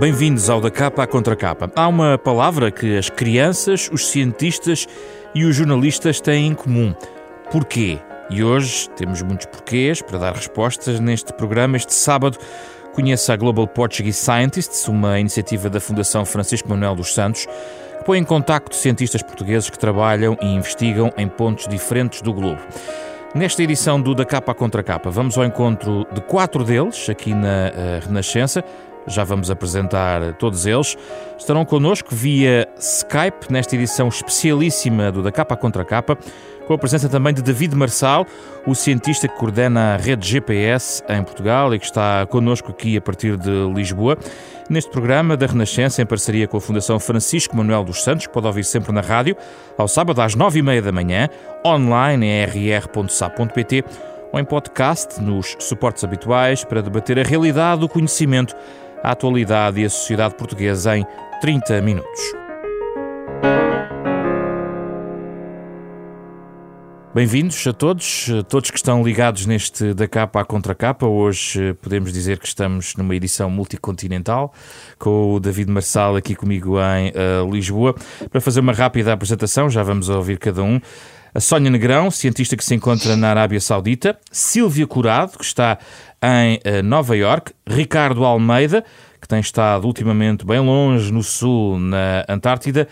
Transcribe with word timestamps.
Bem-vindos 0.00 0.48
ao 0.48 0.62
Da 0.62 0.70
Capa 0.70 1.02
à 1.02 1.06
Contra 1.06 1.36
Capa. 1.36 1.70
Há 1.76 1.86
uma 1.86 2.16
palavra 2.16 2.70
que 2.70 2.96
as 2.96 3.10
crianças, 3.10 3.90
os 3.92 4.08
cientistas 4.08 4.86
e 5.34 5.44
os 5.44 5.54
jornalistas 5.54 6.22
têm 6.22 6.46
em 6.46 6.54
comum. 6.54 6.94
Porquê? 7.50 7.98
E 8.30 8.42
hoje 8.42 8.88
temos 8.96 9.20
muitos 9.20 9.44
porquês 9.44 10.00
para 10.00 10.16
dar 10.16 10.32
respostas 10.32 10.98
neste 11.00 11.34
programa. 11.34 11.76
Este 11.76 11.92
sábado 11.92 12.38
conheça 12.94 13.34
a 13.34 13.36
Global 13.36 13.68
Portuguese 13.68 14.16
Scientists, 14.16 14.88
uma 14.88 15.20
iniciativa 15.20 15.68
da 15.68 15.80
Fundação 15.80 16.24
Francisco 16.24 16.70
Manuel 16.70 16.96
dos 16.96 17.12
Santos, 17.12 17.44
que 17.98 18.04
põe 18.06 18.20
em 18.20 18.24
contacto 18.24 18.74
cientistas 18.74 19.22
portugueses 19.22 19.68
que 19.68 19.78
trabalham 19.78 20.34
e 20.40 20.46
investigam 20.46 21.12
em 21.18 21.28
pontos 21.28 21.68
diferentes 21.68 22.22
do 22.22 22.32
globo. 22.32 22.62
Nesta 23.34 23.62
edição 23.62 24.00
do 24.00 24.14
Da 24.14 24.24
Capa 24.24 24.52
à 24.52 24.54
Contra 24.54 24.82
Capa, 24.82 25.10
vamos 25.10 25.36
ao 25.36 25.44
encontro 25.44 26.06
de 26.10 26.22
quatro 26.22 26.64
deles, 26.64 27.10
aqui 27.10 27.34
na 27.34 27.68
uh, 27.68 28.06
Renascença. 28.06 28.64
Já 29.10 29.24
vamos 29.24 29.50
apresentar 29.50 30.34
todos 30.34 30.66
eles. 30.66 30.96
Estarão 31.38 31.64
connosco 31.64 32.14
via 32.14 32.68
Skype 32.78 33.50
nesta 33.50 33.74
edição 33.74 34.08
especialíssima 34.08 35.10
do 35.10 35.22
Da 35.22 35.32
Capa 35.32 35.56
Contra 35.56 35.84
Capa, 35.84 36.16
com 36.66 36.74
a 36.74 36.78
presença 36.78 37.08
também 37.08 37.34
de 37.34 37.42
David 37.42 37.74
Marçal, 37.74 38.24
o 38.64 38.74
cientista 38.74 39.26
que 39.26 39.36
coordena 39.36 39.94
a 39.94 39.96
rede 39.96 40.28
GPS 40.28 41.02
em 41.08 41.24
Portugal 41.24 41.74
e 41.74 41.78
que 41.80 41.86
está 41.86 42.24
connosco 42.26 42.70
aqui 42.70 42.96
a 42.96 43.00
partir 43.00 43.36
de 43.36 43.50
Lisboa. 43.74 44.16
Neste 44.68 44.88
programa 44.88 45.36
da 45.36 45.46
Renascença, 45.46 46.00
em 46.00 46.06
parceria 46.06 46.46
com 46.46 46.56
a 46.56 46.60
Fundação 46.60 47.00
Francisco 47.00 47.56
Manuel 47.56 47.82
dos 47.82 48.04
Santos, 48.04 48.28
pode 48.28 48.46
ouvir 48.46 48.62
sempre 48.62 48.92
na 48.92 49.00
rádio, 49.00 49.36
ao 49.76 49.88
sábado 49.88 50.22
às 50.22 50.36
nove 50.36 50.60
e 50.60 50.62
meia 50.62 50.80
da 50.80 50.92
manhã, 50.92 51.28
online 51.66 52.24
em 52.24 52.44
rr.sa.pt 52.44 53.84
ou 54.32 54.38
em 54.38 54.44
podcast 54.44 55.20
nos 55.20 55.56
suportes 55.58 56.04
habituais 56.04 56.62
para 56.62 56.82
debater 56.82 57.18
a 57.18 57.22
realidade 57.22 57.80
do 57.80 57.88
conhecimento 57.88 58.54
a 59.02 59.12
atualidade 59.12 59.80
e 59.80 59.84
a 59.84 59.90
sociedade 59.90 60.34
portuguesa 60.34 60.96
em 60.96 61.06
30 61.40 61.80
minutos. 61.80 62.20
Bem-vindos 67.12 67.66
a 67.66 67.72
todos, 67.72 68.28
todos 68.48 68.70
que 68.70 68.76
estão 68.76 69.02
ligados 69.02 69.44
neste 69.44 69.92
da 69.94 70.06
capa 70.06 70.42
à 70.42 70.44
contra 70.44 70.76
capa. 70.76 71.06
Hoje 71.06 71.74
podemos 71.82 72.12
dizer 72.12 72.38
que 72.38 72.46
estamos 72.46 72.94
numa 72.94 73.16
edição 73.16 73.50
multicontinental, 73.50 74.54
com 74.96 75.34
o 75.34 75.40
David 75.40 75.72
Marçal 75.72 76.14
aqui 76.14 76.36
comigo 76.36 76.76
em 76.78 77.10
uh, 77.10 77.50
Lisboa. 77.50 77.96
Para 78.30 78.40
fazer 78.40 78.60
uma 78.60 78.72
rápida 78.72 79.12
apresentação, 79.12 79.68
já 79.68 79.82
vamos 79.82 80.08
ouvir 80.08 80.38
cada 80.38 80.62
um. 80.62 80.80
A 81.32 81.38
Sónia 81.38 81.70
Negrão, 81.70 82.10
cientista 82.10 82.56
que 82.56 82.64
se 82.64 82.74
encontra 82.74 83.16
na 83.16 83.30
Arábia 83.30 83.60
Saudita. 83.60 84.18
Silvia 84.32 84.84
Curado, 84.84 85.38
que 85.38 85.44
está 85.44 85.78
em 86.20 86.56
uh, 86.56 86.82
Nova 86.82 87.16
York. 87.16 87.52
Ricardo 87.64 88.24
Almeida, 88.24 88.84
que 89.20 89.28
tem 89.28 89.38
estado 89.38 89.86
ultimamente 89.86 90.44
bem 90.44 90.58
longe 90.58 91.12
no 91.12 91.22
sul, 91.22 91.78
na 91.78 92.24
Antártida. 92.28 92.88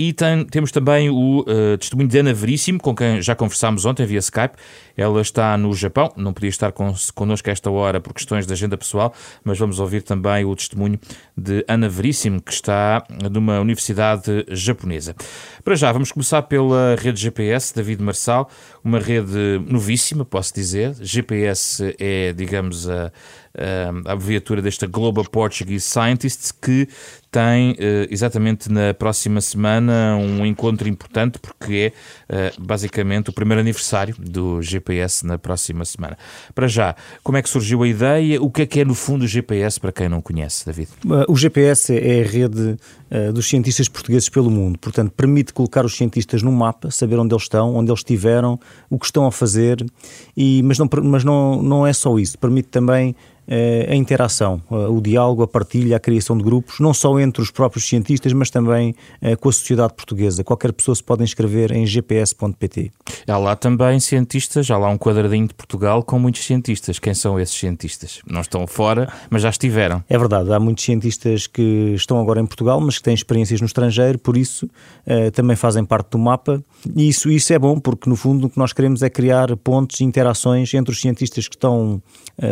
E 0.00 0.14
tem, 0.14 0.46
temos 0.46 0.72
também 0.72 1.10
o 1.10 1.40
uh, 1.40 1.76
testemunho 1.76 2.08
de 2.08 2.18
Ana 2.18 2.32
Veríssimo, 2.32 2.80
com 2.80 2.94
quem 2.94 3.20
já 3.20 3.34
conversámos 3.34 3.84
ontem 3.84 4.06
via 4.06 4.18
Skype. 4.20 4.56
Ela 4.96 5.20
está 5.20 5.58
no 5.58 5.74
Japão, 5.74 6.10
não 6.16 6.32
podia 6.32 6.48
estar 6.48 6.72
con 6.72 6.94
connosco 7.14 7.50
a 7.50 7.52
esta 7.52 7.70
hora 7.70 8.00
por 8.00 8.14
questões 8.14 8.46
de 8.46 8.52
agenda 8.54 8.78
pessoal, 8.78 9.12
mas 9.44 9.58
vamos 9.58 9.78
ouvir 9.78 10.00
também 10.00 10.42
o 10.46 10.56
testemunho 10.56 10.98
de 11.36 11.62
Ana 11.68 11.86
Veríssimo, 11.86 12.40
que 12.40 12.50
está 12.50 13.04
numa 13.30 13.60
universidade 13.60 14.46
japonesa. 14.48 15.14
Para 15.62 15.74
já, 15.74 15.92
vamos 15.92 16.10
começar 16.10 16.40
pela 16.44 16.96
rede 16.98 17.20
GPS, 17.20 17.74
David 17.74 18.02
Marçal, 18.02 18.48
uma 18.82 18.98
rede 18.98 19.60
novíssima, 19.68 20.24
posso 20.24 20.54
dizer. 20.54 20.94
GPS 20.98 21.94
é, 21.98 22.32
digamos, 22.32 22.88
a 22.88 23.12
a 23.56 24.12
abreviatura 24.12 24.62
desta 24.62 24.86
Global 24.86 25.24
Portuguese 25.24 25.84
Scientists, 25.84 26.52
que 26.52 26.88
tem 27.30 27.76
eh, 27.78 28.08
exatamente 28.10 28.70
na 28.70 28.92
próxima 28.92 29.40
semana 29.40 30.16
um 30.16 30.44
encontro 30.44 30.88
importante, 30.88 31.38
porque 31.38 31.92
é 32.28 32.46
eh, 32.48 32.52
basicamente 32.58 33.30
o 33.30 33.32
primeiro 33.32 33.60
aniversário 33.60 34.14
do 34.18 34.60
GPS 34.60 35.24
na 35.24 35.38
próxima 35.38 35.84
semana. 35.84 36.18
Para 36.54 36.66
já, 36.66 36.96
como 37.22 37.38
é 37.38 37.42
que 37.42 37.48
surgiu 37.48 37.82
a 37.82 37.88
ideia? 37.88 38.42
O 38.42 38.50
que 38.50 38.62
é 38.62 38.66
que 38.66 38.80
é 38.80 38.84
no 38.84 38.94
fundo 38.94 39.24
o 39.24 39.28
GPS 39.28 39.78
para 39.78 39.92
quem 39.92 40.08
não 40.08 40.20
conhece, 40.20 40.66
David? 40.66 40.88
O 41.28 41.36
GPS 41.36 41.96
é 41.96 42.20
a 42.20 42.26
rede 42.26 42.76
eh, 43.10 43.32
dos 43.32 43.48
cientistas 43.48 43.88
portugueses 43.88 44.28
pelo 44.28 44.50
mundo, 44.50 44.78
portanto, 44.78 45.12
permite 45.16 45.52
colocar 45.52 45.84
os 45.84 45.96
cientistas 45.96 46.42
num 46.42 46.52
mapa, 46.52 46.90
saber 46.90 47.18
onde 47.18 47.32
eles 47.32 47.44
estão, 47.44 47.74
onde 47.74 47.90
eles 47.90 48.00
estiveram, 48.00 48.58
o 48.88 48.98
que 48.98 49.06
estão 49.06 49.26
a 49.26 49.32
fazer, 49.32 49.84
e, 50.36 50.62
mas, 50.62 50.78
não, 50.78 50.88
mas 51.04 51.22
não, 51.22 51.62
não 51.62 51.86
é 51.86 51.92
só 51.92 52.18
isso, 52.18 52.38
permite 52.38 52.68
também 52.68 53.14
eh, 53.48 53.88
a 53.90 53.96
interação, 53.96 54.62
eh, 54.70 54.74
o 54.74 55.00
diálogo, 55.00 55.42
a 55.42 55.48
partilha, 55.48 55.96
a 55.96 56.00
criação 56.00 56.38
de 56.38 56.44
grupos, 56.44 56.78
não 56.78 56.94
só 56.94 57.18
entre 57.20 57.42
os 57.42 57.50
próprios 57.50 57.86
cientistas, 57.86 58.32
mas 58.32 58.50
também 58.50 58.94
eh, 59.20 59.36
com 59.36 59.48
a 59.48 59.52
sociedade 59.52 59.94
portuguesa. 59.94 60.44
Qualquer 60.44 60.72
pessoa 60.72 60.94
se 60.94 61.02
pode 61.02 61.22
inscrever 61.22 61.72
em 61.72 61.84
gps.pt. 61.84 62.92
Há 63.26 63.38
lá 63.38 63.56
também 63.56 63.98
cientistas, 64.00 64.70
há 64.70 64.78
lá 64.78 64.88
um 64.88 64.98
quadradinho 64.98 65.48
de 65.48 65.54
Portugal 65.54 66.02
com 66.02 66.18
muitos 66.18 66.44
cientistas. 66.44 66.98
Quem 66.98 67.14
são 67.14 67.38
esses 67.38 67.54
cientistas? 67.54 68.20
Não 68.26 68.40
estão 68.40 68.66
fora, 68.66 69.12
mas 69.30 69.42
já 69.42 69.50
estiveram. 69.50 70.04
É 70.08 70.18
verdade, 70.18 70.52
há 70.52 70.60
muitos 70.60 70.84
cientistas 70.84 71.46
que 71.46 71.94
estão 71.94 72.20
agora 72.20 72.40
em 72.40 72.46
Portugal, 72.46 72.80
mas 72.80 72.98
que 72.98 73.04
têm 73.04 73.14
experiências 73.14 73.60
no 73.60 73.66
estrangeiro, 73.66 74.18
por 74.18 74.36
isso 74.36 74.68
também 75.32 75.56
fazem 75.56 75.84
parte 75.84 76.10
do 76.10 76.18
mapa. 76.18 76.62
E 76.94 77.08
isso, 77.08 77.30
isso 77.30 77.52
é 77.52 77.58
bom, 77.58 77.78
porque 77.78 78.08
no 78.08 78.16
fundo 78.16 78.46
o 78.46 78.50
que 78.50 78.58
nós 78.58 78.72
queremos 78.72 79.02
é 79.02 79.10
criar 79.10 79.54
pontos 79.56 80.00
e 80.00 80.04
interações 80.04 80.72
entre 80.74 80.92
os 80.92 81.00
cientistas 81.00 81.48
que 81.48 81.56
estão 81.56 82.02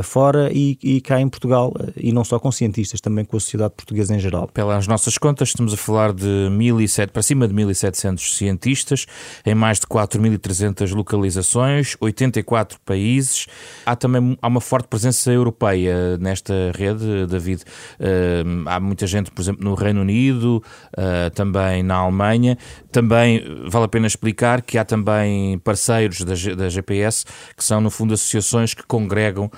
fora 0.03 0.51
e 0.53 0.79
e 0.83 1.01
cá 1.01 1.21
em 1.21 1.29
Portugal, 1.29 1.73
e 1.97 2.13
não 2.13 2.25
só 2.25 2.39
com 2.39 2.51
cientistas, 2.51 3.01
também 3.01 3.25
com 3.25 3.37
a 3.37 3.41
sociedade 3.41 3.75
portuguesa 3.77 4.15
em 4.15 4.19
geral. 4.19 4.49
Pelas 4.59 4.89
nossas 4.89 5.17
contas, 5.17 5.51
estamos 5.51 5.73
a 5.73 5.77
falar 5.77 6.13
de 6.13 6.27
1.700, 6.51 7.11
para 7.13 7.23
cima 7.23 7.47
de 7.47 7.55
1.700 7.55 8.37
cientistas, 8.37 9.07
em 9.47 9.55
mais 9.55 9.79
de 9.79 9.87
4.300 9.87 10.97
localizações, 10.97 11.97
84 12.01 12.81
países. 12.85 13.47
Há 13.87 13.95
também 13.95 14.37
há 14.43 14.49
uma 14.49 14.61
forte 14.61 14.89
presença 14.89 15.31
europeia 15.31 16.19
nesta 16.19 16.73
rede, 16.75 17.25
David. 17.29 17.63
Uh, 18.01 18.69
há 18.69 18.81
muita 18.81 19.07
gente, 19.07 19.31
por 19.31 19.43
exemplo, 19.43 19.63
no 19.63 19.77
Reino 19.77 20.01
Unido, 20.01 20.61
uh, 20.89 21.31
também 21.37 21.85
na 21.85 21.95
Alemanha. 21.95 22.59
Também 22.91 23.63
vale 23.69 23.85
a 23.85 23.89
pena 23.89 24.09
explicar 24.09 24.63
que 24.63 24.77
há 24.77 24.85
também 24.85 25.57
parceiros 25.61 26.23
da, 26.23 26.35
da 26.57 26.69
GPS, 26.69 27.25
que 27.57 27.63
são, 27.63 27.81
no 27.81 27.93
fundo, 27.93 28.13
associações 28.13 28.75
que 28.75 28.83
congregam 28.83 29.49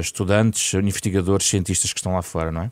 estudantes 0.00 0.06
estudantes, 0.56 0.72
investigadores, 0.72 1.46
cientistas 1.46 1.92
que 1.92 1.98
estão 1.98 2.14
lá 2.14 2.22
fora, 2.22 2.50
não 2.50 2.62
é? 2.62 2.70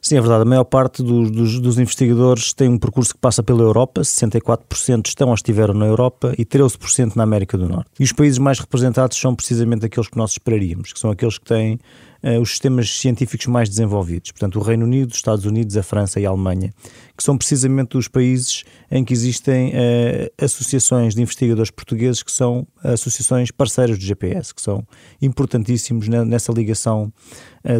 Sim, 0.00 0.16
é 0.16 0.20
verdade. 0.20 0.42
A 0.42 0.46
maior 0.46 0.64
parte 0.64 1.02
dos, 1.02 1.30
dos, 1.30 1.60
dos, 1.60 1.78
investigadores 1.78 2.54
tem 2.54 2.68
um 2.68 2.78
percurso 2.78 3.12
que 3.12 3.20
passa 3.20 3.42
pela 3.42 3.60
Europa, 3.60 4.00
64% 4.00 5.06
estão 5.06 5.28
ou 5.28 5.34
estiveram 5.34 5.74
na 5.74 5.84
Europa 5.84 6.34
e 6.38 6.44
13% 6.44 7.16
na 7.16 7.22
América 7.22 7.58
do 7.58 7.68
Norte. 7.68 7.90
E 7.98 8.04
os 8.04 8.12
países 8.12 8.38
mais 8.38 8.58
representados 8.58 9.18
são 9.18 9.34
precisamente 9.34 9.84
aqueles 9.84 10.08
que 10.08 10.16
nós 10.16 10.32
esperaríamos, 10.32 10.92
que 10.94 10.98
são 10.98 11.10
aqueles 11.10 11.36
que 11.36 11.44
têm 11.44 11.78
uh, 12.22 12.40
os 12.40 12.50
sistemas 12.50 12.90
científicos 12.90 13.46
mais 13.46 13.68
desenvolvidos. 13.68 14.30
Portanto, 14.30 14.58
o 14.58 14.62
Reino 14.62 14.86
Unido, 14.86 15.10
os 15.10 15.16
Estados 15.16 15.44
Unidos, 15.44 15.76
a 15.76 15.82
França 15.82 16.18
e 16.18 16.24
a 16.24 16.30
Alemanha, 16.30 16.72
que 17.14 17.22
são 17.22 17.36
precisamente 17.36 17.98
os 17.98 18.08
países 18.08 18.64
em 18.90 19.04
que 19.04 19.12
existem 19.12 19.68
uh, 19.68 20.44
associações 20.44 21.14
de 21.14 21.20
investigadores 21.20 21.70
portugueses 21.70 22.22
que 22.22 22.32
são 22.32 22.66
associações 22.82 23.50
parceiras 23.50 23.98
do 23.98 24.04
GPS, 24.04 24.54
que 24.54 24.62
são 24.62 24.82
importantíssimos 25.20 26.08
nessa 26.08 26.50
ligação 26.52 27.12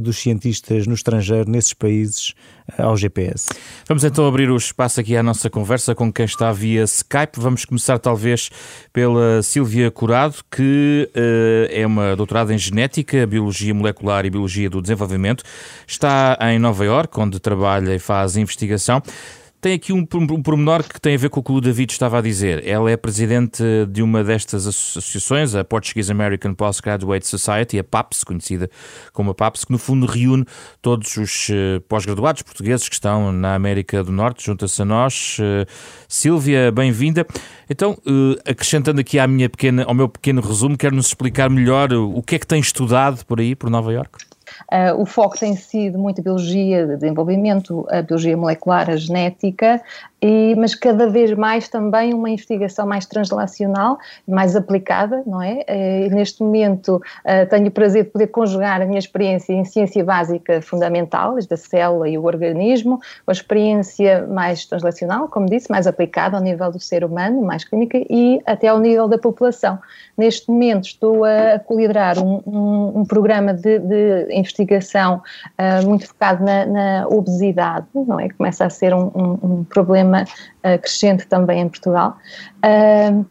dos 0.02 0.18
cientistas 0.18 0.86
no 0.86 0.94
estrangeiro, 0.94 1.50
nesses 1.50 1.72
países, 1.72 2.34
uh, 2.78 2.82
ao 2.82 2.96
GPS. 2.96 3.48
Vamos 3.88 4.04
então 4.04 4.26
abrir 4.26 4.50
o 4.50 4.56
espaço 4.56 5.00
aqui 5.00 5.16
à 5.16 5.22
nossa 5.22 5.48
conversa 5.48 5.94
com 5.94 6.12
quem 6.12 6.24
está 6.24 6.52
via 6.52 6.82
Skype. 6.84 7.38
Vamos 7.38 7.64
começar 7.64 7.98
talvez 7.98 8.50
pela 8.92 9.42
Silvia 9.42 9.90
Curado, 9.90 10.36
que 10.50 11.08
é 11.70 11.86
uma 11.86 12.14
doutorada 12.14 12.52
em 12.52 12.58
Genética, 12.58 13.26
Biologia 13.26 13.74
Molecular 13.74 14.26
e 14.26 14.30
Biologia 14.30 14.68
do 14.68 14.82
Desenvolvimento. 14.82 15.44
Está 15.86 16.36
em 16.42 16.58
Nova 16.58 16.84
Iorque, 16.84 17.18
onde 17.18 17.40
trabalha 17.40 17.94
e 17.94 17.98
faz 17.98 18.36
investigação. 18.36 19.02
Tem 19.60 19.74
aqui 19.74 19.92
um, 19.92 20.06
um 20.14 20.42
pormenor 20.42 20.82
que 20.82 20.98
tem 20.98 21.14
a 21.14 21.18
ver 21.18 21.28
com 21.28 21.40
o 21.40 21.42
que 21.42 21.52
o 21.52 21.60
David 21.60 21.92
estava 21.92 22.18
a 22.18 22.22
dizer. 22.22 22.66
Ela 22.66 22.90
é 22.90 22.96
presidente 22.96 23.62
de 23.90 24.02
uma 24.02 24.24
destas 24.24 24.66
associações, 24.66 25.54
a 25.54 25.62
Portuguese 25.62 26.10
American 26.10 26.54
Postgraduate 26.54 27.28
Society, 27.28 27.78
a 27.78 27.84
PAPS, 27.84 28.24
conhecida 28.24 28.70
como 29.12 29.32
a 29.32 29.34
PAPS, 29.34 29.66
que 29.66 29.72
no 29.72 29.76
fundo 29.76 30.06
reúne 30.06 30.46
todos 30.80 31.14
os 31.18 31.50
uh, 31.50 31.80
pós-graduados 31.86 32.40
portugueses 32.40 32.88
que 32.88 32.94
estão 32.94 33.32
na 33.32 33.54
América 33.54 34.02
do 34.02 34.10
Norte, 34.10 34.46
junta-se 34.46 34.80
a 34.80 34.84
nós. 34.86 35.36
Uh, 35.38 35.66
Sílvia, 36.08 36.72
bem-vinda. 36.72 37.26
Então, 37.68 37.98
uh, 38.06 38.40
acrescentando 38.46 39.02
aqui 39.02 39.18
à 39.18 39.26
minha 39.26 39.50
pequena, 39.50 39.84
ao 39.84 39.92
meu 39.92 40.08
pequeno 40.08 40.40
resumo, 40.40 40.74
quero-nos 40.74 41.08
explicar 41.08 41.50
melhor 41.50 41.92
o 41.92 42.22
que 42.22 42.36
é 42.36 42.38
que 42.38 42.46
tem 42.46 42.60
estudado 42.60 43.26
por 43.26 43.38
aí, 43.38 43.54
por 43.54 43.68
Nova 43.68 43.92
Iorque? 43.92 44.29
Uh, 44.72 45.02
o 45.02 45.04
foco 45.04 45.36
tem 45.36 45.56
sido 45.56 45.98
muito 45.98 46.20
a 46.20 46.22
biologia 46.22 46.86
de 46.86 46.94
desenvolvimento, 46.96 47.84
a 47.90 48.02
biologia 48.02 48.36
molecular, 48.36 48.88
a 48.88 48.96
genética, 48.96 49.82
e, 50.22 50.54
mas 50.56 50.74
cada 50.74 51.08
vez 51.08 51.32
mais 51.32 51.68
também 51.68 52.14
uma 52.14 52.30
investigação 52.30 52.86
mais 52.86 53.06
translacional, 53.06 53.98
mais 54.26 54.54
aplicada, 54.54 55.22
não 55.26 55.42
é? 55.42 55.64
E 55.68 56.10
neste 56.10 56.42
momento 56.42 57.00
tenho 57.48 57.68
o 57.68 57.70
prazer 57.70 58.04
de 58.04 58.10
poder 58.10 58.28
conjugar 58.28 58.82
a 58.82 58.84
minha 58.84 58.98
experiência 58.98 59.52
em 59.52 59.64
ciência 59.64 60.04
básica 60.04 60.60
fundamental, 60.62 61.36
da 61.48 61.56
célula 61.56 62.08
e 62.08 62.18
o 62.18 62.24
organismo, 62.24 63.00
a 63.26 63.32
experiência 63.32 64.26
mais 64.26 64.64
translacional, 64.64 65.28
como 65.28 65.46
disse, 65.46 65.70
mais 65.70 65.86
aplicada 65.86 66.36
ao 66.36 66.42
nível 66.42 66.70
do 66.70 66.80
ser 66.80 67.04
humano, 67.04 67.42
mais 67.42 67.64
clínica 67.64 67.98
e 68.08 68.40
até 68.46 68.68
ao 68.68 68.78
nível 68.78 69.08
da 69.08 69.18
população. 69.18 69.78
Neste 70.16 70.50
momento 70.50 70.84
estou 70.84 71.24
a 71.24 71.60
liderar 71.70 72.18
um, 72.18 72.42
um, 72.46 73.00
um 73.00 73.04
programa 73.04 73.54
de, 73.54 73.78
de 73.78 74.26
investigação 74.30 75.22
uh, 75.58 75.86
muito 75.86 76.06
focado 76.06 76.44
na, 76.44 76.66
na, 76.66 77.08
obesidade, 77.08 77.86
não 77.94 78.18
é? 78.20 78.28
Começa 78.28 78.64
a 78.64 78.70
ser 78.70 78.94
um, 78.94 79.10
um 79.14 79.64
problema 79.64 80.09
uh, 80.18 80.78
crescente 80.80 81.26
também 81.26 81.60
em 81.60 81.68
Portugal. 81.68 82.16
Uh, 82.64 83.24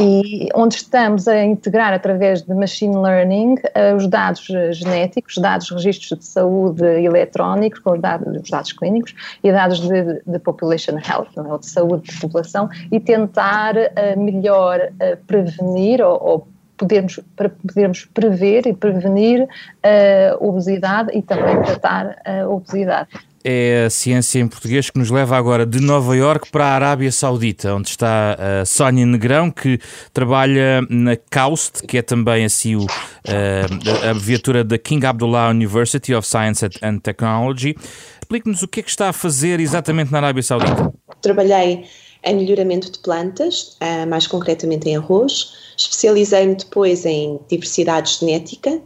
e 0.00 0.48
onde 0.54 0.74
estamos 0.74 1.28
a 1.28 1.44
integrar 1.44 1.92
através 1.92 2.42
de 2.42 2.52
machine 2.52 2.96
learning 2.96 3.54
uh, 3.54 3.96
os 3.96 4.08
dados 4.08 4.48
genéticos, 4.72 5.38
dados 5.38 5.70
registros 5.70 6.18
de 6.18 6.24
saúde 6.24 6.84
eletrónicos, 6.84 7.80
os 7.84 8.00
dados, 8.00 8.42
os 8.42 8.50
dados 8.50 8.72
clínicos 8.72 9.14
e 9.44 9.52
dados 9.52 9.80
de, 9.80 10.20
de 10.26 10.38
population 10.40 10.98
health, 10.98 11.28
é? 11.36 11.58
de 11.58 11.66
saúde 11.66 12.10
de 12.10 12.20
população, 12.20 12.68
e 12.90 12.98
tentar 12.98 13.76
uh, 13.76 14.20
melhor 14.20 14.80
uh, 14.80 15.16
prevenir 15.28 16.02
ou, 16.02 16.20
ou 16.20 16.48
podermos, 16.76 17.20
para 17.36 17.48
podermos 17.48 18.04
prever 18.06 18.66
e 18.66 18.72
prevenir 18.72 19.48
a 19.82 20.36
obesidade 20.44 21.10
e 21.16 21.22
também 21.22 21.60
tratar 21.62 22.16
a 22.24 22.48
obesidade 22.48 23.08
é 23.50 23.86
a 23.86 23.90
ciência 23.90 24.38
em 24.38 24.46
português 24.46 24.90
que 24.90 24.98
nos 24.98 25.08
leva 25.08 25.34
agora 25.34 25.64
de 25.64 25.80
Nova 25.80 26.14
York 26.14 26.50
para 26.50 26.66
a 26.66 26.74
Arábia 26.74 27.10
Saudita, 27.10 27.74
onde 27.74 27.88
está 27.88 28.36
a 28.38 28.66
Sónia 28.66 29.06
Negrão, 29.06 29.50
que 29.50 29.80
trabalha 30.12 30.82
na 30.90 31.16
KAUST, 31.16 31.86
que 31.86 31.96
é 31.96 32.02
também 32.02 32.44
assim 32.44 32.76
o, 32.76 32.86
a 33.26 34.10
abreviatura 34.10 34.62
da 34.62 34.76
King 34.76 35.06
Abdullah 35.06 35.48
University 35.48 36.14
of 36.14 36.28
Science 36.28 36.68
and 36.82 36.98
Technology. 36.98 37.74
Explique-nos 38.20 38.62
o 38.62 38.68
que 38.68 38.80
é 38.80 38.82
que 38.82 38.90
está 38.90 39.08
a 39.08 39.12
fazer 39.14 39.60
exatamente 39.60 40.12
na 40.12 40.18
Arábia 40.18 40.42
Saudita. 40.42 40.92
Trabalhei 41.22 41.86
em 42.24 42.36
melhoramento 42.36 42.92
de 42.92 42.98
plantas, 42.98 43.78
eh, 43.80 44.04
mais 44.04 44.26
concretamente 44.26 44.90
em 44.90 44.96
arroz. 44.96 45.54
Especializei-me 45.74 46.54
depois 46.54 47.06
em 47.06 47.40
diversidade 47.48 48.18
genética, 48.20 48.78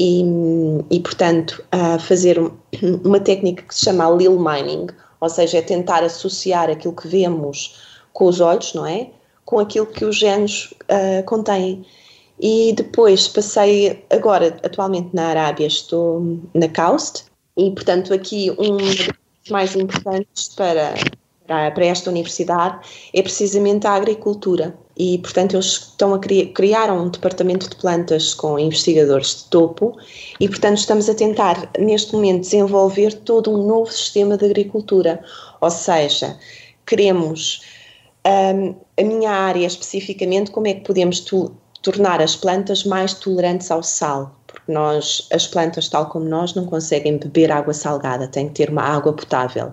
e, 0.00 0.22
e 0.90 1.00
portanto, 1.00 1.64
a 1.72 1.98
fazer 1.98 2.38
uma 3.04 3.18
técnica 3.18 3.64
que 3.64 3.74
se 3.74 3.84
chama 3.84 4.08
lil 4.10 4.38
mining, 4.38 4.86
ou 5.20 5.28
seja, 5.28 5.58
é 5.58 5.62
tentar 5.62 6.04
associar 6.04 6.70
aquilo 6.70 6.94
que 6.94 7.08
vemos 7.08 7.76
com 8.12 8.26
os 8.26 8.40
olhos, 8.40 8.72
não 8.74 8.86
é? 8.86 9.10
Com 9.44 9.58
aquilo 9.58 9.86
que 9.86 10.04
os 10.04 10.16
genes 10.16 10.72
uh, 10.84 11.24
contêm. 11.26 11.84
E 12.40 12.72
depois 12.74 13.26
passei, 13.26 14.04
agora, 14.08 14.56
atualmente 14.62 15.08
na 15.12 15.30
Arábia, 15.30 15.66
estou 15.66 16.38
na 16.54 16.68
KAUST, 16.68 17.24
e 17.56 17.72
portanto, 17.72 18.14
aqui 18.14 18.52
um 18.56 18.76
dos 18.76 19.08
mais 19.50 19.74
importantes 19.74 20.48
para, 20.54 20.94
para 21.48 21.84
esta 21.84 22.08
universidade 22.08 22.78
é 23.12 23.20
precisamente 23.20 23.84
a 23.84 23.94
agricultura 23.94 24.78
e, 24.98 25.18
portanto, 25.18 25.54
eles 25.54 25.66
estão 25.66 26.12
a 26.12 26.18
criar, 26.18 26.46
criaram 26.52 27.04
um 27.04 27.08
departamento 27.08 27.70
de 27.70 27.76
plantas 27.76 28.34
com 28.34 28.58
investigadores 28.58 29.36
de 29.36 29.44
topo 29.44 29.96
e, 30.40 30.48
portanto, 30.48 30.78
estamos 30.78 31.08
a 31.08 31.14
tentar, 31.14 31.70
neste 31.78 32.12
momento, 32.12 32.40
desenvolver 32.40 33.14
todo 33.20 33.52
um 33.52 33.64
novo 33.66 33.92
sistema 33.92 34.36
de 34.36 34.44
agricultura. 34.44 35.22
Ou 35.60 35.70
seja, 35.70 36.36
queremos, 36.84 37.62
um, 38.26 38.74
a 38.98 39.04
minha 39.04 39.30
área 39.30 39.66
especificamente, 39.66 40.50
como 40.50 40.66
é 40.66 40.74
que 40.74 40.80
podemos 40.80 41.24
tornar 41.80 42.20
as 42.20 42.34
plantas 42.34 42.82
mais 42.84 43.14
tolerantes 43.14 43.70
ao 43.70 43.84
sal, 43.84 44.37
nós, 44.70 45.26
as 45.32 45.46
plantas, 45.46 45.88
tal 45.88 46.06
como 46.10 46.26
nós, 46.26 46.54
não 46.54 46.66
conseguem 46.66 47.18
beber 47.18 47.50
água 47.50 47.72
salgada, 47.72 48.28
têm 48.28 48.48
que 48.48 48.54
ter 48.54 48.70
uma 48.70 48.82
água 48.82 49.12
potável. 49.12 49.72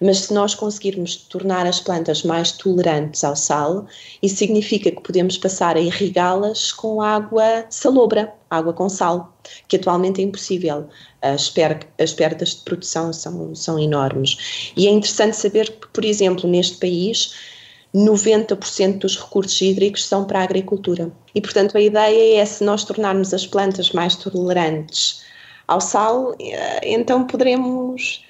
Mas 0.00 0.18
se 0.18 0.34
nós 0.34 0.54
conseguirmos 0.54 1.16
tornar 1.16 1.66
as 1.66 1.80
plantas 1.80 2.22
mais 2.22 2.52
tolerantes 2.52 3.24
ao 3.24 3.34
sal, 3.34 3.86
isso 4.22 4.36
significa 4.36 4.90
que 4.90 5.00
podemos 5.00 5.36
passar 5.38 5.76
a 5.76 5.80
irrigá-las 5.80 6.72
com 6.72 7.00
água 7.00 7.66
salobra, 7.70 8.32
água 8.50 8.72
com 8.72 8.88
sal, 8.88 9.36
que 9.68 9.76
atualmente 9.76 10.20
é 10.20 10.24
impossível. 10.24 10.86
As, 11.22 11.48
per 11.50 11.80
as 11.98 12.12
perdas 12.12 12.50
de 12.50 12.62
produção 12.62 13.12
são, 13.12 13.54
são 13.54 13.78
enormes. 13.78 14.72
E 14.76 14.86
é 14.86 14.90
interessante 14.90 15.36
saber 15.36 15.70
que, 15.70 15.88
por 15.88 16.04
exemplo, 16.04 16.48
neste 16.48 16.76
país, 16.76 17.55
90% 17.94 18.98
dos 18.98 19.16
recursos 19.18 19.60
hídricos 19.60 20.06
são 20.06 20.24
para 20.24 20.40
a 20.40 20.44
agricultura. 20.44 21.10
E, 21.34 21.40
portanto, 21.40 21.76
a 21.76 21.80
ideia 21.80 22.40
é 22.40 22.44
se 22.44 22.62
nós 22.64 22.84
tornarmos 22.84 23.32
as 23.32 23.46
plantas 23.46 23.92
mais 23.92 24.16
tolerantes 24.16 25.22
ao 25.66 25.80
sal, 25.80 26.34
eh, 26.40 26.80
então 26.84 27.26
poderemos 27.26 28.24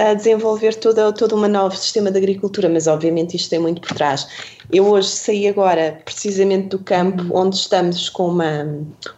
a 0.00 0.14
desenvolver 0.14 0.74
todo, 0.76 1.12
todo 1.12 1.36
um 1.36 1.46
novo 1.46 1.76
sistema 1.76 2.10
de 2.10 2.16
agricultura, 2.16 2.70
mas 2.70 2.86
obviamente 2.86 3.36
isto 3.36 3.50
tem 3.50 3.58
muito 3.58 3.82
por 3.82 3.94
trás. 3.94 4.26
Eu 4.72 4.86
hoje 4.88 5.08
saí 5.08 5.46
agora 5.46 6.00
precisamente 6.04 6.68
do 6.68 6.78
campo 6.78 7.24
onde 7.32 7.56
estamos 7.56 8.08
com 8.08 8.28
uma, 8.28 8.64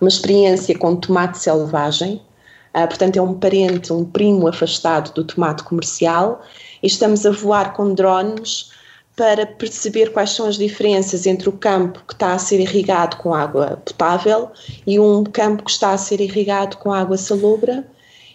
uma 0.00 0.08
experiência 0.08 0.76
com 0.76 0.96
tomate 0.96 1.38
selvagem, 1.38 2.20
uh, 2.74 2.88
portanto 2.88 3.16
é 3.16 3.22
um 3.22 3.34
parente, 3.34 3.92
um 3.92 4.04
primo 4.04 4.48
afastado 4.48 5.12
do 5.14 5.22
tomate 5.22 5.62
comercial, 5.62 6.42
e 6.82 6.88
estamos 6.88 7.24
a 7.24 7.30
voar 7.30 7.74
com 7.74 7.94
drones 7.94 8.71
para 9.16 9.46
perceber 9.46 10.12
quais 10.12 10.30
são 10.30 10.46
as 10.46 10.56
diferenças 10.56 11.26
entre 11.26 11.48
o 11.48 11.52
campo 11.52 12.02
que 12.06 12.14
está 12.14 12.32
a 12.32 12.38
ser 12.38 12.60
irrigado 12.60 13.16
com 13.18 13.34
água 13.34 13.80
potável 13.84 14.50
e 14.86 14.98
um 14.98 15.22
campo 15.22 15.64
que 15.64 15.70
está 15.70 15.92
a 15.92 15.98
ser 15.98 16.20
irrigado 16.20 16.78
com 16.78 16.92
água 16.92 17.18
salobra 17.18 17.86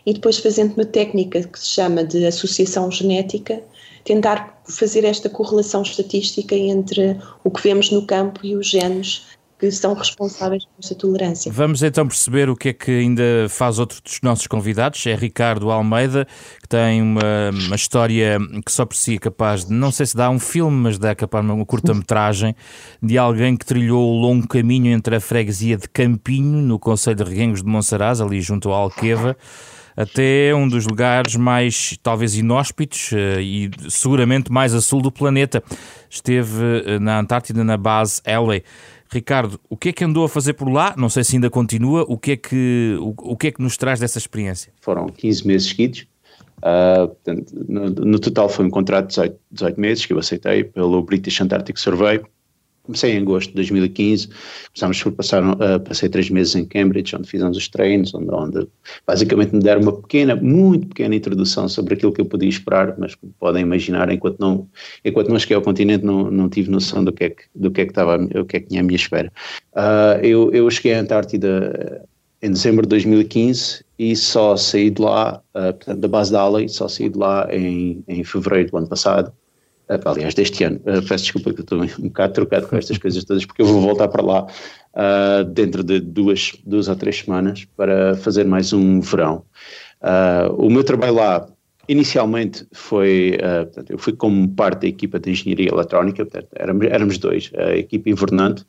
e 0.06 0.14
depois 0.14 0.38
fazendo 0.38 0.74
uma 0.76 0.86
técnica 0.86 1.42
que 1.44 1.60
se 1.60 1.70
chama 1.70 2.04
de 2.04 2.26
associação 2.26 2.90
genética, 2.90 3.62
tentar 4.06 4.62
fazer 4.64 5.04
esta 5.04 5.30
correlação 5.30 5.82
estatística 5.82 6.56
entre 6.56 7.18
o 7.44 7.52
que 7.52 7.62
vemos 7.62 7.92
no 7.92 8.06
campo 8.06 8.40
e 8.44 8.56
os 8.56 8.68
genes 8.68 9.26
que 9.60 9.72
são 9.72 9.94
responsáveis 9.94 10.66
por 10.66 10.84
esta 10.84 10.94
tolerância. 10.94 11.52
Vamos 11.52 11.82
então 11.82 12.08
perceber 12.08 12.50
o 12.50 12.56
que 12.56 12.70
é 12.70 12.74
que 12.74 12.92
ainda 12.92 13.24
faz 13.50 13.80
outro 13.80 14.02
dos 14.04 14.20
nossos 14.22 14.46
convidados, 14.46 15.06
é 15.08 15.16
Ricardo 15.16 15.72
Almeida, 15.72 16.28
que 16.62 16.68
tem 16.68 17.02
uma, 17.02 17.50
uma 17.66 17.76
história 17.76 18.38
que 18.64 18.72
só 18.72 18.86
por 18.86 18.96
si 18.96 19.16
é 19.16 19.18
capaz 19.18 19.66
de, 19.66 19.74
não 19.74 19.92
sei 19.92 20.06
se 20.06 20.16
dá 20.16 20.30
um 20.30 20.40
filme, 20.40 20.78
mas 20.78 21.00
dá 21.00 21.16
capaz 21.16 21.44
de 21.44 21.52
uma 21.52 21.66
curta-metragem 21.66 22.56
de 23.02 23.18
alguém 23.18 23.58
que 23.58 23.66
trilhou 23.66 24.14
o 24.14 24.20
longo 24.20 24.48
caminho 24.48 24.92
entre 24.92 25.16
a 25.16 25.20
freguesia 25.20 25.76
de 25.76 25.90
Campinho, 25.90 26.62
no 26.62 26.78
Conselho 26.78 27.16
de 27.16 27.24
Reguengos 27.24 27.64
de 27.64 27.68
Monsaraz, 27.68 28.22
ali 28.22 28.40
junto 28.42 28.70
ao 28.70 28.84
Alqueva, 28.84 29.36
até 29.98 30.54
um 30.54 30.68
dos 30.68 30.86
lugares 30.86 31.36
mais, 31.36 31.98
talvez, 32.04 32.38
inóspitos 32.38 33.12
eh, 33.14 33.42
e 33.42 33.72
seguramente 33.90 34.52
mais 34.52 34.76
a 34.76 34.80
sul 34.80 35.02
do 35.02 35.12
planeta. 35.12 35.64
Esteve 36.08 36.84
eh, 36.86 37.00
na 37.00 37.20
Antártida, 37.20 37.64
na 37.64 37.78
base 37.78 38.22
Elway. 38.24 38.64
Ricardo, 39.10 39.60
o 39.70 39.78
que 39.78 39.90
é 39.90 39.94
que 39.94 40.04
andou 40.04 40.26
a 40.26 40.30
fazer 40.30 40.54
por 40.54 40.70
lá? 40.70 40.94
Não 40.98 41.10
sei 41.10 41.24
se 41.24 41.36
ainda 41.36 41.50
continua. 41.50 42.06
O 42.08 42.18
que 42.18 42.32
é 42.32 42.38
que, 42.38 42.98
o, 43.00 43.14
o 43.32 43.38
que, 43.38 43.48
é 43.48 43.52
que 43.52 43.62
nos 43.62 43.78
traz 43.78 44.00
dessa 44.00 44.18
experiência? 44.18 44.72
Foram 44.82 45.08
15 45.08 45.48
meses 45.48 45.70
seguidos. 45.70 46.06
Uh, 46.58 47.08
portanto, 47.08 47.54
no, 47.68 47.90
no, 47.90 48.20
total 48.20 48.50
foi 48.50 48.66
um 48.66 48.70
contrato 48.70 49.08
de 49.08 49.16
18, 49.16 49.40
18 49.52 49.80
meses 49.80 50.06
que 50.06 50.14
eu 50.14 50.18
aceitei 50.18 50.64
pelo 50.64 51.02
British 51.04 51.40
Antarctic 51.40 51.78
Survey 51.78 52.22
Comecei 52.88 53.12
em 53.12 53.18
agosto 53.18 53.50
de 53.50 53.56
2015, 53.56 54.30
começámos 54.74 55.04
por 55.04 55.12
passar, 55.12 55.44
uh, 55.44 55.80
passei 55.82 56.08
três 56.08 56.30
meses 56.30 56.56
em 56.56 56.66
Cambridge, 56.66 57.16
onde 57.16 57.30
fizemos 57.30 57.58
os 57.58 57.68
treinos, 57.68 58.16
onde, 58.16 58.34
onde, 58.34 58.68
basicamente 59.06 59.54
me 59.54 59.62
deram 59.62 59.82
uma 59.82 60.02
pequena, 60.02 60.36
muito 60.36 60.88
pequena 60.88 61.14
introdução 61.14 61.68
sobre 61.68 61.96
aquilo 61.96 62.14
que 62.14 62.22
eu 62.22 62.26
podia 62.26 62.48
esperar, 62.48 62.96
mas 62.98 63.14
como 63.14 63.34
podem 63.40 63.62
imaginar, 63.62 64.10
enquanto 64.12 64.40
não, 64.40 64.68
enquanto 65.04 65.28
não 65.28 65.38
cheguei 65.38 65.58
ao 65.58 65.62
continente 65.62 66.06
não, 66.06 66.32
não 66.32 66.50
tive 66.50 66.72
noção 66.72 67.04
do 67.04 67.12
que 67.12 67.26
é 67.26 67.30
que, 67.30 67.44
do 67.54 67.70
que, 67.70 67.82
é 67.82 67.86
que, 67.86 67.92
estava, 67.92 68.16
o 68.16 68.46
que 68.46 68.58
é 68.58 68.60
que 68.62 68.68
tinha 68.68 68.80
à 68.80 68.84
minha 68.84 68.96
espera. 68.96 69.32
Uh, 69.74 70.24
eu, 70.24 70.52
eu 70.54 70.72
cheguei 70.72 70.94
à 70.94 71.02
Antártida 71.02 72.08
em 72.42 72.52
dezembro 72.52 72.84
de 72.84 72.90
2015 72.90 73.84
e 74.00 74.16
só 74.16 74.56
saí 74.56 74.90
de 74.90 75.02
lá, 75.02 75.42
uh, 75.56 75.74
portanto, 75.74 76.00
da 76.00 76.08
base 76.08 76.32
da 76.32 76.40
Alley, 76.40 76.70
só 76.70 76.88
saí 76.88 77.10
de 77.10 77.18
lá 77.18 77.48
em, 77.52 78.04
em 78.08 78.24
fevereiro 78.24 78.72
do 78.72 78.78
ano 78.78 78.88
passado, 78.88 79.32
aliás, 80.06 80.34
deste 80.34 80.64
ano. 80.64 80.78
Uh, 80.78 81.02
peço 81.08 81.24
desculpa 81.24 81.54
que 81.54 81.62
estou 81.62 81.82
um 81.82 82.08
bocado 82.08 82.34
trocado 82.34 82.68
com 82.68 82.76
estas 82.76 82.98
coisas 82.98 83.24
todas, 83.24 83.46
porque 83.46 83.62
eu 83.62 83.66
vou 83.66 83.82
voltar 83.82 84.08
para 84.08 84.24
lá 84.24 84.46
uh, 84.46 85.44
dentro 85.46 85.84
de 85.84 86.00
duas, 86.00 86.54
duas 86.66 86.88
ou 86.88 86.96
três 86.96 87.20
semanas 87.20 87.66
para 87.76 88.16
fazer 88.18 88.46
mais 88.46 88.74
um 88.74 89.00
verão. 89.00 89.44
Uh, 90.02 90.54
o 90.58 90.70
meu 90.70 90.84
trabalho 90.84 91.16
lá, 91.16 91.48
inicialmente, 91.88 92.68
foi. 92.74 93.38
Portanto, 93.40 93.92
eu 93.92 93.98
fui 93.98 94.14
como 94.14 94.48
parte 94.50 94.82
da 94.82 94.88
equipa 94.88 95.20
de 95.20 95.32
engenharia 95.32 95.70
eletrónica, 95.70 96.26
portanto, 96.26 96.50
éramos, 96.56 96.88
éramos 96.88 97.18
dois, 97.18 97.52
a 97.58 97.78
equipa 97.78 98.10
invernante. 98.10 98.66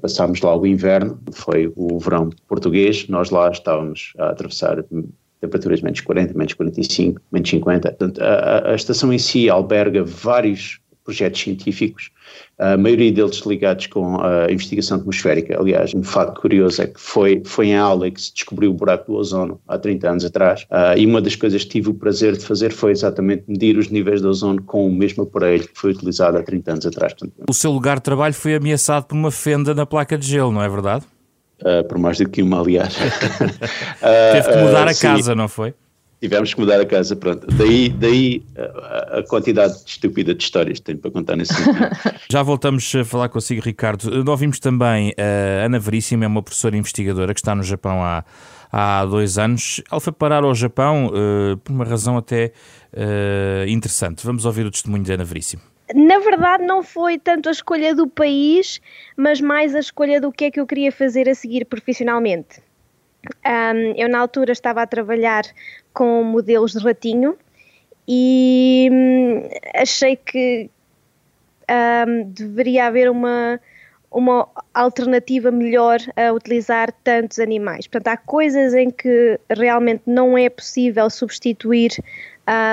passámos 0.00 0.40
lá 0.40 0.56
o 0.56 0.64
inverno, 0.64 1.20
foi 1.32 1.72
o 1.74 1.98
verão 1.98 2.30
português, 2.46 3.08
nós 3.08 3.30
lá 3.30 3.50
estávamos 3.50 4.12
a 4.16 4.30
atravessar 4.30 4.84
temperaturas 5.40 5.80
menos 5.80 6.00
40, 6.00 6.34
menos 6.36 6.52
45, 6.54 7.20
menos 7.32 7.48
50. 7.48 7.88
Portanto, 7.88 8.22
a, 8.22 8.72
a 8.72 8.74
estação 8.74 9.12
em 9.12 9.18
si 9.18 9.48
alberga 9.48 10.04
vários 10.04 10.80
projetos 11.04 11.40
científicos, 11.40 12.10
a 12.58 12.76
maioria 12.76 13.10
deles 13.10 13.40
ligados 13.44 13.86
com 13.88 14.20
a 14.20 14.50
investigação 14.50 14.98
atmosférica. 14.98 15.58
Aliás, 15.58 15.92
um 15.94 16.02
fato 16.02 16.40
curioso 16.40 16.82
é 16.82 16.86
que 16.86 17.00
foi, 17.00 17.42
foi 17.44 17.68
em 17.68 17.76
aula 17.76 18.10
que 18.10 18.20
se 18.20 18.32
descobriu 18.32 18.70
o 18.70 18.74
buraco 18.74 19.10
do 19.10 19.18
ozono 19.18 19.60
há 19.66 19.78
30 19.78 20.10
anos 20.10 20.24
atrás, 20.24 20.66
uh, 20.70 20.96
e 20.96 21.04
uma 21.06 21.20
das 21.20 21.34
coisas 21.34 21.64
que 21.64 21.70
tive 21.70 21.90
o 21.90 21.94
prazer 21.94 22.36
de 22.36 22.44
fazer 22.44 22.70
foi 22.70 22.92
exatamente 22.92 23.44
medir 23.48 23.76
os 23.76 23.88
níveis 23.88 24.20
de 24.20 24.26
ozono 24.26 24.62
com 24.62 24.86
o 24.86 24.92
mesmo 24.92 25.24
aparelho 25.24 25.66
que 25.66 25.78
foi 25.78 25.90
utilizado 25.90 26.38
há 26.38 26.42
30 26.42 26.72
anos 26.72 26.86
atrás. 26.86 27.14
O 27.48 27.54
seu 27.54 27.72
lugar 27.72 27.96
de 27.96 28.02
trabalho 28.02 28.34
foi 28.34 28.54
ameaçado 28.54 29.06
por 29.06 29.16
uma 29.16 29.30
fenda 29.30 29.74
na 29.74 29.86
placa 29.86 30.16
de 30.16 30.26
gelo, 30.26 30.52
não 30.52 30.62
é 30.62 30.68
verdade? 30.68 31.04
Uh, 31.60 31.86
por 31.86 31.98
mais 31.98 32.18
do 32.18 32.28
que 32.28 32.42
uma, 32.42 32.60
aliás. 32.60 32.94
Teve 34.00 34.48
que 34.48 34.56
mudar 34.56 34.88
a 34.88 34.94
casa, 34.94 35.34
não 35.34 35.46
foi? 35.46 35.74
Tivemos 36.20 36.52
que 36.52 36.60
mudar 36.60 36.78
a 36.78 36.84
casa, 36.84 37.16
pronto. 37.16 37.46
Daí, 37.54 37.88
daí 37.88 38.42
a, 38.56 39.18
a 39.18 39.22
quantidade 39.22 39.74
estúpida 39.86 40.34
de 40.34 40.42
histórias 40.42 40.78
que 40.78 40.84
tenho 40.84 40.98
para 40.98 41.10
contar 41.10 41.34
nesse 41.34 41.54
sentido. 41.54 41.78
Já 42.30 42.42
voltamos 42.42 42.94
a 42.94 43.04
falar 43.04 43.30
consigo, 43.30 43.62
Ricardo. 43.62 44.10
Nós 44.10 44.28
ouvimos 44.28 44.58
também 44.58 45.14
a 45.16 45.64
Ana 45.64 45.78
Veríssima, 45.78 46.24
é 46.24 46.28
uma 46.28 46.42
professora 46.42 46.76
investigadora 46.76 47.32
que 47.32 47.40
está 47.40 47.54
no 47.54 47.62
Japão 47.62 48.04
há, 48.04 48.22
há 48.70 49.06
dois 49.06 49.38
anos. 49.38 49.82
Ela 49.90 50.00
foi 50.00 50.12
parar 50.12 50.44
ao 50.44 50.54
Japão 50.54 51.06
uh, 51.06 51.56
por 51.56 51.72
uma 51.72 51.86
razão 51.86 52.18
até 52.18 52.52
uh, 52.92 53.66
interessante. 53.66 54.24
Vamos 54.24 54.44
ouvir 54.44 54.66
o 54.66 54.70
testemunho 54.70 55.04
da 55.04 55.14
Ana 55.14 55.24
Veríssima. 55.24 55.62
Na 55.94 56.18
verdade, 56.18 56.64
não 56.64 56.82
foi 56.82 57.18
tanto 57.18 57.48
a 57.48 57.52
escolha 57.52 57.94
do 57.94 58.06
país, 58.06 58.80
mas 59.16 59.40
mais 59.40 59.74
a 59.74 59.80
escolha 59.80 60.20
do 60.20 60.30
que 60.30 60.46
é 60.46 60.50
que 60.50 60.60
eu 60.60 60.66
queria 60.66 60.92
fazer 60.92 61.28
a 61.28 61.34
seguir 61.34 61.64
profissionalmente. 61.64 62.62
Um, 63.44 63.94
eu, 63.96 64.08
na 64.08 64.18
altura, 64.18 64.52
estava 64.52 64.82
a 64.82 64.86
trabalhar 64.86 65.44
com 65.92 66.22
modelos 66.22 66.72
de 66.72 66.78
ratinho 66.78 67.36
e 68.08 68.88
hum, 68.90 69.48
achei 69.74 70.16
que 70.16 70.70
um, 71.70 72.24
deveria 72.30 72.86
haver 72.86 73.10
uma, 73.10 73.60
uma 74.10 74.48
alternativa 74.74 75.50
melhor 75.50 75.98
a 76.16 76.32
utilizar 76.32 76.92
tantos 77.04 77.38
animais. 77.38 77.86
Portanto, 77.86 78.08
há 78.08 78.16
coisas 78.16 78.74
em 78.74 78.90
que 78.90 79.38
realmente 79.50 80.02
não 80.06 80.36
é 80.36 80.48
possível 80.48 81.08
substituir 81.10 81.92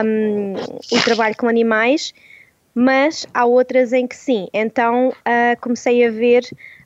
um, 0.05 0.53
o 0.53 1.03
trabalho 1.03 1.35
com 1.35 1.47
animais, 1.47 2.13
mas 2.79 3.25
há 3.33 3.43
outras 3.43 3.91
em 3.91 4.05
que 4.05 4.15
sim. 4.15 4.47
Então, 4.53 5.09
uh, 5.09 5.59
comecei 5.59 6.05
a 6.05 6.11
ver 6.11 6.43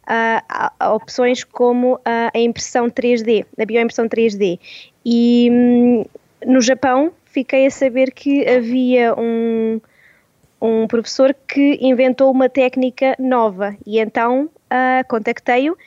uh, 0.08 0.94
opções 0.96 1.44
como 1.44 2.00
a 2.06 2.40
impressão 2.40 2.90
3D, 2.90 3.46
a 3.60 3.66
bioimpressão 3.66 4.08
3D. 4.08 4.58
E 5.06 5.50
hum, 5.52 6.06
no 6.46 6.62
Japão 6.62 7.12
fiquei 7.26 7.66
a 7.66 7.72
saber 7.72 8.12
que 8.12 8.48
havia 8.48 9.14
um, 9.20 9.82
um 10.62 10.88
professor 10.88 11.36
que 11.46 11.78
inventou 11.82 12.32
uma 12.32 12.48
técnica 12.48 13.14
nova 13.20 13.76
e 13.86 14.00
então 14.00 14.46
uh, 14.46 15.08
contactei-o 15.10 15.78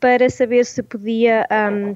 para 0.00 0.30
saber 0.30 0.64
se 0.64 0.82
podia 0.82 1.46
um, 1.70 1.94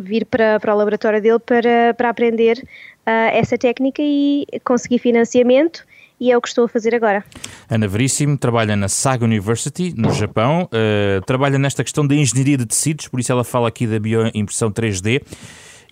vir 0.00 0.24
para, 0.24 0.60
para 0.60 0.72
o 0.72 0.78
laboratório 0.78 1.20
dele 1.20 1.40
para, 1.40 1.94
para 1.94 2.10
aprender 2.10 2.58
uh, 2.58 3.30
essa 3.32 3.58
técnica 3.58 4.02
e 4.02 4.46
conseguir 4.64 5.00
financiamento 5.00 5.84
e 6.20 6.30
é 6.30 6.36
o 6.36 6.40
que 6.40 6.48
estou 6.48 6.64
a 6.64 6.68
fazer 6.68 6.94
agora. 6.94 7.24
Ana 7.68 7.86
Veríssimo 7.86 8.36
trabalha 8.38 8.76
na 8.76 8.88
Saga 8.88 9.24
University, 9.24 9.94
no 9.96 10.12
Japão, 10.12 10.68
uh, 10.72 11.24
trabalha 11.26 11.58
nesta 11.58 11.82
questão 11.82 12.06
da 12.06 12.14
engenharia 12.14 12.56
de 12.56 12.66
tecidos, 12.66 13.08
por 13.08 13.20
isso 13.20 13.32
ela 13.32 13.44
fala 13.44 13.68
aqui 13.68 13.86
da 13.86 13.98
bioimpressão 13.98 14.70
3D. 14.70 15.22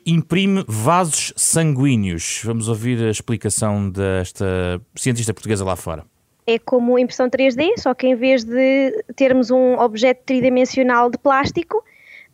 Imprime 0.07 0.65
vasos 0.69 1.33
sanguíneos. 1.35 2.43
Vamos 2.45 2.69
ouvir 2.69 3.03
a 3.03 3.11
explicação 3.11 3.89
desta 3.89 4.81
cientista 4.95 5.33
portuguesa 5.33 5.65
lá 5.65 5.77
fora 5.77 6.05
é 6.47 6.59
como 6.59 6.99
impressão 6.99 7.29
3D, 7.29 7.79
só 7.79 7.95
que 7.95 8.07
em 8.07 8.15
vez 8.15 8.45
de 8.45 9.05
termos 9.17 9.51
um 9.51 9.79
objeto 9.79 10.23
tridimensional 10.27 11.11
de 11.11 11.19
plástico, 11.19 11.83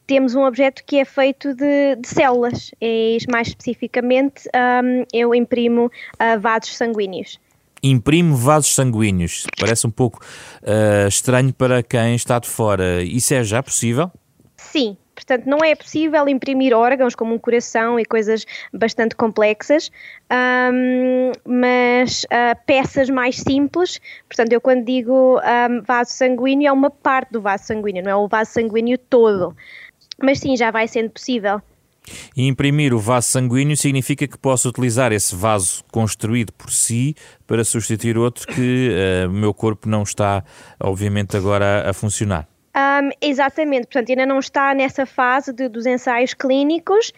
temos 0.07 0.35
um 0.35 0.43
objeto 0.43 0.83
que 0.85 0.99
é 0.99 1.05
feito 1.05 1.55
de, 1.55 1.95
de 1.97 2.09
células. 2.09 2.73
E 2.81 3.19
mais 3.31 3.49
especificamente, 3.49 4.49
um, 4.49 5.05
eu 5.13 5.35
imprimo 5.35 5.87
uh, 5.87 6.41
vasos 6.41 6.77
sanguíneos 6.77 7.39
imprime 7.83 8.35
vasos 8.35 8.75
sanguíneos. 8.75 9.47
Parece 9.59 9.87
um 9.87 9.91
pouco 9.91 10.21
uh, 10.63 11.09
estranho 11.09 11.53
para 11.53 11.83
quem 11.83 12.15
está 12.15 12.39
de 12.39 12.49
fora. 12.49 13.03
Isso 13.03 13.35
é 13.35 13.43
já 13.43 13.63
possível? 13.63 14.11
Sim. 14.57 14.97
Portanto, 15.21 15.45
não 15.45 15.59
é 15.63 15.75
possível 15.75 16.27
imprimir 16.29 16.75
órgãos 16.75 17.15
como 17.15 17.35
um 17.35 17.39
coração 17.39 18.01
e 18.01 18.07
coisas 18.07 18.47
bastante 18.73 19.15
complexas, 19.15 19.91
um, 20.73 21.33
mas 21.45 22.25
uh, 22.25 22.59
peças 22.65 23.11
mais 23.11 23.37
simples. 23.37 24.01
Portanto, 24.27 24.53
eu 24.53 24.61
quando 24.63 24.85
digo 24.85 25.39
um, 25.39 25.83
vaso 25.83 26.13
sanguíneo, 26.13 26.69
é 26.69 26.73
uma 26.73 26.91
parte 26.91 27.33
do 27.33 27.41
vaso 27.41 27.65
sanguíneo, 27.65 28.03
não 28.03 28.11
é 28.11 28.17
o 28.17 28.29
vaso 28.29 28.53
sanguíneo 28.53 28.97
todo. 28.97 29.55
Mas 30.23 30.39
sim, 30.39 30.57
já 30.57 30.71
vai 30.71 30.89
sendo 30.89 31.11
possível. 31.11 31.61
E 32.37 32.47
imprimir 32.47 32.95
o 32.95 32.99
vaso 32.99 33.29
sanguíneo 33.29 33.77
significa 33.77 34.27
que 34.27 34.39
posso 34.39 34.69
utilizar 34.69 35.13
esse 35.13 35.35
vaso 35.35 35.85
construído 35.91 36.53
por 36.53 36.71
si 36.71 37.15
para 37.47 37.65
substituir 37.65 38.17
outro 38.17 38.47
que 38.47 38.91
uh, 39.25 39.29
o 39.29 39.33
meu 39.33 39.53
corpo 39.53 39.89
não 39.89 40.03
está, 40.03 40.45
obviamente, 40.79 41.37
agora 41.37 41.85
a, 41.87 41.91
a 41.91 41.93
funcionar. 41.93 42.49
Um, 42.77 43.11
exatamente, 43.21 43.87
portanto, 43.87 44.11
ainda 44.11 44.25
não 44.25 44.39
está 44.39 44.73
nessa 44.75 45.05
fase 45.05 45.53
de, 45.53 45.69
dos 45.69 45.87
ensaios 45.87 46.35
clínicos, 46.35 47.09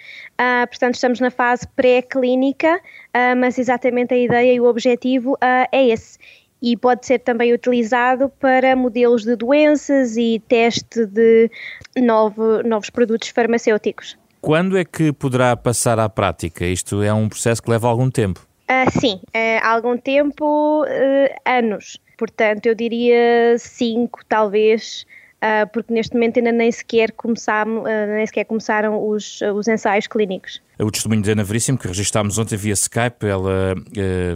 uh, 0.40 0.66
portanto, 0.66 0.94
estamos 0.94 1.20
na 1.20 1.30
fase 1.30 1.68
pré-clínica, 1.76 2.76
uh, 2.76 3.36
mas 3.36 3.58
exatamente 3.58 4.14
a 4.14 4.16
ideia 4.16 4.54
e 4.54 4.60
o 4.60 4.64
objetivo 4.64 5.32
uh, 5.34 5.68
é 5.70 5.88
esse. 5.88 6.18
E 6.62 6.76
pode 6.76 7.04
ser 7.04 7.18
também 7.18 7.52
utilizado 7.52 8.30
para 8.40 8.74
modelos 8.74 9.24
de 9.24 9.36
doenças 9.36 10.16
e 10.16 10.40
teste 10.48 11.04
de 11.04 11.50
novo, 11.98 12.62
novos 12.62 12.88
produtos 12.88 13.28
farmacêuticos. 13.28 14.16
Quando 14.42 14.76
é 14.76 14.84
que 14.84 15.12
poderá 15.12 15.56
passar 15.56 16.00
à 16.00 16.08
prática? 16.08 16.66
Isto 16.66 17.00
é 17.00 17.14
um 17.14 17.28
processo 17.28 17.62
que 17.62 17.70
leva 17.70 17.86
algum 17.86 18.10
tempo. 18.10 18.44
Uh, 18.68 19.00
sim, 19.00 19.20
uh, 19.28 19.64
algum 19.64 19.96
tempo, 19.96 20.82
uh, 20.82 21.48
anos. 21.48 22.00
Portanto, 22.18 22.66
eu 22.66 22.74
diria 22.74 23.56
cinco, 23.56 24.18
talvez, 24.28 25.06
uh, 25.36 25.70
porque 25.72 25.94
neste 25.94 26.14
momento 26.14 26.38
ainda 26.38 26.50
nem 26.50 26.72
sequer, 26.72 27.12
começaram, 27.12 27.84
nem 27.84 28.26
sequer 28.26 28.44
começaram 28.44 29.08
os, 29.08 29.40
os 29.42 29.68
ensaios 29.68 30.08
clínicos. 30.08 30.60
O 30.76 30.90
testemunho 30.90 31.22
de 31.22 31.30
Ana 31.30 31.44
Veríssimo, 31.44 31.78
que 31.78 31.86
registámos 31.86 32.36
ontem 32.36 32.56
via 32.56 32.72
Skype, 32.72 33.24
ela 33.24 33.76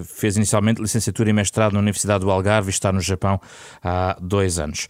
fez 0.04 0.36
inicialmente 0.36 0.80
licenciatura 0.80 1.30
e 1.30 1.32
mestrado 1.32 1.72
na 1.72 1.80
Universidade 1.80 2.24
do 2.24 2.30
Algarve 2.30 2.68
e 2.68 2.70
está 2.70 2.92
no 2.92 3.00
Japão 3.00 3.40
há 3.82 4.16
dois 4.20 4.60
anos. 4.60 4.86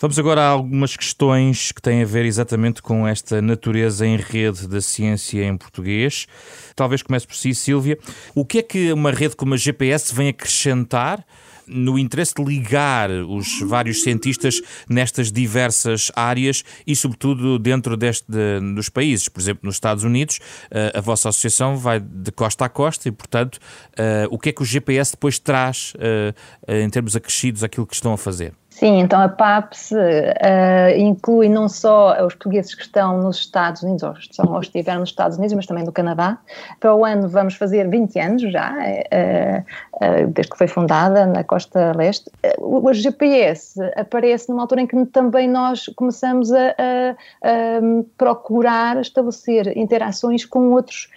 Vamos 0.00 0.18
agora 0.18 0.40
a 0.40 0.48
algumas 0.48 0.96
questões 0.96 1.72
que 1.72 1.82
têm 1.82 2.00
a 2.00 2.06
ver 2.06 2.24
exatamente 2.24 2.80
com 2.80 3.06
esta 3.06 3.42
natureza 3.42 4.06
em 4.06 4.16
rede 4.16 4.66
da 4.66 4.80
ciência 4.80 5.44
em 5.44 5.54
português. 5.58 6.26
Talvez 6.74 7.02
comece 7.02 7.26
por 7.26 7.36
si, 7.36 7.54
Sílvia. 7.54 7.98
O 8.34 8.42
que 8.42 8.60
é 8.60 8.62
que 8.62 8.92
uma 8.94 9.10
rede 9.10 9.36
como 9.36 9.52
a 9.52 9.58
GPS 9.58 10.14
vem 10.14 10.28
acrescentar 10.28 11.22
no 11.66 11.98
interesse 11.98 12.32
de 12.34 12.42
ligar 12.42 13.10
os 13.10 13.60
vários 13.60 14.02
cientistas 14.02 14.62
nestas 14.88 15.30
diversas 15.30 16.10
áreas 16.16 16.64
e, 16.86 16.96
sobretudo, 16.96 17.58
dentro 17.58 17.94
deste, 17.94 18.24
de, 18.26 18.58
dos 18.74 18.88
países. 18.88 19.28
Por 19.28 19.38
exemplo, 19.38 19.60
nos 19.64 19.74
Estados 19.74 20.02
Unidos, 20.02 20.38
uh, 20.38 20.96
a 20.96 21.00
vossa 21.02 21.28
associação 21.28 21.76
vai 21.76 22.00
de 22.00 22.32
costa 22.32 22.64
a 22.64 22.70
costa 22.70 23.06
e, 23.06 23.12
portanto, 23.12 23.56
uh, 23.56 24.26
o 24.30 24.38
que 24.38 24.48
é 24.48 24.52
que 24.52 24.62
o 24.62 24.64
GPS 24.64 25.12
depois 25.12 25.38
traz 25.38 25.92
uh, 25.96 26.72
em 26.72 26.88
termos 26.88 27.14
acrescidos 27.14 27.62
àquilo 27.62 27.86
que 27.86 27.94
estão 27.94 28.14
a 28.14 28.18
fazer? 28.18 28.54
Sim, 28.80 29.00
então 29.00 29.20
a 29.20 29.28
PAPS 29.28 29.90
uh, 29.90 30.96
inclui 30.96 31.50
não 31.50 31.68
só 31.68 32.12
os 32.24 32.32
portugueses 32.32 32.74
que 32.74 32.80
estão 32.80 33.18
nos 33.18 33.36
Estados 33.36 33.82
Unidos, 33.82 34.02
ou, 34.02 34.12
estão, 34.12 34.54
ou 34.54 34.58
estiveram 34.58 35.00
nos 35.00 35.10
Estados 35.10 35.36
Unidos, 35.36 35.54
mas 35.54 35.66
também 35.66 35.84
no 35.84 35.92
Canadá. 35.92 36.38
Para 36.80 36.94
o 36.94 37.04
ano 37.04 37.28
vamos 37.28 37.56
fazer 37.56 37.86
20 37.90 38.18
anos 38.18 38.40
já, 38.50 38.72
uh, 38.72 39.60
uh, 39.96 40.26
desde 40.28 40.50
que 40.50 40.56
foi 40.56 40.66
fundada 40.66 41.26
na 41.26 41.44
costa 41.44 41.92
leste. 41.94 42.30
O 42.58 42.90
GPS 42.94 43.78
aparece 43.96 44.48
numa 44.48 44.62
altura 44.62 44.80
em 44.80 44.86
que 44.86 45.04
também 45.12 45.46
nós 45.46 45.90
começamos 45.94 46.50
a, 46.50 46.68
a, 46.68 47.10
a 47.42 47.80
procurar 48.16 48.98
estabelecer 48.98 49.76
interações 49.76 50.46
com 50.46 50.70
outros 50.70 51.10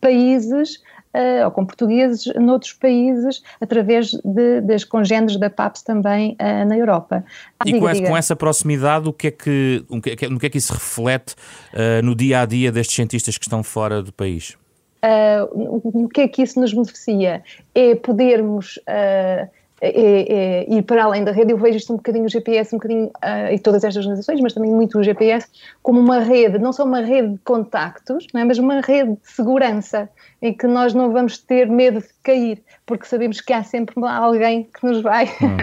países 0.00 0.80
uh, 1.14 1.44
ou 1.44 1.50
com 1.50 1.64
portugueses 1.64 2.26
noutros 2.36 2.72
países, 2.72 3.42
através 3.60 4.12
de, 4.12 4.60
das 4.62 4.84
congêneres 4.84 5.36
da 5.38 5.50
PAPS 5.50 5.82
também 5.82 6.36
uh, 6.40 6.66
na 6.66 6.76
Europa. 6.76 7.24
E 7.64 7.72
diga, 7.72 7.80
com, 7.80 7.88
essa, 7.88 8.02
com, 8.02 8.16
essa, 8.16 8.36
proximidade, 8.36 9.08
o 9.08 9.12
que 9.12 9.28
é 9.28 9.30
que, 9.30 9.84
o 9.88 10.00
que, 10.00 10.24
é, 10.24 10.28
no 10.28 10.38
que 10.38 10.46
é 10.46 10.50
que 10.50 10.58
isso 10.58 10.72
reflete 10.72 11.34
uh, 11.72 12.04
no 12.04 12.14
dia 12.14 12.40
a 12.40 12.46
dia 12.46 12.72
destes 12.72 12.96
cientistas 12.96 13.38
que 13.38 13.44
estão 13.44 13.62
fora 13.62 14.02
do 14.02 14.12
país? 14.12 14.56
Uh, 15.04 15.98
o 16.04 16.08
que 16.08 16.20
é 16.20 16.28
que 16.28 16.42
isso 16.42 16.60
nos 16.60 16.72
beneficia? 16.72 17.42
É 17.74 17.94
podermos 17.96 18.76
uh, 18.78 19.50
é, 19.84 20.32
é, 20.32 20.72
ir 20.72 20.82
para 20.82 21.02
além 21.02 21.24
da 21.24 21.32
rede. 21.32 21.52
Eu 21.52 21.58
vejo 21.58 21.76
isto 21.76 21.92
um 21.92 21.96
bocadinho 21.96 22.26
o 22.26 22.28
GPS, 22.28 22.72
um 22.72 22.78
bocadinho, 22.78 23.06
uh, 23.06 23.52
e 23.52 23.58
todas 23.58 23.82
estas 23.82 24.04
organizações, 24.04 24.40
mas 24.40 24.54
também 24.54 24.70
muito 24.70 24.96
o 24.96 25.02
GPS, 25.02 25.48
como 25.82 25.98
uma 25.98 26.20
rede, 26.20 26.56
não 26.58 26.72
só 26.72 26.84
uma 26.84 27.00
rede 27.00 27.32
de 27.32 27.38
contactos, 27.38 28.28
é? 28.32 28.44
mas 28.44 28.58
uma 28.58 28.80
rede 28.80 29.12
de 29.12 29.28
segurança, 29.28 30.08
em 30.40 30.54
que 30.54 30.68
nós 30.68 30.94
não 30.94 31.10
vamos 31.10 31.36
ter 31.38 31.68
medo 31.68 32.00
de 32.00 32.08
cair, 32.22 32.62
porque 32.86 33.06
sabemos 33.06 33.40
que 33.40 33.52
há 33.52 33.64
sempre 33.64 33.94
alguém 34.04 34.64
que 34.64 34.86
nos 34.86 35.02
vai 35.02 35.24
hum. 35.42 35.56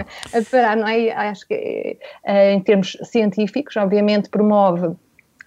parar, 0.50 0.76
não 0.76 0.86
é? 0.86 1.10
Acho 1.12 1.48
que 1.48 1.96
uh, 2.26 2.30
em 2.52 2.60
termos 2.60 2.98
científicos, 3.04 3.74
obviamente, 3.76 4.28
promove 4.28 4.94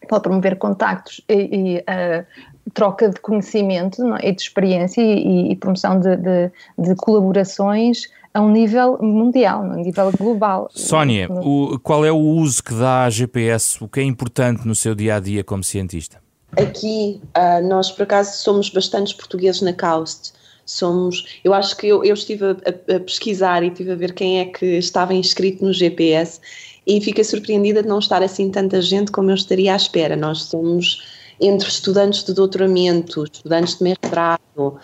pode 0.08 0.24
promover 0.24 0.58
contactos 0.58 1.22
e, 1.30 1.34
e 1.34 1.78
uh, 1.80 2.26
troca 2.74 3.10
de 3.10 3.20
conhecimento 3.22 4.02
é? 4.16 4.30
e 4.30 4.32
de 4.34 4.42
experiência 4.42 5.02
e, 5.02 5.52
e 5.52 5.56
promoção 5.56 6.00
de, 6.00 6.18
de, 6.18 6.52
de, 6.78 6.96
colaborações 6.96 8.08
a 8.34 8.42
um 8.42 8.52
nível 8.52 8.98
mundial, 9.02 9.64
a 9.64 9.68
um 9.68 9.76
nível 9.76 10.12
global. 10.12 10.70
Sónia, 10.74 11.28
o, 11.32 11.80
qual 11.80 12.04
é 12.04 12.12
o 12.12 12.18
uso 12.18 12.64
que 12.64 12.74
dá 12.74 13.04
a 13.04 13.10
GPS? 13.10 13.84
O 13.84 13.88
que 13.88 14.00
é 14.00 14.04
importante 14.04 14.68
no 14.68 14.74
seu 14.74 14.96
dia 14.96 15.16
a 15.16 15.20
dia 15.20 15.44
como 15.44 15.64
cientista? 15.64 16.18
Aqui, 16.58 17.22
uh, 17.38 17.68
nós 17.68 17.92
por 17.92 18.04
acaso 18.04 18.38
somos 18.38 18.70
bastantes 18.70 19.14
portugueses 19.14 19.62
na 19.62 19.74
CAUST. 19.74 20.34
Somos, 20.66 21.40
eu 21.44 21.54
acho 21.54 21.76
que 21.76 21.88
eu, 21.88 22.04
eu 22.04 22.14
estive 22.14 22.46
a, 22.46 22.96
a, 22.96 23.00
pesquisar 23.00 23.64
e 23.64 23.68
estive 23.68 23.92
a 23.92 23.96
ver 23.96 24.14
quem 24.14 24.40
é 24.40 24.46
que 24.46 24.66
estava 24.78 25.14
inscrito 25.14 25.64
no 25.64 25.74
GPS 25.74 26.40
e 26.88 27.02
fiquei 27.02 27.24
surpreendida 27.24 27.84
de 27.84 27.90
não 27.90 28.00
estar 28.00 28.24
assim 28.24 28.50
tanta 28.50 28.82
gente 28.82 29.12
como 29.12 29.30
eu 29.30 29.36
estaria 29.36 29.74
à 29.74 29.76
espera. 29.76 30.16
Nós 30.16 30.44
somos 30.44 31.04
entre 31.40 31.68
estudantes 31.68 32.24
de 32.24 32.34
doutoramento, 32.34 33.26
estudantes 33.26 33.78
de 33.78 33.84
mestrado, 33.84 34.78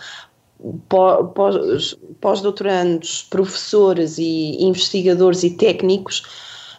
pós-doutorandos, 2.20 3.22
professores 3.30 4.18
e 4.18 4.62
investigadores 4.62 5.42
e 5.42 5.50
técnicos, 5.50 6.22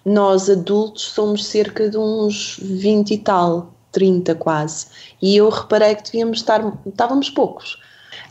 nós 0.06 0.50
adultos 0.50 1.04
somos 1.04 1.46
cerca 1.46 1.90
de 1.90 1.98
uns 1.98 2.60
20 2.62 3.12
e 3.12 3.18
tal, 3.18 3.74
30 3.92 4.36
quase. 4.36 4.88
E 5.22 5.38
eu 5.38 5.50
reparei 5.50 5.96
que 5.96 6.04
devíamos 6.04 6.40
estar, 6.40 6.62
estávamos 6.86 7.30
poucos. 7.30 7.78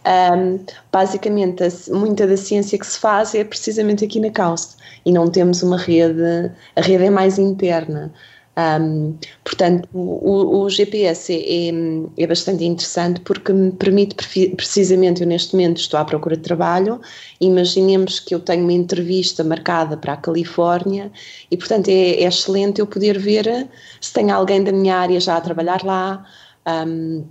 Um, 0.07 0.59
basicamente, 0.91 1.63
a, 1.63 1.69
muita 1.95 2.27
da 2.27 2.37
ciência 2.37 2.79
que 2.79 2.87
se 2.87 2.99
faz 2.99 3.35
é 3.35 3.45
precisamente 3.45 4.05
aqui 4.05 4.19
na 4.19 4.31
CAUST 4.31 4.77
e 5.05 5.13
não 5.13 5.31
temos 5.31 5.63
uma 5.63 5.77
rede, 5.77 6.51
a 6.77 6.81
rede 6.81 7.05
é 7.05 7.11
mais 7.11 7.39
interna. 7.39 8.13
Um, 8.59 9.17
portanto, 9.45 9.89
o, 9.93 10.63
o 10.63 10.69
GPS 10.69 11.33
é, 11.33 11.69
é, 11.69 12.25
é, 12.25 12.27
bastante 12.27 12.65
interessante 12.65 13.21
porque 13.21 13.53
me 13.53 13.71
permite, 13.71 14.15
precisamente, 14.57 15.23
eu 15.23 15.29
neste 15.29 15.55
momento 15.55 15.79
estou 15.79 15.99
à 15.99 16.05
procura 16.05 16.37
de 16.37 16.43
trabalho, 16.43 17.01
imaginemos 17.41 18.19
que 18.19 18.35
eu 18.35 18.41
tenho 18.41 18.65
uma 18.65 18.73
entrevista 18.73 19.45
marcada 19.45 19.97
para 19.97 20.15
a 20.15 20.17
Califórnia 20.17 21.13
e, 21.51 21.57
portanto, 21.57 21.89
é, 21.89 22.23
é 22.23 22.25
excelente 22.25 22.81
eu 22.81 22.87
poder 22.87 23.19
ver 23.19 23.69
se 24.01 24.13
tem 24.13 24.31
alguém 24.31 24.63
da 24.63 24.73
minha 24.73 24.97
área 24.97 25.21
já 25.21 25.37
a 25.37 25.41
trabalhar 25.41 25.83
lá. 25.85 26.27
Um, 26.67 27.25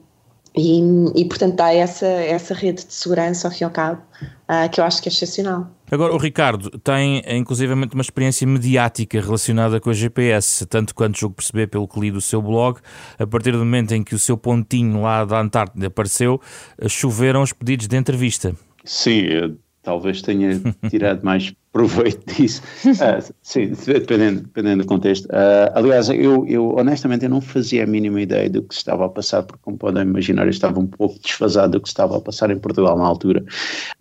e, 0.55 0.81
e, 1.15 1.25
portanto 1.25 1.55
dá 1.55 1.73
essa, 1.73 2.05
essa 2.05 2.53
rede 2.53 2.85
de 2.85 2.93
segurança 2.93 3.47
ao 3.47 3.53
fim 3.53 3.63
e 3.63 3.65
ao 3.65 3.71
cabo 3.71 4.01
uh, 4.21 4.69
que 4.71 4.79
eu 4.79 4.83
acho 4.83 5.01
que 5.01 5.09
é 5.09 5.11
excepcional. 5.11 5.67
Agora, 5.91 6.13
o 6.13 6.17
Ricardo 6.17 6.69
tem 6.79 7.23
inclusivamente 7.27 7.93
uma 7.93 8.01
experiência 8.01 8.45
mediática 8.45 9.19
relacionada 9.19 9.79
com 9.79 9.89
a 9.89 9.93
GPS, 9.93 10.65
tanto 10.67 10.93
quanto 10.93 11.19
julgo 11.19 11.35
perceber 11.35 11.67
pelo 11.67 11.87
que 11.87 11.99
li 11.99 12.11
do 12.11 12.21
seu 12.21 12.41
blog, 12.41 12.79
a 13.17 13.25
partir 13.25 13.51
do 13.51 13.59
momento 13.59 13.93
em 13.93 14.03
que 14.03 14.13
o 14.13 14.19
seu 14.19 14.37
pontinho 14.37 15.01
lá 15.01 15.25
da 15.25 15.39
Antártida 15.39 15.87
apareceu, 15.87 16.39
choveram 16.87 17.41
os 17.41 17.53
pedidos 17.53 17.87
de 17.87 17.97
entrevista. 17.97 18.55
Sim, 18.85 19.57
talvez 19.83 20.21
tenha 20.21 20.59
tirado 20.89 21.23
mais 21.23 21.53
proveito 21.71 22.33
disso. 22.33 22.61
Uh, 22.85 23.33
sim, 23.41 23.71
dependendo, 23.85 24.41
dependendo 24.41 24.83
do 24.83 24.87
contexto. 24.87 25.25
Uh, 25.25 25.71
aliás, 25.75 26.09
eu, 26.09 26.45
eu 26.47 26.75
honestamente 26.77 27.25
eu 27.25 27.29
não 27.29 27.41
fazia 27.41 27.83
a 27.83 27.87
mínima 27.87 28.21
ideia 28.21 28.49
do 28.49 28.63
que 28.63 28.73
se 28.73 28.79
estava 28.79 29.05
a 29.05 29.09
passar, 29.09 29.43
porque 29.43 29.61
como 29.63 29.77
podem 29.77 30.03
imaginar, 30.03 30.43
eu 30.43 30.49
estava 30.49 30.79
um 30.79 30.87
pouco 30.87 31.19
desfasado 31.19 31.73
do 31.73 31.81
que 31.81 31.87
se 31.87 31.93
estava 31.93 32.17
a 32.17 32.21
passar 32.21 32.51
em 32.51 32.57
Portugal 32.57 32.97
na 32.97 33.05
altura. 33.05 33.43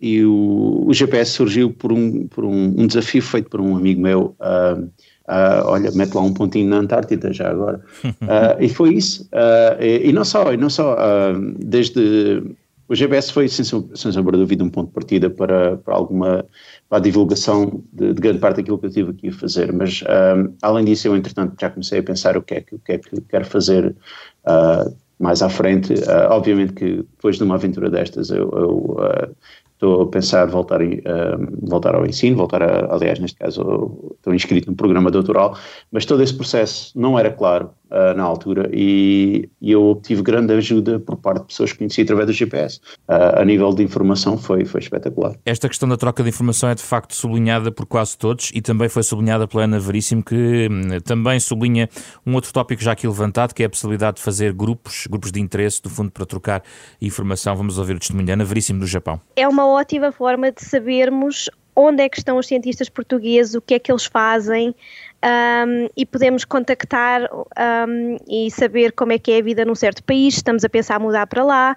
E 0.01 0.23
o, 0.23 0.85
o 0.87 0.93
GPS 0.93 1.31
surgiu 1.31 1.71
por 1.71 1.91
um, 1.91 2.27
por 2.27 2.43
um, 2.43 2.73
um 2.77 2.87
desafio 2.87 3.21
feito 3.21 3.49
por 3.49 3.61
um 3.61 3.75
amigo 3.75 4.01
meu. 4.01 4.35
Uh, 4.39 5.61
olha, 5.65 5.91
mete 5.91 6.15
lá 6.15 6.21
um 6.21 6.33
pontinho 6.33 6.67
na 6.67 6.77
Antártida 6.77 7.31
já 7.31 7.49
agora. 7.49 7.79
Uh, 8.03 8.57
e 8.59 8.67
foi 8.67 8.95
isso. 8.95 9.23
Uh, 9.25 9.79
e, 9.79 10.09
e, 10.09 10.11
não 10.11 10.25
só, 10.25 10.51
e 10.51 10.57
não 10.57 10.71
só 10.71 10.97
desde 11.59 12.41
o 12.89 12.95
GPS 12.95 13.31
foi, 13.31 13.47
sem, 13.47 13.63
sombra 13.63 14.35
de 14.35 14.39
dúvida, 14.39 14.63
um 14.63 14.69
ponto 14.69 14.87
de 14.87 14.93
partida 14.93 15.29
para, 15.29 15.77
para 15.77 15.95
alguma 15.95 16.45
para 16.89 16.97
a 16.97 17.01
divulgação 17.01 17.83
de, 17.93 18.13
de, 18.13 18.19
grande 18.19 18.39
parte 18.39 18.57
daquilo 18.57 18.79
que 18.79 18.87
eu 18.87 18.89
tive 18.89 19.11
aqui 19.11 19.27
a 19.29 19.33
fazer, 19.33 19.71
mas 19.71 20.03
um, 20.03 20.55
além 20.61 20.85
disso 20.85 21.07
eu 21.07 21.15
entretanto 21.15 21.55
já 21.59 21.69
comecei 21.69 21.99
a 21.99 22.03
pensar 22.03 22.35
o 22.35 22.41
que 22.41 22.55
é 22.55 22.61
que, 22.61 22.75
o 22.75 22.79
que, 22.79 22.93
é 22.93 22.97
que 22.97 23.21
quero 23.21 23.45
fazer 23.45 23.95
uh, 24.47 24.95
mais 25.19 25.43
à 25.43 25.49
frente, 25.49 25.93
uh, 25.93 26.31
obviamente 26.31 26.73
que 26.73 26.95
depois 26.97 27.37
de 27.37 27.43
uma 27.43 27.55
aventura 27.55 27.91
destas 27.91 28.31
eu, 28.31 28.47
uh, 28.47 29.35
estou 29.73 30.01
a 30.01 30.07
pensar 30.07 30.45
voltar, 30.45 30.81
uh, 30.81 30.97
voltar 31.61 31.93
ao 31.93 32.05
ensino, 32.05 32.35
voltar 32.35 32.63
a, 32.63 32.93
aliás, 32.93 33.19
neste 33.19 33.37
caso, 33.37 34.13
estou 34.15 34.33
inscrito 34.33 34.69
no 34.69 34.75
programa 34.75 35.11
doutoral, 35.11 35.57
mas 35.91 36.05
todo 36.05 36.23
esse 36.23 36.33
processo 36.33 36.97
não 36.99 37.19
era 37.19 37.31
claro 37.31 37.69
uh, 37.89 38.15
na 38.15 38.23
altura 38.23 38.69
e, 38.73 39.49
e, 39.61 39.71
eu 39.71 39.83
obtive 39.85 40.21
grande 40.21 40.53
ajuda 40.53 40.99
por 40.99 41.17
parte 41.17 41.41
de 41.41 41.47
pessoas 41.47 41.71
que 41.71 41.79
conheci 41.79 42.01
através 42.01 42.27
do 42.27 42.33
GPS. 42.33 42.79
Uh, 43.07 43.39
a 43.39 43.45
nível 43.45 43.73
de 43.73 43.83
informação 43.83 44.37
foi, 44.37 44.65
foi 44.65 44.79
espetacular. 44.79 45.35
Esta 45.45 45.67
questão 45.67 45.87
da 45.87 45.97
troca 45.97 46.23
de 46.23 46.29
informação 46.29 46.69
é 46.69 46.75
de 46.75 46.83
facto 46.83 47.15
sublinhada 47.15 47.71
por 47.71 47.85
quase 47.85 48.17
todos 48.17 48.51
e 48.53 48.61
também 48.61 48.89
foi 48.89 49.03
sublinhada 49.03 49.47
pela 49.47 49.63
Ana 49.63 49.79
Veríssimo, 49.79 50.23
que 50.23 50.67
hum, 50.69 50.99
também 51.03 51.39
sublinha 51.39 51.89
um 52.25 52.33
outro 52.35 52.51
tópico 52.53 52.81
já 52.81 52.91
aqui 52.91 53.07
levantado, 53.07 53.53
que 53.53 53.63
é 53.63 53.65
a 53.65 53.69
possibilidade 53.69 54.17
de 54.17 54.23
fazer 54.23 54.53
grupos, 54.53 55.07
grupos 55.07 55.31
de 55.31 55.39
interesse, 55.39 55.81
do 55.81 55.89
fundo, 55.89 56.11
para 56.11 56.25
trocar 56.25 56.63
informação. 57.01 57.55
Vamos 57.55 57.77
ouvir 57.77 57.95
o 57.95 57.99
testemunho 57.99 58.25
de 58.25 58.31
Ana 58.31 58.45
Veríssimo 58.45 58.79
do 58.79 58.87
Japão. 58.87 59.19
É 59.35 59.47
uma 59.47 59.67
ótima 59.67 60.11
forma 60.11 60.51
de 60.51 60.63
sabermos 60.63 61.49
onde 61.79 62.03
é 62.03 62.09
que 62.09 62.17
estão 62.17 62.37
os 62.37 62.47
cientistas 62.47 62.89
portugueses, 62.89 63.55
o 63.55 63.61
que 63.61 63.73
é 63.73 63.79
que 63.79 63.91
eles 63.91 64.05
fazem 64.05 64.75
um, 65.23 65.89
e 65.97 66.05
podemos 66.05 66.45
contactar 66.45 67.23
um, 67.23 68.17
e 68.27 68.49
saber 68.51 68.93
como 68.93 69.11
é 69.11 69.19
que 69.19 69.31
é 69.31 69.39
a 69.39 69.43
vida 69.43 69.65
num 69.65 69.75
certo 69.75 70.03
país, 70.03 70.35
estamos 70.35 70.63
a 70.63 70.69
pensar 70.69 70.99
mudar 70.99 71.27
para 71.27 71.43
lá, 71.43 71.75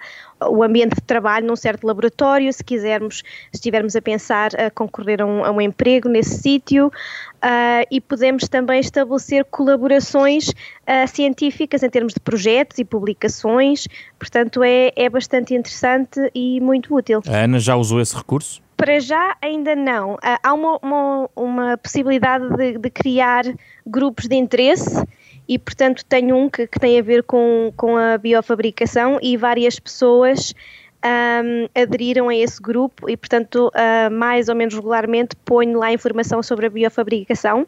o 0.48 0.62
ambiente 0.62 0.94
de 0.94 1.02
trabalho 1.02 1.46
num 1.46 1.56
certo 1.56 1.84
laboratório, 1.84 2.52
se 2.52 2.62
quisermos, 2.62 3.18
se 3.18 3.54
estivermos 3.54 3.96
a 3.96 4.02
pensar 4.02 4.50
a 4.58 4.70
concorrer 4.70 5.20
a 5.20 5.26
um, 5.26 5.44
a 5.44 5.50
um 5.50 5.60
emprego 5.60 6.08
nesse 6.08 6.40
sítio 6.40 6.86
uh, 6.86 7.86
e 7.90 8.00
podemos 8.00 8.48
também 8.48 8.80
estabelecer 8.80 9.44
colaborações 9.46 10.48
uh, 10.48 11.08
científicas 11.08 11.82
em 11.82 11.90
termos 11.90 12.14
de 12.14 12.20
projetos 12.20 12.78
e 12.78 12.84
publicações, 12.84 13.88
portanto 14.18 14.62
é, 14.62 14.92
é 14.94 15.08
bastante 15.08 15.54
interessante 15.54 16.30
e 16.34 16.60
muito 16.60 16.94
útil. 16.94 17.20
A 17.26 17.44
Ana 17.44 17.58
já 17.58 17.74
usou 17.74 18.00
esse 18.00 18.16
recurso? 18.16 18.61
Para 18.82 18.98
já 18.98 19.36
ainda 19.40 19.76
não. 19.76 20.18
Ah, 20.20 20.40
há 20.42 20.52
uma, 20.52 20.76
uma, 20.82 21.30
uma 21.36 21.78
possibilidade 21.78 22.48
de, 22.56 22.78
de, 22.78 22.90
criar 22.90 23.44
grupos 23.86 24.26
de 24.26 24.34
interesse 24.34 25.06
e, 25.48 25.56
portanto, 25.56 26.04
tenho 26.04 26.36
um 26.36 26.50
que, 26.50 26.66
que 26.66 26.80
tem 26.80 26.98
a 26.98 27.02
ver 27.02 27.22
com, 27.22 27.72
com 27.76 27.96
a 27.96 28.18
biofabricação 28.18 29.20
e 29.22 29.36
várias 29.36 29.78
pessoas 29.78 30.52
um, 31.04 31.80
aderiram 31.80 32.28
a 32.28 32.34
esse 32.34 32.60
grupo 32.60 33.08
e, 33.08 33.16
portanto, 33.16 33.68
uh, 33.68 34.10
mais 34.10 34.48
ou 34.48 34.56
menos 34.56 34.74
regularmente 34.74 35.36
ponho 35.44 35.78
lá 35.78 35.92
informação 35.92 36.42
sobre 36.42 36.66
a 36.66 36.70
biofabricação 36.70 37.64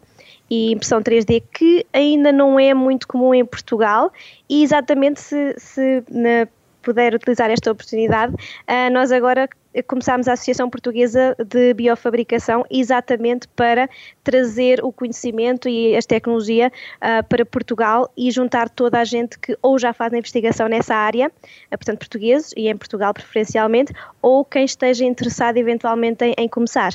e 0.50 0.72
impressão 0.72 1.00
3D 1.00 1.44
que 1.52 1.86
ainda 1.92 2.32
não 2.32 2.58
é 2.58 2.74
muito 2.74 3.06
comum 3.06 3.32
em 3.32 3.44
Portugal 3.44 4.12
e 4.50 4.64
exatamente 4.64 5.20
se, 5.20 5.54
se 5.58 6.02
na, 6.10 6.48
puder 6.84 7.14
utilizar 7.14 7.50
esta 7.50 7.72
oportunidade, 7.72 8.32
uh, 8.34 8.92
nós 8.92 9.10
agora 9.10 9.48
começámos 9.82 10.28
a 10.28 10.34
Associação 10.34 10.70
Portuguesa 10.70 11.34
de 11.44 11.74
Biofabricação 11.74 12.64
exatamente 12.70 13.48
para 13.48 13.88
trazer 14.22 14.84
o 14.84 14.92
conhecimento 14.92 15.68
e 15.68 15.96
a 15.96 16.02
tecnologia 16.02 16.70
uh, 16.96 17.26
para 17.28 17.44
Portugal 17.44 18.10
e 18.16 18.30
juntar 18.30 18.68
toda 18.68 19.00
a 19.00 19.04
gente 19.04 19.38
que 19.38 19.56
ou 19.60 19.78
já 19.78 19.92
faz 19.92 20.12
investigação 20.12 20.68
nessa 20.68 20.94
área, 20.94 21.28
uh, 21.28 21.70
portanto 21.70 21.98
portugueses 21.98 22.52
e 22.56 22.68
em 22.68 22.76
Portugal 22.76 23.12
preferencialmente, 23.12 23.92
ou 24.22 24.44
quem 24.44 24.64
esteja 24.64 25.04
interessado 25.04 25.56
eventualmente 25.56 26.24
em, 26.24 26.34
em 26.38 26.48
começar. 26.48 26.92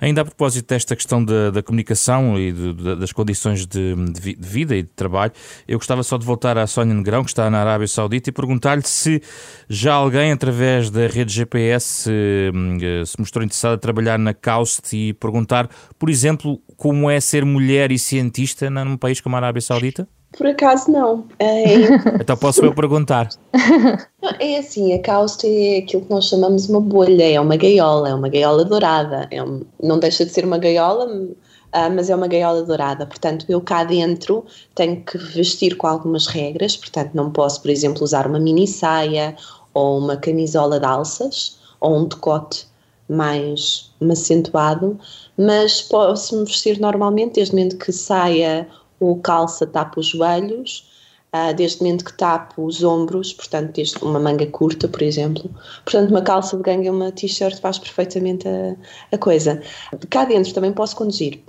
Ainda 0.00 0.22
a 0.22 0.24
propósito 0.24 0.68
desta 0.68 0.94
questão 0.94 1.24
da, 1.24 1.50
da 1.50 1.62
comunicação 1.62 2.38
e 2.38 2.52
de, 2.52 2.72
de, 2.74 2.96
das 2.96 3.12
condições 3.12 3.66
de, 3.66 3.94
de, 3.94 4.36
vida 4.38 4.76
e 4.76 4.82
de 4.82 4.88
trabalho, 4.88 5.32
eu 5.66 5.78
gostava 5.78 6.02
só 6.02 6.16
de 6.16 6.24
voltar 6.24 6.58
à 6.58 6.66
Sónia 6.66 6.94
Negrão, 6.94 7.24
que 7.24 7.30
está 7.30 7.48
na 7.50 7.60
Arábia 7.60 7.88
Saudita, 7.88 8.30
e 8.30 8.32
perguntar-lhe 8.32 8.82
se 8.82 9.22
já 9.68 9.94
alguém, 9.94 10.32
através 10.32 10.90
da 10.90 11.06
rede 11.06 11.32
GPS, 11.32 11.86
se, 11.86 12.10
eh, 12.10 13.04
se 13.04 13.18
mostrou 13.18 13.44
interessado 13.44 13.74
a 13.74 13.78
trabalhar 13.78 14.18
na 14.18 14.34
CAUST 14.34 14.92
e 14.92 15.12
perguntar, 15.14 15.68
por 15.98 16.10
exemplo, 16.10 16.60
como 16.76 17.10
é 17.10 17.20
ser 17.20 17.44
mulher 17.44 17.90
e 17.90 17.98
cientista 17.98 18.68
num 18.70 18.96
país 18.96 19.20
como 19.20 19.36
a 19.36 19.38
Arábia 19.38 19.62
Saudita? 19.62 20.08
Por 20.36 20.46
acaso 20.46 20.90
não. 20.90 21.24
É... 21.38 21.64
então 22.20 22.36
posso 22.36 22.64
eu 22.64 22.74
perguntar. 22.74 23.28
É 24.40 24.58
assim, 24.58 24.92
a 24.92 25.00
cáustica 25.00 25.46
é 25.46 25.78
aquilo 25.78 26.02
que 26.02 26.10
nós 26.10 26.24
chamamos 26.24 26.68
uma 26.68 26.80
bolha, 26.80 27.30
é 27.30 27.40
uma 27.40 27.56
gaiola, 27.56 28.08
é 28.08 28.14
uma 28.14 28.28
gaiola 28.28 28.64
dourada. 28.64 29.28
É 29.30 29.40
um, 29.40 29.62
não 29.80 30.00
deixa 30.00 30.26
de 30.26 30.32
ser 30.32 30.44
uma 30.44 30.58
gaiola, 30.58 31.06
uh, 31.06 31.94
mas 31.94 32.10
é 32.10 32.16
uma 32.16 32.26
gaiola 32.26 32.64
dourada. 32.64 33.06
Portanto, 33.06 33.46
eu 33.48 33.60
cá 33.60 33.84
dentro 33.84 34.44
tenho 34.74 35.00
que 35.02 35.16
vestir 35.16 35.76
com 35.76 35.86
algumas 35.86 36.26
regras, 36.26 36.76
portanto, 36.76 37.12
não 37.14 37.30
posso, 37.30 37.62
por 37.62 37.70
exemplo, 37.70 38.02
usar 38.02 38.26
uma 38.26 38.40
mini 38.40 38.66
saia 38.66 39.36
ou 39.72 39.98
uma 39.98 40.16
camisola 40.16 40.80
de 40.80 40.86
alças 40.86 41.58
ou 41.80 41.98
um 41.98 42.08
decote 42.08 42.66
mais 43.08 43.92
acentuado, 44.10 44.98
mas 45.38 45.82
posso 45.82 46.36
me 46.38 46.44
vestir 46.44 46.80
normalmente, 46.80 47.34
desde 47.34 47.54
o 47.54 47.56
momento 47.56 47.76
que 47.78 47.92
saia 47.92 48.68
ou 49.00 49.16
calça 49.20 49.66
tapa 49.66 50.00
os 50.00 50.06
joelhos, 50.06 50.88
uh, 51.34 51.54
desde 51.54 51.80
o 51.80 51.84
momento 51.84 52.04
que 52.04 52.12
tapo 52.12 52.64
os 52.64 52.82
ombros, 52.82 53.32
portanto, 53.32 53.72
desde 53.72 54.02
uma 54.02 54.18
manga 54.18 54.46
curta, 54.46 54.88
por 54.88 55.02
exemplo. 55.02 55.50
Portanto, 55.84 56.10
uma 56.10 56.22
calça 56.22 56.56
de 56.56 56.62
gangue 56.62 56.86
e 56.86 56.90
uma 56.90 57.12
t-shirt 57.12 57.60
faz 57.60 57.78
perfeitamente 57.78 58.46
a, 58.48 58.76
a 59.12 59.18
coisa. 59.18 59.62
Cá 60.10 60.24
dentro 60.24 60.52
também 60.52 60.72
posso 60.72 60.96
conduzir. 60.96 61.42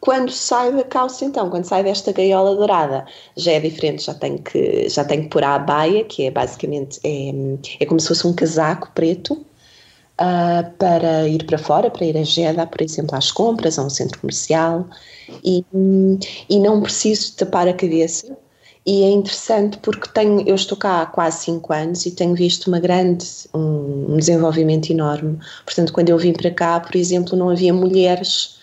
Quando 0.00 0.30
saio 0.30 0.76
da 0.76 0.84
calça, 0.84 1.24
então, 1.24 1.48
quando 1.48 1.64
saio 1.64 1.84
desta 1.84 2.12
gaiola 2.12 2.54
dourada, 2.56 3.06
já 3.36 3.52
é 3.52 3.60
diferente, 3.60 4.04
já 4.04 4.14
tenho 4.14 4.38
que, 4.38 4.88
já 4.88 5.04
tenho 5.04 5.22
que 5.22 5.28
pôr 5.28 5.44
a 5.44 5.58
baia, 5.58 6.04
que 6.04 6.24
é 6.24 6.30
basicamente, 6.30 7.00
é, 7.04 7.32
é 7.80 7.86
como 7.86 8.00
se 8.00 8.08
fosse 8.08 8.26
um 8.26 8.34
casaco 8.34 8.90
preto, 8.94 9.46
uh, 10.20 10.70
para 10.78 11.28
ir 11.28 11.44
para 11.46 11.58
fora, 11.58 11.90
para 11.90 12.04
ir 12.04 12.16
a 12.16 12.22
Jeddah, 12.22 12.66
por 12.66 12.82
exemplo, 12.82 13.16
às 13.16 13.30
compras, 13.30 13.78
a 13.78 13.84
um 13.84 13.90
centro 13.90 14.20
comercial, 14.20 14.86
e, 15.44 15.64
e 16.48 16.58
não 16.58 16.80
preciso 16.80 17.36
tapar 17.36 17.68
a 17.68 17.72
cabeça. 17.72 18.36
E 18.84 19.04
é 19.04 19.10
interessante 19.10 19.78
porque 19.78 20.08
tenho, 20.08 20.40
eu 20.46 20.56
estou 20.56 20.76
cá 20.76 21.02
há 21.02 21.06
quase 21.06 21.44
5 21.44 21.72
anos 21.72 22.04
e 22.04 22.10
tenho 22.10 22.34
visto 22.34 22.66
uma 22.66 22.80
grande, 22.80 23.24
um, 23.54 24.14
um 24.14 24.16
desenvolvimento 24.16 24.90
enorme. 24.90 25.38
Portanto, 25.64 25.92
quando 25.92 26.08
eu 26.08 26.18
vim 26.18 26.32
para 26.32 26.50
cá, 26.50 26.80
por 26.80 26.96
exemplo, 26.96 27.38
não 27.38 27.48
havia 27.48 27.72
mulheres 27.72 28.58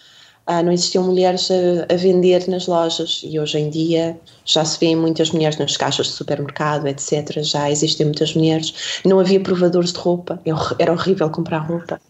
ah, 0.49 0.63
não 0.63 0.71
existiam 0.71 1.03
mulheres 1.03 1.49
a, 1.51 1.93
a, 1.93 1.95
vender 1.95 2.47
nas 2.49 2.65
lojas 2.65 3.21
e 3.23 3.39
hoje 3.39 3.59
em 3.59 3.69
dia 3.69 4.19
já 4.45 4.65
se 4.65 4.79
vêem 4.79 4.95
muitas 4.95 5.29
mulheres 5.29 5.59
nas 5.59 5.77
caixas 5.77 6.07
de 6.07 6.13
supermercado, 6.13 6.87
etc. 6.87 7.43
Já 7.43 7.69
existem 7.69 8.07
muitas 8.07 8.33
mulheres. 8.33 9.01
Não 9.05 9.19
havia 9.19 9.39
provadores 9.39 9.93
de 9.93 9.99
roupa, 9.99 10.41
era 10.79 10.91
horrível 10.91 11.29
comprar 11.29 11.59
roupa 11.59 12.01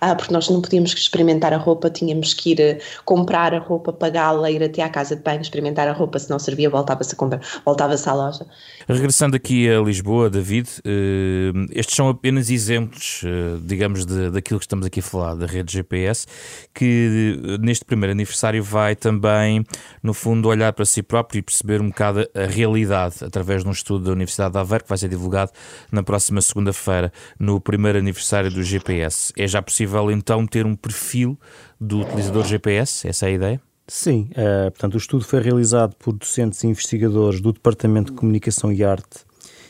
ah, 0.00 0.14
porque 0.14 0.32
nós 0.32 0.48
não 0.48 0.60
podíamos 0.60 0.92
experimentar 0.92 1.52
a 1.52 1.56
roupa, 1.56 1.90
tínhamos 1.90 2.34
que 2.34 2.52
ir 2.52 2.60
uh, 2.60 3.02
comprar 3.04 3.54
a 3.54 3.58
roupa, 3.58 3.92
pagá-la, 3.92 4.50
ir 4.50 4.62
até 4.62 4.82
à 4.82 4.88
casa 4.88 5.16
de 5.16 5.22
banho, 5.22 5.40
experimentar 5.40 5.88
a 5.88 5.92
roupa, 5.92 6.18
se 6.18 6.30
não 6.30 6.38
servia, 6.38 6.68
voltava-se 6.68 7.14
a 7.14 7.16
comprar, 7.16 7.40
voltava-se 7.64 8.08
à 8.08 8.14
loja. 8.14 8.46
Regressando 8.88 9.36
aqui 9.36 9.68
a 9.68 9.80
Lisboa, 9.80 10.30
David, 10.30 10.68
uh, 10.80 11.66
estes 11.72 11.96
são 11.96 12.08
apenas 12.08 12.50
exemplos, 12.50 13.22
uh, 13.22 13.60
digamos, 13.60 14.06
de, 14.06 14.30
daquilo 14.30 14.58
que 14.58 14.66
estamos 14.66 14.86
aqui 14.86 15.00
a 15.00 15.02
falar, 15.02 15.34
da 15.34 15.46
rede 15.46 15.72
GPS, 15.72 16.26
que 16.74 17.38
neste 17.60 17.84
primeiro 17.84 18.12
aniversário 18.12 18.62
vai 18.62 18.94
também, 18.94 19.64
no 20.02 20.14
fundo, 20.14 20.48
olhar 20.48 20.72
para 20.72 20.84
si 20.84 21.02
próprio 21.02 21.38
e 21.38 21.42
perceber 21.42 21.80
um 21.80 21.88
bocado 21.88 22.28
a 22.34 22.46
realidade 22.46 23.16
através 23.22 23.62
de 23.62 23.68
um 23.68 23.72
estudo 23.72 24.04
da 24.04 24.12
Universidade 24.12 24.52
de 24.52 24.58
Aveiro 24.58 24.84
que 24.84 24.88
vai 24.88 24.98
ser 24.98 25.08
divulgado 25.08 25.52
na 25.90 26.02
próxima 26.02 26.40
segunda-feira, 26.40 27.12
no 27.38 27.60
primeiro 27.60 27.98
aniversário 27.98 28.50
do 28.50 28.62
GPS. 28.62 29.32
É 29.36 29.46
já 29.46 29.62
possível 29.66 30.10
então 30.10 30.46
ter 30.46 30.64
um 30.64 30.74
perfil 30.74 31.38
do 31.80 32.00
utilizador 32.00 32.44
GPS? 32.44 33.06
Essa 33.06 33.26
é 33.26 33.28
a 33.28 33.32
ideia? 33.32 33.60
Sim, 33.88 34.30
uh, 34.32 34.70
portanto, 34.70 34.94
o 34.94 34.98
estudo 34.98 35.24
foi 35.24 35.40
realizado 35.40 35.94
por 35.96 36.12
docentes 36.12 36.62
e 36.64 36.66
investigadores 36.66 37.40
do 37.40 37.52
Departamento 37.52 38.12
de 38.12 38.18
Comunicação 38.18 38.72
e 38.72 38.82
Arte 38.82 39.26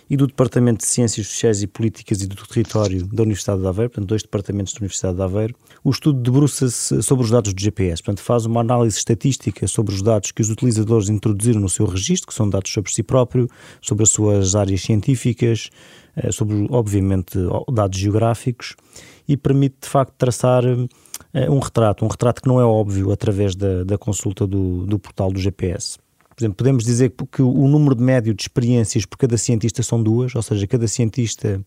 e 0.09 0.17
do 0.17 0.27
Departamento 0.27 0.79
de 0.79 0.87
Ciências 0.87 1.27
Sociais 1.27 1.63
e 1.63 1.67
Políticas 1.67 2.23
e 2.23 2.27
do 2.29 2.37
Território 2.47 3.05
da 3.07 3.25
Universidade 3.25 3.61
de 3.61 3.67
Aveiro, 3.67 3.91
portanto, 3.91 4.09
dois 4.09 4.23
departamentos 4.23 4.73
da 4.73 4.79
Universidade 4.79 5.17
de 5.17 5.23
Aveiro. 5.23 5.55
O 5.83 5.91
estudo 5.91 6.21
debruça-se 6.21 7.03
sobre 7.03 7.25
os 7.25 7.31
dados 7.31 7.53
do 7.53 7.61
GPS, 7.61 8.03
portanto, 8.03 8.25
faz 8.25 8.47
uma 8.47 8.61
análise 8.61 8.97
estatística 8.97 9.67
sobre 9.67 9.95
os 9.95 10.03
dados 10.03 10.31
que 10.31 10.41
os 10.41 10.49
utilizadores 10.49 11.09
introduziram 11.09 11.61
no 11.61 11.69
seu 11.69 11.87
registro, 11.87 12.29
que 12.29 12.35
são 12.35 12.49
dados 12.49 12.73
sobre 12.73 12.93
si 12.93 13.03
próprio, 13.03 13.49
sobre 13.83 14.05
as 14.05 14.11
suas 14.11 14.55
áreas 14.55 14.81
científicas, 14.81 15.71
eh, 16.17 16.31
sobre, 16.31 16.67
obviamente, 16.71 17.37
dados 17.73 17.99
geográficos 17.99 18.77
e 19.29 19.37
permite 19.37 19.77
de 19.83 19.89
facto 19.89 20.15
traçar 20.17 20.65
uh, 20.65 20.89
um 21.49 21.59
retrato, 21.59 22.05
um 22.05 22.09
retrato 22.09 22.43
que 22.43 22.49
não 22.49 22.61
é 22.61 22.65
óbvio 22.65 23.12
através 23.12 23.55
da, 23.55 23.85
da 23.85 23.99
consulta 23.99 24.47
do, 24.47 24.87
do 24.87 24.99
portal 24.99 25.31
do 25.31 25.41
GPS. 25.41 25.99
Por 26.29 26.43
exemplo, 26.43 26.57
podemos 26.57 26.85
dizer 26.85 27.15
que 27.33 27.41
o 27.41 27.67
número 27.67 27.95
de 27.95 28.03
médio 28.03 28.35
de 28.35 28.43
experiências 28.43 29.07
por 29.07 29.17
cada 29.17 29.39
cientista 29.39 29.83
são 29.83 30.03
duas, 30.03 30.35
ou 30.35 30.43
seja, 30.43 30.67
cada 30.67 30.87
cientista 30.87 31.61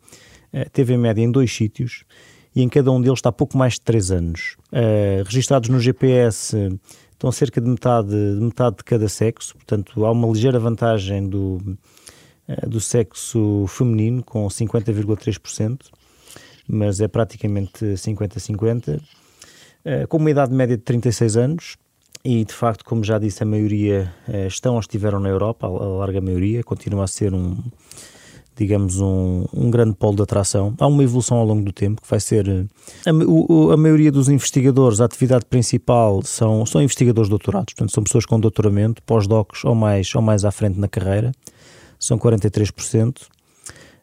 uh, 0.54 0.70
teve 0.72 0.94
em 0.94 0.98
média 0.98 1.22
em 1.22 1.32
dois 1.32 1.54
sítios 1.54 2.04
e 2.56 2.62
em 2.62 2.70
cada 2.70 2.92
um 2.92 3.02
deles 3.02 3.20
está 3.20 3.32
pouco 3.32 3.58
mais 3.58 3.74
de 3.74 3.82
três 3.82 4.12
anos. 4.12 4.56
Uh, 4.72 5.24
registados 5.26 5.70
no 5.70 5.80
GPS 5.80 6.56
estão 7.12 7.32
cerca 7.32 7.60
de 7.60 7.68
metade, 7.68 8.10
de 8.10 8.42
metade 8.42 8.78
de 8.78 8.84
cada 8.84 9.10
sexo, 9.10 9.54
portanto 9.56 10.06
há 10.06 10.12
uma 10.12 10.28
ligeira 10.28 10.58
vantagem 10.58 11.28
do, 11.28 11.78
do 12.66 12.80
sexo 12.80 13.66
feminino 13.68 14.24
com 14.24 14.48
50,3% 14.48 15.90
mas 16.70 17.02
é 17.02 17.08
praticamente 17.08 17.84
50-50, 17.84 19.02
eh, 19.84 20.06
com 20.06 20.18
uma 20.18 20.30
idade 20.30 20.54
média 20.54 20.78
de 20.78 20.84
36 20.84 21.36
anos. 21.36 21.78
E 22.24 22.44
de 22.44 22.54
facto, 22.54 22.84
como 22.84 23.02
já 23.04 23.18
disse, 23.18 23.42
a 23.42 23.46
maioria 23.46 24.14
eh, 24.28 24.46
estão 24.48 24.74
ou 24.74 24.80
estiveram 24.80 25.20
na 25.20 25.30
Europa, 25.30 25.66
a 25.66 25.70
larga 25.70 26.22
maioria, 26.22 26.62
continua 26.64 27.06
a 27.06 27.08
ser 27.08 27.34
um, 27.34 27.58
digamos, 28.58 29.00
um, 29.00 29.46
um 29.54 29.72
grande 29.72 29.96
polo 29.96 30.18
de 30.18 30.24
atração. 30.24 30.76
Há 30.78 30.86
uma 30.86 31.02
evolução 31.02 31.38
ao 31.38 31.46
longo 31.46 31.64
do 31.64 31.72
tempo 31.72 32.02
que 32.02 32.10
vai 32.10 32.20
ser. 32.20 32.48
Eh, 32.48 32.66
a, 33.10 33.14
o, 33.14 33.72
a 33.72 33.78
maioria 33.78 34.12
dos 34.12 34.28
investigadores, 34.28 35.00
a 35.00 35.06
atividade 35.06 35.46
principal 35.46 36.22
são, 36.24 36.66
são 36.66 36.82
investigadores 36.82 37.30
doutorados, 37.30 37.74
portanto, 37.74 37.94
são 37.94 38.04
pessoas 38.04 38.26
com 38.26 38.40
doutoramento, 38.40 39.02
pós-docs 39.04 39.64
ou 39.64 39.74
mais, 39.74 40.14
ou 40.14 40.22
mais 40.22 40.44
à 40.44 40.52
frente 40.52 40.78
na 40.78 40.90
carreira, 40.90 41.32
são 41.98 42.20
43%. 42.20 43.22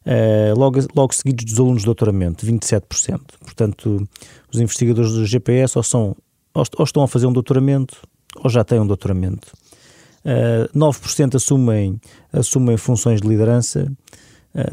Uh, 0.06 0.56
logo, 0.56 0.78
logo 0.94 1.12
seguidos 1.12 1.44
dos 1.44 1.58
alunos 1.58 1.82
de 1.82 1.86
doutoramento, 1.86 2.46
27%. 2.46 3.20
Portanto, 3.40 4.08
os 4.52 4.60
investigadores 4.60 5.10
do 5.10 5.26
GPS 5.26 5.76
ou, 5.76 5.82
são, 5.82 6.16
ou, 6.54 6.84
estão 6.84 7.02
a 7.02 7.08
fazer 7.08 7.26
um 7.26 7.32
doutoramento 7.32 8.00
ou 8.36 8.48
já 8.48 8.62
têm 8.62 8.78
um 8.78 8.86
doutoramento. 8.86 9.52
Uh, 10.24 10.64
eh, 10.64 10.68
9% 10.72 11.34
assumem, 11.34 12.00
assumem 12.32 12.76
funções 12.76 13.20
de 13.20 13.26
liderança, 13.26 13.90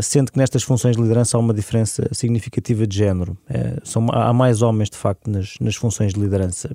sendo 0.02 0.32
que 0.32 0.38
nestas 0.38 0.64
funções 0.64 0.96
de 0.96 1.02
liderança 1.02 1.38
há 1.38 1.40
uma 1.40 1.54
diferença 1.54 2.08
significativa 2.12 2.86
de 2.88 2.98
género. 2.98 3.38
Uh, 3.50 3.88
são, 3.88 4.08
há 4.12 4.32
mais 4.34 4.62
homens, 4.62 4.90
de 4.90 4.98
facto, 4.98 5.30
nas, 5.30 5.56
nas 5.60 5.76
funções 5.76 6.14
de 6.14 6.20
liderança. 6.20 6.70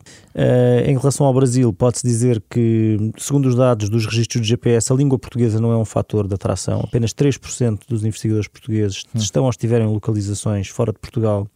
em 0.86 0.96
relação 0.96 1.26
ao 1.26 1.34
Brasil, 1.34 1.72
pode-se 1.72 2.06
dizer 2.06 2.42
que, 2.50 3.12
segundo 3.16 3.46
os 3.46 3.54
dados 3.54 3.88
dos 3.88 4.06
registros 4.06 4.42
de 4.42 4.48
GPS, 4.48 4.92
a 4.92 4.96
língua 4.96 5.18
portuguesa 5.18 5.60
não 5.60 5.72
é 5.72 5.76
um 5.76 5.84
fator 5.84 6.26
de 6.26 6.34
atração. 6.34 6.80
Apenas 6.84 7.12
3% 7.12 7.80
dos 7.88 8.04
investigadores 8.04 8.48
portugueses 8.48 9.04
hum. 9.14 9.18
estão 9.18 9.44
ou 9.44 9.50
estiverem 9.50 9.86
em 9.86 9.92
localizações 9.92 10.68
fora 10.68 10.92
de 10.92 10.98
Portugal 10.98 11.48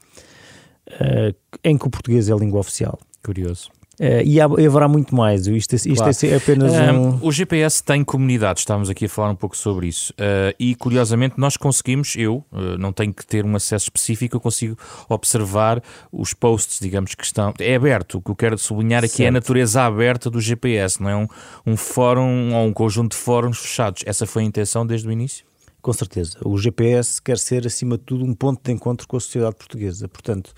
em 1.65 1.79
que 1.79 1.87
o 1.87 1.91
português 1.91 2.29
é 2.29 2.33
a 2.33 2.37
língua 2.37 2.61
oficial. 2.61 2.99
Curioso. 3.25 3.71
Uh, 4.01 4.23
e, 4.25 4.41
há, 4.41 4.49
e, 4.59 4.67
haverá 4.67 4.89
muito 4.89 5.15
mais. 5.15 5.47
Isto, 5.47 5.75
isto 5.75 5.95
claro. 5.95 6.13
é 6.23 6.37
apenas 6.37 6.73
um... 6.73 7.19
O 7.21 7.31
GPS 7.31 7.83
tem 7.85 8.03
comunidades, 8.03 8.63
estávamos 8.63 8.89
aqui 8.89 9.05
a 9.05 9.09
falar 9.09 9.31
um 9.31 9.37
pouco 9.37 9.57
sobre 9.57 9.87
isso. 9.87 10.13
Uh, 10.15 10.55
e 10.59 10.75
curiosamente, 10.75 11.35
nós 11.39 11.57
conseguimos, 11.57 12.15
eu 12.17 12.45
uh, 12.53 12.79
não 12.79 12.93
tenho 12.93 13.13
que 13.13 13.25
ter 13.27 13.45
um 13.45 13.55
acesso 13.55 13.85
específico, 13.85 14.37
eu 14.37 14.41
consigo 14.41 14.77
observar 15.09 15.83
os 16.11 16.33
posts, 16.33 16.81
digamos 16.81 17.15
que 17.15 17.25
estão. 17.25 17.53
É 17.59 17.75
aberto. 17.75 18.19
O 18.19 18.23
que 18.23 18.31
eu 18.31 18.37
quero 18.37 18.59
sublinhar 18.59 19.05
aqui 19.05 19.17
certo. 19.17 19.27
é 19.27 19.29
a 19.29 19.33
natureza 19.33 19.83
aberta 19.83 20.31
do 20.31 20.41
GPS, 20.41 21.03
não 21.03 21.11
é 21.11 21.17
um, 21.17 21.27
um 21.67 21.77
fórum 21.77 22.55
ou 22.55 22.67
um 22.67 22.73
conjunto 22.73 23.13
de 23.13 23.19
fóruns 23.19 23.59
fechados. 23.59 24.03
Essa 24.07 24.27
foi 24.27 24.43
a 24.43 24.47
intenção 24.47 24.87
desde 24.87 25.07
o 25.07 25.13
início? 25.13 25.45
Com 25.83 25.93
certeza. 25.93 26.39
O 26.45 26.57
GPS 26.57 27.21
quer 27.21 27.37
ser, 27.37 27.67
acima 27.67 27.99
de 27.99 28.05
tudo, 28.05 28.25
um 28.25 28.33
ponto 28.35 28.61
de 28.63 28.71
encontro 28.71 29.07
com 29.09 29.17
a 29.17 29.21
sociedade 29.21 29.57
portuguesa. 29.57 30.07
Portanto, 30.07 30.55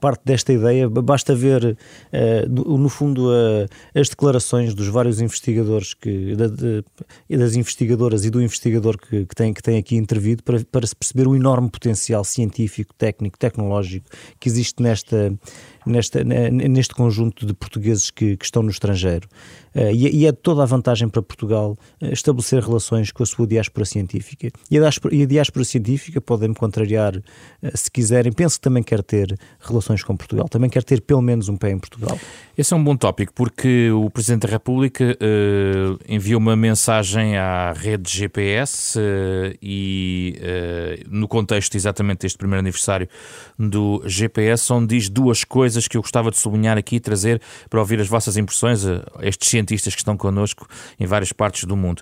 parte 0.00 0.22
desta 0.24 0.52
ideia. 0.52 0.88
Basta 0.88 1.34
ver, 1.34 1.76
uh, 2.12 2.78
no 2.78 2.88
fundo, 2.88 3.30
as 3.94 4.08
declarações 4.08 4.74
dos 4.74 4.88
vários 4.88 5.20
investigadores, 5.20 5.94
que, 5.94 6.34
das 7.28 7.56
investigadoras 7.56 8.24
e 8.24 8.30
do 8.30 8.42
investigador 8.42 8.98
que, 8.98 9.26
que, 9.26 9.34
tem, 9.34 9.52
que 9.52 9.62
tem 9.62 9.78
aqui 9.78 9.96
intervido, 9.96 10.42
para, 10.42 10.64
para 10.64 10.86
se 10.86 10.94
perceber 10.94 11.26
o 11.26 11.34
enorme 11.34 11.70
potencial 11.70 12.24
científico, 12.24 12.94
técnico, 12.94 13.38
tecnológico 13.38 14.08
que 14.38 14.48
existe 14.48 14.82
nesta, 14.82 15.32
nesta, 15.86 16.22
neste 16.24 16.94
conjunto 16.94 17.46
de 17.46 17.54
portugueses 17.54 18.10
que, 18.10 18.36
que 18.36 18.44
estão 18.44 18.62
no 18.62 18.70
estrangeiro. 18.70 19.28
Uh, 19.74 19.90
e, 19.92 20.22
e, 20.22 20.26
é 20.26 20.32
toda 20.32 20.62
a 20.62 20.66
vantagem 20.66 21.06
para 21.06 21.20
Portugal 21.20 21.76
estabelecer 22.00 22.62
relações 22.62 23.12
com 23.12 23.22
a 23.22 23.26
sua 23.26 23.46
diáspora 23.46 23.84
científica. 23.84 24.48
E 24.70 24.78
a 24.78 24.80
diáspora, 24.80 25.14
e 25.14 25.22
a 25.22 25.26
diáspora 25.26 25.64
científica, 25.66 26.18
podem-me 26.18 26.54
contrariar 26.54 27.14
uh, 27.16 27.22
se 27.74 27.90
quiserem, 27.90 28.32
penso 28.32 28.56
que 28.56 28.62
também 28.62 28.82
quer 28.82 29.02
ter 29.02 29.38
relações 29.60 30.02
com 30.02 30.16
Portugal, 30.16 30.48
também 30.48 30.70
quer 30.70 30.82
ter 30.82 31.02
pelo 31.02 31.20
menos 31.20 31.50
um 31.50 31.58
pé 31.58 31.72
em 31.72 31.78
Portugal. 31.78 32.18
Esse 32.56 32.72
é 32.72 32.76
um 32.76 32.82
bom 32.82 32.96
tópico, 32.96 33.34
porque 33.34 33.90
o 33.90 34.08
Presidente 34.08 34.46
da 34.46 34.48
República 34.48 35.16
uh, 35.20 35.98
enviou 36.08 36.40
uma 36.40 36.56
mensagem 36.56 37.36
à 37.36 37.74
rede 37.74 38.10
GPS 38.10 38.98
e, 39.60 40.40
no 41.10 41.28
contexto 41.28 41.74
exatamente 41.74 42.20
deste 42.20 42.38
primeiro 42.38 42.60
aniversário 42.60 43.06
do 43.58 44.02
GPS, 44.06 44.72
onde 44.72 44.96
diz 44.96 45.10
duas 45.10 45.44
coisas 45.44 45.75
que 45.86 45.96
eu 45.96 46.02
gostava 46.02 46.30
de 46.30 46.38
sublinhar 46.38 46.78
aqui 46.78 46.96
e 46.96 47.00
trazer 47.00 47.42
para 47.68 47.78
ouvir 47.78 48.00
as 48.00 48.08
vossas 48.08 48.36
impressões 48.36 48.86
a 48.86 49.02
estes 49.20 49.50
cientistas 49.50 49.94
que 49.94 50.00
estão 50.00 50.16
connosco 50.16 50.66
em 50.98 51.06
várias 51.06 51.32
partes 51.32 51.64
do 51.64 51.76
mundo. 51.76 52.00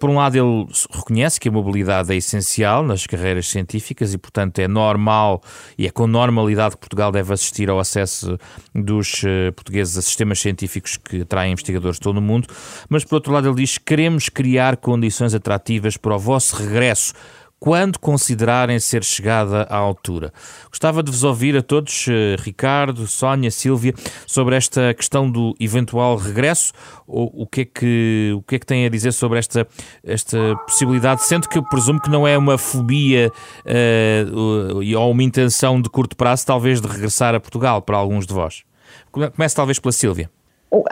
por 0.00 0.10
um 0.10 0.16
lado, 0.16 0.36
ele 0.36 0.66
reconhece 0.90 1.38
que 1.38 1.48
a 1.48 1.52
mobilidade 1.52 2.12
é 2.12 2.16
essencial 2.16 2.82
nas 2.82 3.06
carreiras 3.06 3.48
científicas 3.48 4.12
e, 4.12 4.18
portanto, 4.18 4.58
é 4.58 4.66
normal 4.66 5.40
e 5.78 5.86
é 5.86 5.90
com 5.90 6.06
normalidade 6.06 6.74
que 6.74 6.80
Portugal 6.80 7.12
deve 7.12 7.32
assistir 7.32 7.70
ao 7.70 7.78
acesso 7.78 8.36
dos 8.74 9.22
portugueses 9.54 9.76
portugueses 9.76 9.98
a 9.98 10.02
sistemas 10.02 10.40
científicos 10.40 10.96
que 10.96 11.22
atraem 11.22 11.52
investigadores 11.52 11.96
de 11.96 12.00
todo 12.00 12.18
o 12.18 12.22
mundo, 12.22 12.48
mas 12.88 13.04
por 13.04 13.16
outro 13.16 13.32
lado 13.32 13.48
ele 13.48 13.56
diz: 13.56 13.78
queremos 13.78 14.28
criar 14.28 14.76
condições 14.76 15.34
atrativas 15.34 15.96
para 15.96 16.14
o 16.14 16.18
vosso 16.18 16.56
regresso 16.56 17.12
quando 17.58 17.98
considerarem 17.98 18.78
ser 18.78 19.02
chegada 19.02 19.62
à 19.62 19.76
altura. 19.76 20.32
Gostava 20.68 21.02
de 21.02 21.10
vos 21.10 21.24
ouvir 21.24 21.56
a 21.56 21.62
todos, 21.62 22.06
eh, 22.08 22.36
Ricardo, 22.38 23.06
Sónia, 23.06 23.50
Sílvia, 23.50 23.94
sobre 24.26 24.56
esta 24.56 24.92
questão 24.94 25.30
do 25.30 25.54
eventual 25.58 26.16
regresso, 26.16 26.72
ou 27.06 27.32
o 27.34 27.46
que 27.46 27.62
é 27.62 27.64
que, 27.64 28.32
o 28.36 28.42
que, 28.42 28.56
é 28.56 28.58
que 28.58 28.66
têm 28.66 28.84
a 28.84 28.88
dizer 28.88 29.12
sobre 29.12 29.38
esta, 29.38 29.66
esta 30.04 30.56
possibilidade, 30.66 31.24
sendo 31.24 31.48
que 31.48 31.58
eu 31.58 31.62
presumo 31.62 32.00
que 32.00 32.10
não 32.10 32.26
é 32.28 32.36
uma 32.36 32.58
fobia 32.58 33.32
uh, 33.64 34.96
ou 34.98 35.10
uma 35.10 35.22
intenção 35.22 35.80
de 35.80 35.88
curto 35.88 36.16
prazo, 36.16 36.44
talvez, 36.46 36.80
de 36.80 36.86
regressar 36.88 37.34
a 37.34 37.40
Portugal 37.40 37.80
para 37.80 37.96
alguns 37.96 38.26
de 38.26 38.34
vós. 38.34 38.64
Comece 39.10 39.54
talvez 39.54 39.78
pela 39.78 39.92
Sílvia. 39.92 40.30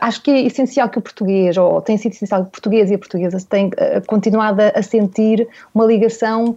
Acho 0.01 0.23
que 0.23 0.31
é 0.31 0.41
essencial 0.43 0.89
que 0.89 0.99
o 0.99 1.03
português, 1.03 1.57
ou 1.57 1.81
tem 1.81 1.97
sido 1.97 2.13
essencial 2.13 2.43
que 2.43 2.49
o 2.49 2.51
português 2.51 2.91
e 2.91 2.95
a 2.95 2.99
portuguesa 2.99 3.39
tenham 3.49 3.69
uh, 3.69 4.07
continuado 4.07 4.61
a, 4.63 4.83
sentir 4.83 5.49
uma 5.75 5.85
ligação 5.85 6.57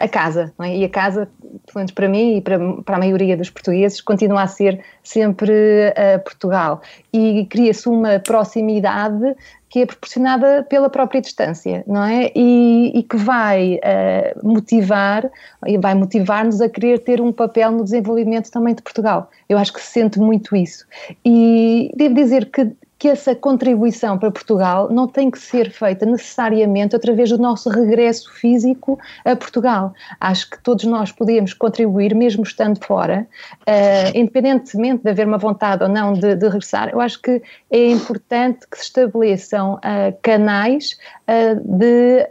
a 0.00 0.08
casa, 0.08 0.52
é? 0.60 0.76
E 0.76 0.84
a 0.84 0.88
casa, 0.88 1.28
pelo 1.40 1.76
menos 1.76 1.92
para 1.92 2.08
mim 2.08 2.36
e 2.36 2.40
para, 2.40 2.58
para 2.82 2.96
a 2.96 2.98
maioria 2.98 3.36
dos 3.36 3.50
portugueses, 3.50 4.00
continua 4.00 4.42
a 4.42 4.46
ser 4.46 4.80
sempre 5.02 5.52
uh, 5.52 6.22
Portugal. 6.22 6.82
E 7.12 7.46
cria-se 7.46 7.88
uma 7.88 8.18
proximidade 8.18 9.34
que 9.74 9.80
é 9.80 9.86
proporcionada 9.86 10.64
pela 10.70 10.88
própria 10.88 11.20
distância, 11.20 11.82
não 11.84 12.04
é? 12.04 12.30
E, 12.32 12.96
e 12.96 13.02
que 13.02 13.16
vai 13.16 13.74
uh, 13.74 14.48
motivar, 14.48 15.28
e 15.66 15.76
vai 15.76 15.96
motivar-nos 15.96 16.60
a 16.60 16.68
querer 16.68 17.00
ter 17.00 17.20
um 17.20 17.32
papel 17.32 17.72
no 17.72 17.82
desenvolvimento 17.82 18.52
também 18.52 18.72
de 18.72 18.82
Portugal. 18.82 19.28
Eu 19.48 19.58
acho 19.58 19.72
que 19.72 19.80
se 19.80 19.88
sente 19.88 20.20
muito 20.20 20.54
isso. 20.54 20.86
E 21.24 21.90
devo 21.96 22.14
dizer 22.14 22.52
que 22.52 22.70
que 23.04 23.08
essa 23.10 23.34
contribuição 23.34 24.16
para 24.16 24.30
Portugal 24.30 24.88
não 24.90 25.06
tem 25.06 25.30
que 25.30 25.38
ser 25.38 25.70
feita 25.70 26.06
necessariamente 26.06 26.96
através 26.96 27.28
do 27.28 27.36
nosso 27.36 27.68
regresso 27.68 28.32
físico 28.32 28.98
a 29.26 29.36
Portugal. 29.36 29.92
Acho 30.18 30.48
que 30.48 30.62
todos 30.62 30.86
nós 30.86 31.12
podemos 31.12 31.52
contribuir, 31.52 32.14
mesmo 32.14 32.42
estando 32.42 32.82
fora, 32.82 33.26
uh, 33.68 34.18
independentemente 34.18 35.02
de 35.02 35.10
haver 35.10 35.26
uma 35.26 35.36
vontade 35.36 35.82
ou 35.82 35.88
não 35.90 36.14
de, 36.14 36.34
de, 36.34 36.48
regressar. 36.48 36.88
Eu 36.94 36.98
acho 36.98 37.20
que 37.20 37.42
é 37.70 37.90
importante 37.90 38.66
que 38.70 38.78
se 38.78 38.84
estabeleçam 38.84 39.74
uh, 39.74 40.16
canais 40.22 40.96
uh, 41.28 41.60
de, 41.62 42.26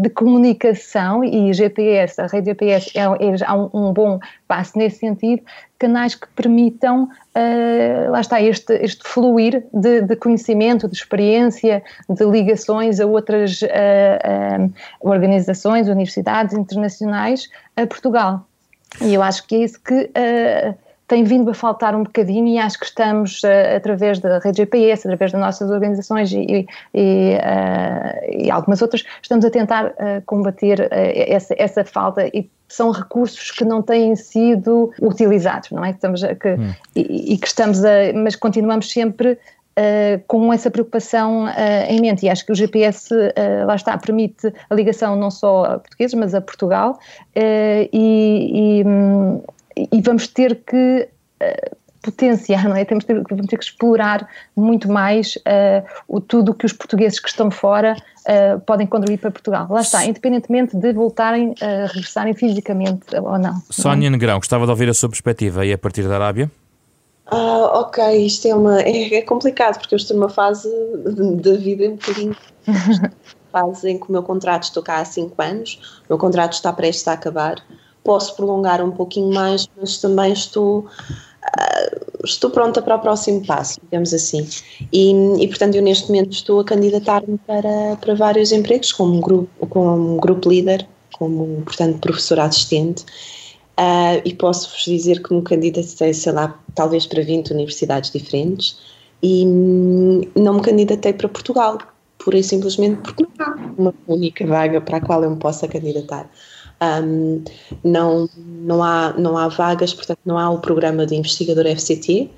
de 0.00 0.10
comunicação 0.10 1.24
e 1.24 1.52
GPS, 1.52 2.20
a 2.20 2.28
rede 2.28 2.50
GPS 2.50 2.96
é, 2.96 3.02
é 3.02 3.52
um, 3.52 3.88
um 3.88 3.92
bom 3.92 4.20
passo 4.46 4.78
nesse 4.78 4.98
sentido, 4.98 5.42
canais 5.82 6.14
que 6.14 6.28
permitam, 6.28 7.04
uh, 7.04 8.10
lá 8.10 8.20
está, 8.20 8.40
este, 8.40 8.72
este 8.74 9.02
fluir 9.02 9.64
de, 9.72 10.02
de, 10.02 10.14
conhecimento, 10.14 10.86
de 10.86 10.94
experiência, 10.94 11.82
de 12.08 12.24
ligações 12.24 13.00
a 13.00 13.06
outras 13.06 13.60
uh, 13.62 13.66
uh, 13.66 14.72
organizações, 15.00 15.88
universidades 15.88 16.54
internacionais 16.54 17.48
a 17.76 17.84
Portugal. 17.84 18.46
E 19.00 19.14
eu 19.14 19.22
acho 19.22 19.44
que 19.46 19.56
é 19.56 19.58
isso 19.64 19.80
que 19.80 20.10
tem 21.12 21.24
vindo 21.24 21.50
a 21.50 21.54
faltar 21.54 21.94
um 21.94 22.04
bocadinho 22.04 22.48
e 22.48 22.58
acho 22.58 22.78
que 22.78 22.86
estamos, 22.86 23.42
através 23.76 24.18
da 24.18 24.38
rede 24.38 24.56
GPS, 24.56 25.06
através 25.06 25.30
das 25.30 25.40
nossas 25.42 25.70
organizações 25.70 26.32
e, 26.32 26.66
e, 26.94 27.36
e 28.30 28.50
algumas 28.50 28.80
outras, 28.80 29.04
estamos 29.20 29.44
a 29.44 29.50
tentar 29.50 29.92
combater 30.24 30.88
essa, 30.90 31.54
essa 31.58 31.84
falta 31.84 32.26
e 32.28 32.48
são 32.66 32.90
recursos 32.90 33.50
que 33.50 33.62
não 33.62 33.82
têm 33.82 34.16
sido 34.16 34.90
utilizados, 35.02 35.70
não 35.72 35.84
é? 35.84 35.90
Estamos 35.90 36.24
a, 36.24 36.34
que, 36.34 36.48
hum. 36.48 36.72
e, 36.96 37.34
e, 37.34 37.36
que 37.36 37.46
estamos 37.46 37.84
a, 37.84 38.14
mas 38.14 38.34
continuamos 38.34 38.90
sempre 38.90 39.32
uh, 39.32 40.22
com 40.26 40.50
essa 40.50 40.70
preocupação 40.70 41.44
uh, 41.44 41.50
em 41.88 42.00
mente 42.00 42.24
e 42.24 42.30
acho 42.30 42.46
que 42.46 42.52
o 42.52 42.54
GPS, 42.54 43.14
uh, 43.14 43.66
lá 43.66 43.74
está, 43.74 43.96
permite 43.98 44.52
a 44.70 44.74
ligação 44.74 45.16
não 45.16 45.30
só 45.30 45.64
a 45.64 45.78
portugueses, 45.78 46.14
mas 46.14 46.34
a 46.34 46.40
Portugal 46.40 46.98
e, 47.36 47.90
e, 47.92 48.84
e, 49.76 50.00
vamos 50.00 50.26
ter 50.28 50.56
que 50.64 51.08
potenciar, 52.02 52.68
não 52.68 52.76
é? 52.76 52.84
Temos 52.84 53.04
ter, 53.04 53.22
vamos 53.22 53.46
ter 53.46 53.56
que 53.56 53.64
explorar 53.64 54.28
muito 54.56 54.90
mais 54.90 55.36
uh, 55.36 55.86
o, 56.08 56.20
tudo 56.20 56.52
que 56.52 56.66
os 56.66 56.72
portugueses 56.72 57.20
que 57.20 57.28
estão 57.28 57.50
fora 57.50 57.96
uh, 57.96 58.60
podem 58.60 58.86
contribuir 58.86 59.18
para 59.18 59.30
Portugal. 59.30 59.66
Lá 59.70 59.80
está, 59.80 60.04
independentemente 60.04 60.76
de 60.76 60.92
voltarem 60.92 61.54
a 61.60 61.84
uh, 61.84 61.86
regressarem 61.86 62.34
fisicamente 62.34 63.16
ou 63.16 63.38
não. 63.38 63.62
Sónia 63.70 64.10
Negrão, 64.10 64.38
gostava 64.38 64.64
de 64.64 64.70
ouvir 64.70 64.88
a 64.88 64.94
sua 64.94 65.08
perspectiva 65.08 65.64
e 65.64 65.72
a 65.72 65.78
partir 65.78 66.02
da 66.06 66.16
Arábia? 66.16 66.50
Ah, 67.26 67.80
ok, 67.80 68.26
isto 68.26 68.48
é, 68.48 68.54
uma, 68.54 68.82
é, 68.82 69.14
é 69.14 69.22
complicado 69.22 69.78
porque 69.78 69.94
eu 69.94 69.96
estou 69.96 70.16
numa 70.16 70.28
fase 70.28 70.68
da 71.40 71.56
vida 71.56 71.84
um 71.84 71.92
bocadinho 71.92 72.36
fase 73.50 73.90
em 73.90 73.98
que 73.98 74.08
o 74.08 74.12
meu 74.12 74.22
contrato 74.22 74.64
estou 74.64 74.82
cá 74.82 74.98
há 74.98 75.04
5 75.04 75.40
anos, 75.40 76.02
o 76.04 76.06
meu 76.10 76.18
contrato 76.18 76.54
está 76.54 76.72
prestes 76.72 77.06
a 77.08 77.12
acabar, 77.12 77.56
posso 78.04 78.36
prolongar 78.36 78.84
um 78.84 78.90
pouquinho 78.90 79.32
mais, 79.32 79.68
mas 79.76 79.98
também 79.98 80.32
estou 80.32 80.80
uh, 80.80 82.24
estou 82.24 82.50
pronta 82.50 82.80
para 82.80 82.96
o 82.96 82.98
próximo 82.98 83.44
passo, 83.46 83.80
digamos 83.82 84.12
assim. 84.14 84.46
E, 84.92 85.12
e 85.42 85.48
portanto, 85.48 85.74
eu 85.74 85.82
neste 85.82 86.08
momento 86.08 86.32
estou 86.32 86.60
a 86.60 86.64
candidatar-me 86.64 87.38
para, 87.38 87.96
para 88.00 88.14
vários 88.14 88.52
empregos, 88.52 88.92
como 88.92 89.20
grupo, 89.20 89.66
como 89.66 90.20
grupo 90.20 90.48
líder, 90.48 90.86
como, 91.12 91.62
portanto, 91.62 91.98
professora 91.98 92.44
assistente. 92.44 93.04
Uh, 93.78 94.20
e 94.24 94.34
posso-vos 94.34 94.84
dizer 94.84 95.22
que 95.22 95.32
me 95.32 95.42
candidatei, 95.42 96.12
sei 96.12 96.32
lá, 96.32 96.60
talvez 96.74 97.06
para 97.06 97.22
20 97.22 97.52
universidades 97.52 98.10
diferentes 98.10 98.76
e 99.22 99.46
hum, 99.46 100.20
não 100.36 100.54
me 100.54 100.62
candidatei 100.62 101.12
para 101.12 101.28
Portugal, 101.28 101.78
pura 102.18 102.38
e 102.38 102.44
simplesmente 102.44 103.00
porque 103.00 103.22
não 103.22 103.46
há 103.46 103.56
uma 103.78 103.94
única 104.06 104.46
vaga 104.46 104.80
para 104.80 104.98
a 104.98 105.00
qual 105.00 105.22
eu 105.22 105.30
me 105.30 105.36
possa 105.36 105.66
candidatar. 105.68 106.28
Um, 106.82 107.44
não, 107.84 108.28
não, 108.36 108.82
há, 108.82 109.14
não 109.16 109.38
há 109.38 109.46
vagas, 109.46 109.94
portanto, 109.94 110.18
não 110.24 110.36
há 110.36 110.50
o 110.50 110.58
programa 110.58 111.06
de 111.06 111.14
investigador 111.14 111.64
FCT, 111.66 112.22
uh, 112.22 112.28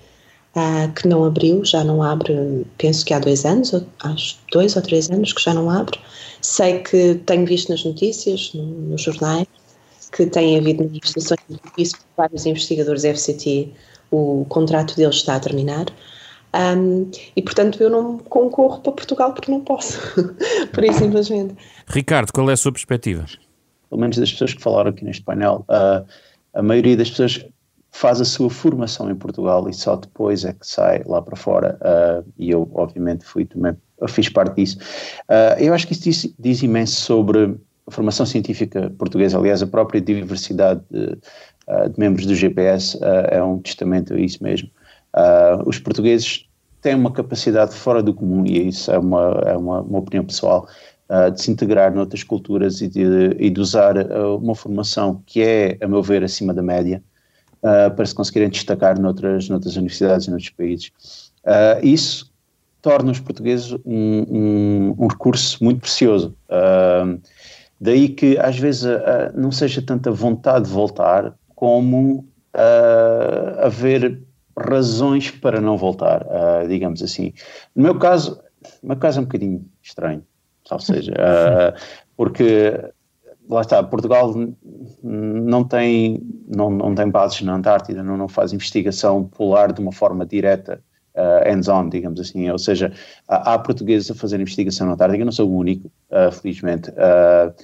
ah, 0.54 0.92
que 0.94 1.08
não 1.08 1.24
abriu, 1.24 1.64
já 1.64 1.82
não 1.82 2.02
abre, 2.02 2.66
penso 2.76 3.06
que 3.06 3.14
há 3.14 3.18
dois 3.18 3.46
anos, 3.46 3.72
ou, 3.72 3.86
acho 4.02 4.36
dois 4.52 4.76
ou 4.76 4.82
três 4.82 5.10
anos 5.10 5.32
que 5.32 5.42
já 5.42 5.54
não 5.54 5.70
abre. 5.70 5.98
Sei 6.42 6.80
que 6.80 7.14
tenho 7.26 7.46
visto 7.46 7.70
nas 7.70 7.84
notícias, 7.84 8.52
no, 8.52 8.64
nos 8.64 9.00
jornais, 9.00 9.46
que 10.12 10.26
tem 10.26 10.58
havido 10.58 10.84
manifestações 10.84 11.40
de 11.76 11.92
vários 12.16 12.44
investigadores 12.44 13.04
FCT, 13.04 13.72
o 14.10 14.44
contrato 14.48 14.94
deles 14.94 15.16
está 15.16 15.36
a 15.36 15.40
terminar. 15.40 15.86
Um, 16.54 17.10
e 17.34 17.42
portanto 17.42 17.82
eu 17.82 17.90
não 17.90 18.18
concorro 18.18 18.80
para 18.80 18.92
Portugal 18.92 19.32
porque 19.32 19.50
não 19.50 19.60
posso, 19.60 19.98
por 20.72 20.84
isso 20.84 21.00
simplesmente. 21.00 21.56
Ricardo, 21.88 22.30
qual 22.32 22.48
é 22.48 22.52
a 22.52 22.56
sua 22.56 22.70
perspectiva? 22.70 23.26
Pelo 23.94 24.00
menos 24.00 24.18
das 24.18 24.32
pessoas 24.32 24.52
que 24.52 24.60
falaram 24.60 24.90
aqui 24.90 25.04
neste 25.04 25.22
painel, 25.22 25.64
a 25.68 26.62
maioria 26.62 26.96
das 26.96 27.10
pessoas 27.10 27.46
faz 27.92 28.20
a 28.20 28.24
sua 28.24 28.50
formação 28.50 29.08
em 29.08 29.14
Portugal 29.14 29.68
e 29.68 29.72
só 29.72 29.94
depois 29.94 30.44
é 30.44 30.52
que 30.52 30.66
sai 30.66 31.04
lá 31.06 31.22
para 31.22 31.36
fora. 31.36 31.78
E 32.36 32.50
eu, 32.50 32.68
obviamente, 32.74 33.24
fui 33.24 33.44
também, 33.44 33.76
fiz 34.08 34.28
parte 34.28 34.56
disso. 34.56 34.78
Eu 35.60 35.72
acho 35.72 35.86
que 35.86 35.92
isso 35.92 36.02
diz, 36.02 36.34
diz, 36.36 36.62
imenso 36.64 36.96
sobre 37.02 37.56
a 37.86 37.90
formação 37.92 38.26
científica 38.26 38.92
portuguesa, 38.98 39.38
aliás, 39.38 39.62
a 39.62 39.66
própria 39.68 40.00
diversidade 40.00 40.80
de, 40.90 41.10
de 41.10 41.98
membros 42.00 42.26
do 42.26 42.34
GPS 42.34 42.98
é 43.28 43.40
um 43.40 43.60
testamento 43.60 44.12
a 44.12 44.18
isso 44.18 44.42
mesmo. 44.42 44.68
os 45.64 45.78
portugueses 45.78 46.48
têm 46.82 46.96
uma 46.96 47.12
capacidade 47.12 47.76
fora 47.76 48.02
do 48.02 48.12
comum 48.12 48.44
e 48.44 48.66
isso 48.68 48.90
é 48.90 48.98
uma, 48.98 49.40
é 49.46 49.56
uma, 49.56 49.82
uma 49.82 49.98
opinião 50.00 50.24
pessoal 50.24 50.68
de 51.32 51.42
se 51.42 51.50
integrar 51.50 51.94
noutras 51.94 52.22
culturas 52.22 52.80
e 52.80 52.88
de, 52.88 53.36
e 53.38 53.50
de 53.50 53.60
usar 53.60 53.96
uh, 53.96 54.36
uma 54.36 54.54
formação 54.54 55.22
que 55.26 55.42
é, 55.42 55.76
a 55.80 55.86
meu 55.86 56.02
ver, 56.02 56.24
acima 56.24 56.54
da 56.54 56.62
média, 56.62 57.02
uh, 57.58 57.94
para 57.94 58.06
se 58.06 58.14
conseguirem 58.14 58.48
destacar 58.48 58.98
noutras, 58.98 59.48
noutras 59.48 59.76
universidades 59.76 60.26
e 60.26 60.30
noutros 60.30 60.50
países. 60.50 60.92
isso 61.82 62.32
torna 62.80 63.12
os 63.12 63.20
portugueses 63.20 63.72
um, 63.84 64.24
um, 64.28 64.94
um 64.98 65.06
recurso 65.06 65.62
muito 65.62 65.80
precioso. 65.80 66.34
daí 67.80 68.08
que 68.10 68.38
às 68.38 68.58
vezes 68.58 68.84
não 69.34 69.50
seja 69.50 69.80
tanta 69.80 70.10
vontade 70.10 70.66
de 70.66 70.70
voltar 70.70 71.34
como 71.54 72.26
haver 73.58 74.22
razões 74.56 75.30
para 75.30 75.62
não 75.62 75.78
voltar, 75.78 76.26
digamos 76.68 77.02
assim. 77.02 77.32
No 77.74 77.82
meu 77.82 77.98
caso, 77.98 78.38
no 78.82 78.88
meu 78.88 78.98
caso 78.98 79.18
é 79.18 79.22
um 79.22 79.24
bocadinho 79.24 79.64
estranho, 79.82 80.22
ou 80.70 80.78
seja, 80.78 81.12
uh, 81.12 81.80
porque 82.16 82.72
lá 83.48 83.60
está, 83.60 83.82
Portugal 83.82 84.32
não 85.02 85.64
tem, 85.64 86.22
não, 86.48 86.70
não 86.70 86.94
tem 86.94 87.10
bases 87.10 87.42
na 87.42 87.54
Antártida, 87.54 88.02
não, 88.02 88.16
não 88.16 88.28
faz 88.28 88.52
investigação 88.52 89.24
polar 89.24 89.72
de 89.72 89.80
uma 89.80 89.92
forma 89.92 90.24
direta, 90.24 90.82
uh, 91.14 91.48
hands-on, 91.48 91.88
digamos 91.88 92.20
assim, 92.20 92.50
ou 92.50 92.58
seja, 92.58 92.92
há, 93.28 93.54
há, 93.54 93.58
portugueses 93.58 94.10
a 94.10 94.14
fazer 94.14 94.40
investigação 94.40 94.86
na 94.86 94.94
Antártida, 94.94 95.22
eu 95.22 95.26
não 95.26 95.32
sou 95.32 95.48
o 95.48 95.56
único, 95.56 95.90
uh, 96.10 96.32
felizmente, 96.32 96.90
uh, 96.90 97.54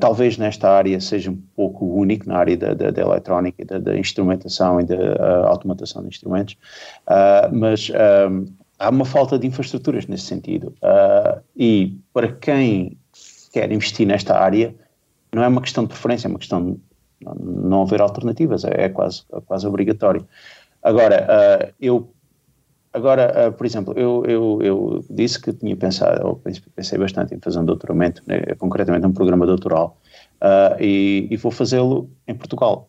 talvez 0.00 0.36
nesta 0.36 0.70
área 0.70 1.00
seja 1.00 1.30
um 1.30 1.40
pouco 1.54 1.84
único, 1.86 2.28
na 2.28 2.38
área 2.38 2.56
da, 2.56 2.74
da, 2.74 2.90
da 2.90 3.02
eletrónica, 3.02 3.64
da, 3.64 3.78
da, 3.78 3.96
instrumentação 3.96 4.80
e 4.80 4.84
da 4.84 5.46
automatação 5.46 6.02
de 6.02 6.08
instrumentos, 6.08 6.56
mas 7.52 7.90
há 8.80 8.88
uma 8.88 9.04
falta 9.04 9.38
de 9.38 9.46
infraestruturas 9.46 10.06
nesse 10.06 10.24
sentido, 10.24 10.74
e 11.56 11.96
para 12.12 12.32
quem 12.32 12.98
quer 13.52 13.70
investir 13.70 14.06
nesta 14.06 14.36
área, 14.36 14.74
não 15.32 15.42
é 15.42 15.48
uma 15.48 15.60
questão 15.60 15.84
de 15.84 15.90
preferência, 15.90 16.26
é 16.26 16.30
uma 16.30 16.38
questão 16.38 16.64
de 16.64 16.80
não 17.40 17.82
haver 17.82 18.00
alternativas, 18.00 18.64
é, 18.64 18.84
é 18.84 18.88
quase, 18.88 19.24
é 19.32 19.40
quase 19.40 19.66
obrigatório. 19.66 20.26
Agora, 20.82 21.26
uh, 21.26 21.74
eu, 21.80 22.10
agora 22.92 23.48
uh, 23.48 23.52
por 23.52 23.66
exemplo, 23.66 23.94
eu, 23.96 24.24
eu, 24.26 24.58
eu, 24.62 25.04
disse 25.10 25.40
que 25.40 25.52
tinha 25.52 25.76
pensado, 25.76 26.26
ou 26.26 26.42
pensei 26.74 26.98
bastante 26.98 27.34
em 27.34 27.38
fazer 27.38 27.58
um 27.58 27.64
doutoramento, 27.64 28.22
né, 28.26 28.40
concretamente 28.58 29.06
um 29.06 29.12
programa 29.12 29.46
doutoral, 29.46 29.98
uh, 30.42 30.82
e, 30.82 31.28
e, 31.30 31.36
vou 31.36 31.52
fazê-lo 31.52 32.10
em 32.26 32.34
Portugal. 32.34 32.88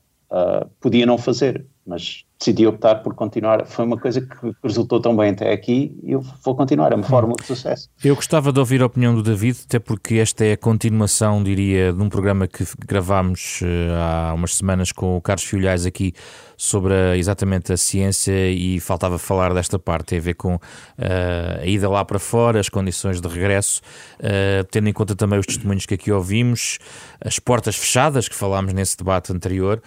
podia 0.79 1.05
não 1.05 1.17
fazer, 1.17 1.65
mas 1.85 2.23
decidi 2.41 2.65
optar 2.65 2.95
por 3.03 3.13
continuar. 3.13 3.65
Foi 3.67 3.85
uma 3.85 3.97
coisa 3.97 4.19
que 4.19 4.51
resultou 4.63 4.99
tão 4.99 5.15
bem 5.15 5.29
até 5.29 5.53
aqui 5.53 5.95
e 6.03 6.11
eu 6.11 6.21
vou 6.43 6.55
continuar, 6.55 6.91
é 6.91 6.95
uma 6.95 7.03
fórmula 7.03 7.35
de 7.39 7.45
sucesso. 7.45 7.87
Eu 8.03 8.15
gostava 8.15 8.51
de 8.51 8.59
ouvir 8.59 8.81
a 8.81 8.87
opinião 8.87 9.13
do 9.13 9.21
David, 9.21 9.59
até 9.65 9.77
porque 9.77 10.15
esta 10.15 10.43
é 10.43 10.53
a 10.53 10.57
continuação, 10.57 11.43
diria, 11.43 11.93
de 11.93 12.01
um 12.01 12.09
programa 12.09 12.47
que 12.47 12.65
gravámos 12.85 13.61
uh, 13.61 13.93
há 13.95 14.33
umas 14.33 14.55
semanas 14.55 14.91
com 14.91 15.15
o 15.15 15.21
Carlos 15.21 15.43
Filhais 15.43 15.85
aqui 15.85 16.13
sobre 16.57 16.93
a, 16.93 17.15
exatamente 17.15 17.71
a 17.71 17.77
ciência 17.77 18.49
e 18.49 18.79
faltava 18.79 19.17
falar 19.19 19.53
desta 19.53 19.77
parte, 19.77 20.07
tem 20.07 20.17
a 20.17 20.21
ver 20.21 20.33
com 20.33 20.55
uh, 20.55 20.59
a 21.61 21.65
ida 21.65 21.89
lá 21.89 22.03
para 22.03 22.19
fora, 22.19 22.59
as 22.59 22.69
condições 22.69 23.21
de 23.21 23.27
regresso, 23.27 23.81
uh, 24.19 24.63
tendo 24.71 24.89
em 24.89 24.93
conta 24.93 25.15
também 25.15 25.37
os 25.37 25.45
testemunhos 25.45 25.85
que 25.85 25.93
aqui 25.93 26.11
ouvimos, 26.11 26.79
as 27.23 27.37
portas 27.37 27.75
fechadas 27.75 28.27
que 28.27 28.35
falámos 28.35 28.73
nesse 28.73 28.97
debate 28.97 29.31
anterior. 29.31 29.81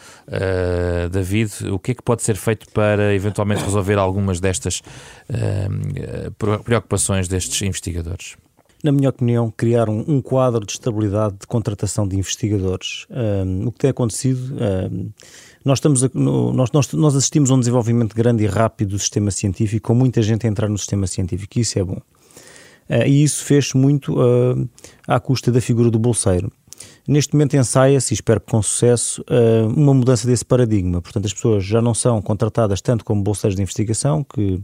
David, 1.11 1.69
o 1.71 1.79
que 1.79 1.93
é 1.93 1.95
que 1.95 2.03
pode 2.03 2.23
ser 2.23 2.37
feito 2.45 2.71
para 2.71 3.15
eventualmente 3.15 3.65
resolver 3.65 3.99
algumas 3.99 4.41
destas 4.41 4.83
uh, 5.31 6.61
preocupações 6.63 7.27
destes 7.27 7.63
investigadores? 7.63 8.37
Na 8.85 8.93
minha 8.93 9.09
opinião, 9.09 9.51
criar 9.51 9.89
um, 9.89 10.05
um, 10.07 10.21
quadro 10.21 10.67
de 10.67 10.73
estabilidade 10.73 11.37
de 11.41 11.47
contratação 11.47 12.07
de 12.07 12.19
investigadores. 12.19 13.07
Um, 13.11 13.69
o 13.69 13.73
que 13.73 13.79
tem 13.79 13.89
acontecido, 13.89 14.55
um, 14.93 15.11
nós, 15.65 15.79
estamos 15.79 16.05
a, 16.05 16.11
no, 16.13 16.53
nós, 16.53 16.71
nós, 16.71 16.93
nós 16.93 17.17
assistimos 17.17 17.51
a 17.51 17.55
um 17.55 17.59
desenvolvimento 17.59 18.15
grande 18.15 18.45
e 18.45 18.47
rápido 18.47 18.91
do 18.91 18.99
sistema 18.99 19.31
científico, 19.31 19.89
com 19.89 19.95
muita 19.95 20.21
gente 20.21 20.47
a 20.47 20.51
entrar 20.51 20.69
no 20.69 20.77
sistema 20.77 21.07
científico, 21.07 21.59
e 21.59 21.63
isso 21.63 21.79
é 21.79 21.83
bom. 21.83 21.97
Uh, 22.91 23.07
e 23.07 23.25
isso 23.25 23.43
fez 23.43 23.73
muito 23.73 24.21
uh, 24.21 24.69
à 25.09 25.19
custa 25.19 25.51
da 25.51 25.63
figura 25.63 25.91
do 25.91 25.99
bolseiro. 25.99 26.53
Neste 27.07 27.35
momento 27.35 27.55
ensaia-se, 27.55 28.13
e 28.13 28.17
espero 28.17 28.41
que 28.41 28.51
com 28.51 28.63
sucesso, 28.63 29.23
eh, 29.29 29.63
uma 29.77 29.93
mudança 29.93 30.27
desse 30.27 30.45
paradigma. 30.45 31.03
Portanto, 31.03 31.27
as 31.27 31.35
pessoas 31.35 31.63
já 31.63 31.83
não 31.83 31.93
são 31.93 32.23
contratadas 32.23 32.81
tanto 32.81 33.05
como 33.05 33.23
bolseiros 33.23 33.55
de 33.55 33.63
investigação, 33.63 34.25
que 34.25 34.59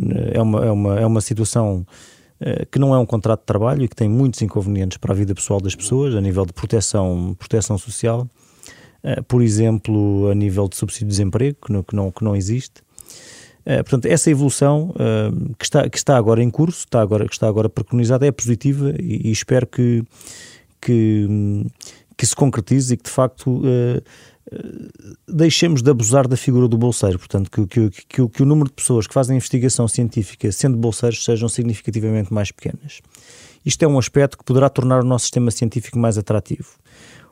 eh, 0.00 0.32
é 0.34 0.42
uma, 0.42 0.64
é 0.64 0.70
uma, 0.70 1.00
é 1.00 1.06
uma 1.06 1.20
situação 1.20 1.84
eh, 2.40 2.66
que 2.70 2.78
não 2.78 2.94
é 2.94 2.98
um 2.98 3.06
contrato 3.06 3.40
de 3.40 3.46
trabalho 3.46 3.82
e 3.82 3.88
que 3.88 3.96
tem 3.96 4.08
muitos 4.08 4.40
inconvenientes 4.42 4.96
para 4.98 5.12
a 5.12 5.16
vida 5.16 5.34
pessoal 5.34 5.60
das 5.60 5.74
pessoas, 5.74 6.14
a 6.14 6.20
nível 6.20 6.46
de 6.46 6.52
proteção, 6.52 7.34
proteção 7.36 7.76
social, 7.76 8.28
por 9.28 9.40
exemplo, 9.40 10.28
a 10.30 10.34
nível 10.34 10.66
de 10.66 10.76
subsídio 10.76 11.06
de 11.06 11.10
desemprego, 11.12 11.56
que 11.64 11.72
não, 11.72 11.82
que 11.82 11.94
não, 11.94 12.10
que 12.10 12.24
não 12.24 12.34
existe. 12.34 12.82
portanto, 13.64 14.06
essa 14.06 14.28
evolução 14.28 14.92
que, 15.56 15.64
está, 15.64 15.88
que 15.88 15.96
está 15.96 16.16
agora 16.16 16.42
em 16.42 16.50
curso, 16.50 16.80
está 16.80 17.00
agora, 17.00 17.24
que 17.24 17.32
está 17.32 17.46
agora 17.46 17.68
preconizada, 17.68 18.26
é 18.26 18.32
positiva 18.32 18.92
e, 18.98 19.28
e 19.28 19.30
espero 19.30 19.64
que 19.64 20.04
que, 20.80 21.66
que 22.16 22.26
se 22.26 22.34
concretize 22.34 22.94
e 22.94 22.96
que 22.96 23.04
de 23.04 23.10
facto 23.10 23.58
uh, 23.58 24.02
deixemos 25.28 25.82
de 25.82 25.90
abusar 25.90 26.28
da 26.28 26.36
figura 26.36 26.68
do 26.68 26.78
bolseiro, 26.78 27.18
portanto, 27.18 27.50
que, 27.50 27.66
que, 27.66 27.90
que, 27.90 28.28
que, 28.28 28.42
o 28.42 28.46
número 28.46 28.68
de 28.68 28.74
pessoas 28.74 29.06
que 29.06 29.14
fazem 29.14 29.36
investigação 29.36 29.88
científica 29.88 30.50
sendo 30.52 30.76
bolseiros 30.76 31.24
sejam 31.24 31.48
significativamente 31.48 32.32
mais 32.32 32.52
pequenas. 32.52 33.00
Isto 33.64 33.84
é 33.84 33.88
um 33.88 33.98
aspecto 33.98 34.38
que 34.38 34.44
poderá 34.44 34.68
tornar 34.68 35.00
o 35.00 35.04
nosso 35.04 35.24
sistema 35.24 35.50
científico 35.50 35.98
mais 35.98 36.16
atrativo. 36.16 36.68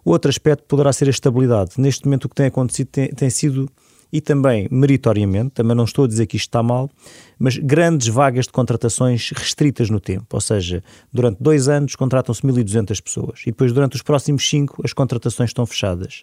Outro 0.04 0.28
aspecto 0.28 0.64
poderá 0.64 0.92
ser 0.92 1.06
a 1.06 1.10
estabilidade. 1.10 1.72
Neste 1.78 2.04
momento, 2.04 2.24
o 2.24 2.28
que 2.28 2.34
tem 2.34 2.46
acontecido 2.46 2.88
tem, 2.88 3.08
tem 3.08 3.30
sido 3.30 3.70
e 4.14 4.20
também 4.20 4.68
meritoriamente, 4.70 5.50
também 5.50 5.76
não 5.76 5.82
estou 5.82 6.04
a 6.04 6.08
dizer 6.08 6.26
que 6.26 6.36
isto 6.36 6.46
está 6.46 6.62
mal, 6.62 6.88
mas 7.36 7.58
grandes 7.58 8.06
vagas 8.06 8.46
de 8.46 8.52
contratações 8.52 9.32
restritas 9.34 9.90
no 9.90 9.98
tempo, 9.98 10.26
ou 10.30 10.40
seja, 10.40 10.84
durante 11.12 11.38
dois 11.42 11.66
anos 11.66 11.96
contratam-se 11.96 12.40
1.200 12.42 13.02
pessoas 13.02 13.40
e 13.42 13.46
depois 13.46 13.72
durante 13.72 13.96
os 13.96 14.02
próximos 14.02 14.48
cinco 14.48 14.80
as 14.84 14.92
contratações 14.92 15.50
estão 15.50 15.66
fechadas. 15.66 16.22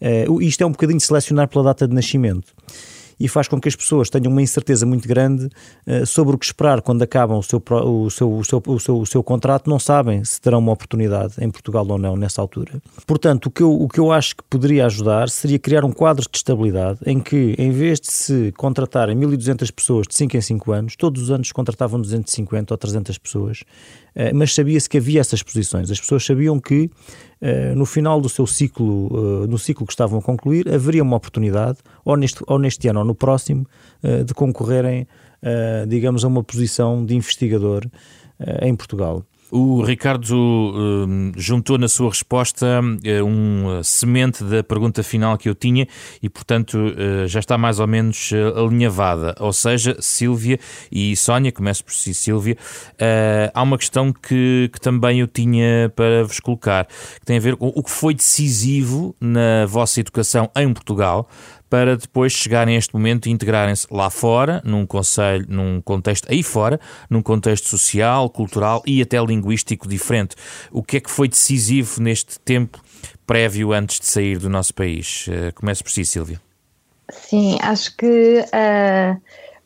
Uh, 0.00 0.40
isto 0.40 0.62
é 0.62 0.66
um 0.66 0.70
bocadinho 0.70 0.96
de 0.96 1.04
selecionar 1.04 1.48
pela 1.48 1.64
data 1.64 1.86
de 1.86 1.94
nascimento 1.94 2.54
e 3.18 3.28
faz 3.28 3.48
com 3.48 3.60
que 3.60 3.68
as 3.68 3.76
pessoas 3.76 4.10
tenham 4.10 4.30
uma 4.30 4.42
incerteza 4.42 4.86
muito 4.86 5.06
grande 5.08 5.46
uh, 5.86 6.06
sobre 6.06 6.34
o 6.36 6.38
que 6.38 6.46
esperar 6.46 6.80
quando 6.82 7.02
acabam 7.02 7.38
o 7.38 7.42
seu, 7.42 7.58
o, 7.58 8.10
seu, 8.10 8.32
o, 8.32 8.44
seu, 8.44 8.62
o, 8.66 8.80
seu, 8.80 9.00
o 9.00 9.06
seu 9.06 9.22
contrato, 9.22 9.68
não 9.68 9.78
sabem 9.78 10.24
se 10.24 10.40
terão 10.40 10.58
uma 10.58 10.72
oportunidade 10.72 11.34
em 11.40 11.50
Portugal 11.50 11.86
ou 11.88 11.98
não 11.98 12.16
nessa 12.16 12.40
altura. 12.40 12.80
Portanto, 13.06 13.46
o 13.46 13.50
que 13.50 13.62
eu, 13.62 13.72
o 13.72 13.88
que 13.88 14.00
eu 14.00 14.12
acho 14.12 14.36
que 14.36 14.42
poderia 14.44 14.86
ajudar 14.86 15.28
seria 15.28 15.58
criar 15.58 15.84
um 15.84 15.92
quadro 15.92 16.26
de 16.30 16.36
estabilidade 16.36 17.00
em 17.06 17.20
que, 17.20 17.54
em 17.58 17.70
vez 17.70 18.00
de 18.00 18.12
se 18.12 18.52
contratarem 18.56 19.16
1.200 19.16 19.72
pessoas 19.72 20.06
de 20.06 20.14
5 20.14 20.36
em 20.36 20.40
5 20.40 20.72
anos, 20.72 20.96
todos 20.96 21.22
os 21.22 21.30
anos 21.30 21.50
contratavam 21.52 22.00
250 22.00 22.74
ou 22.74 22.78
300 22.78 23.18
pessoas, 23.18 23.64
mas 24.34 24.54
sabia-se 24.54 24.88
que 24.88 24.98
havia 24.98 25.20
essas 25.20 25.42
posições. 25.42 25.90
As 25.90 26.00
pessoas 26.00 26.24
sabiam 26.24 26.58
que 26.58 26.90
eh, 27.40 27.74
no 27.74 27.86
final 27.86 28.20
do 28.20 28.28
seu 28.28 28.46
ciclo, 28.46 29.06
uh, 29.12 29.46
no 29.46 29.58
ciclo 29.58 29.86
que 29.86 29.92
estavam 29.92 30.18
a 30.18 30.22
concluir, 30.22 30.68
haveria 30.72 31.02
uma 31.02 31.16
oportunidade, 31.16 31.78
ou 32.04 32.16
neste, 32.16 32.42
ou 32.46 32.58
neste 32.58 32.88
ano 32.88 33.00
ou 33.00 33.04
no 33.04 33.14
próximo, 33.14 33.66
de 34.24 34.32
concorrerem, 34.34 35.06
digamos, 35.88 36.24
a 36.24 36.28
uma 36.28 36.42
posição 36.42 37.04
de 37.04 37.14
investigador 37.14 37.84
em 38.62 38.74
Portugal. 38.74 39.24
O 39.50 39.82
Ricardo 39.82 40.34
uh, 40.34 41.32
juntou 41.34 41.78
na 41.78 41.88
sua 41.88 42.10
resposta 42.10 42.66
uh, 42.66 43.24
um 43.24 43.78
uh, 43.78 43.84
semente 43.84 44.44
da 44.44 44.62
pergunta 44.62 45.02
final 45.02 45.38
que 45.38 45.48
eu 45.48 45.54
tinha 45.54 45.88
e, 46.22 46.28
portanto, 46.28 46.78
já 47.26 47.40
está 47.40 47.56
mais 47.56 47.80
ou 47.80 47.86
menos 47.86 48.30
alinhavada. 48.56 49.34
Ou 49.40 49.52
seja, 49.52 49.96
Sílvia 50.00 50.58
e 50.92 51.16
Sónia, 51.16 51.50
começo 51.50 51.84
por 51.84 51.92
si, 51.92 52.12
Sílvia, 52.12 52.56
há 53.54 53.62
uma 53.62 53.78
questão 53.78 54.12
que, 54.12 54.70
que, 54.72 54.80
também 54.80 55.20
eu 55.20 55.26
tinha 55.26 55.92
para 55.94 56.24
vos 56.24 56.40
colocar, 56.40 56.86
que 56.86 57.26
tem 57.26 57.36
a 57.36 57.40
ver 57.40 57.56
com 57.56 57.68
o 57.68 57.82
que 57.82 57.90
foi 57.90 58.14
decisivo 58.14 59.14
na 59.20 59.66
vossa 59.66 60.00
educação 60.00 60.50
em 60.56 60.72
Portugal 60.72 61.28
para 61.68 61.96
depois 61.96 62.32
chegarem 62.32 62.76
a 62.76 62.78
este 62.78 62.94
momento 62.94 63.28
e 63.28 63.30
integrarem-se 63.30 63.86
lá 63.90 64.10
fora, 64.10 64.62
num, 64.64 64.86
conselho, 64.86 65.46
num 65.48 65.80
contexto 65.80 66.30
aí 66.30 66.42
fora, 66.42 66.80
num 67.08 67.22
contexto 67.22 67.68
social, 67.68 68.28
cultural 68.30 68.82
e 68.86 69.02
até 69.02 69.18
linguístico 69.22 69.88
diferente. 69.88 70.36
O 70.70 70.82
que 70.82 70.96
é 70.96 71.00
que 71.00 71.10
foi 71.10 71.28
decisivo 71.28 72.00
neste 72.00 72.38
tempo 72.40 72.82
prévio 73.26 73.72
antes 73.72 74.00
de 74.00 74.06
sair 74.06 74.38
do 74.38 74.48
nosso 74.48 74.74
país? 74.74 75.26
Uh, 75.28 75.54
começo 75.54 75.84
por 75.84 75.90
si, 75.90 76.04
Silvia. 76.04 76.40
Sim, 77.10 77.58
acho 77.62 77.96
que 77.96 78.40
uh, 78.40 79.20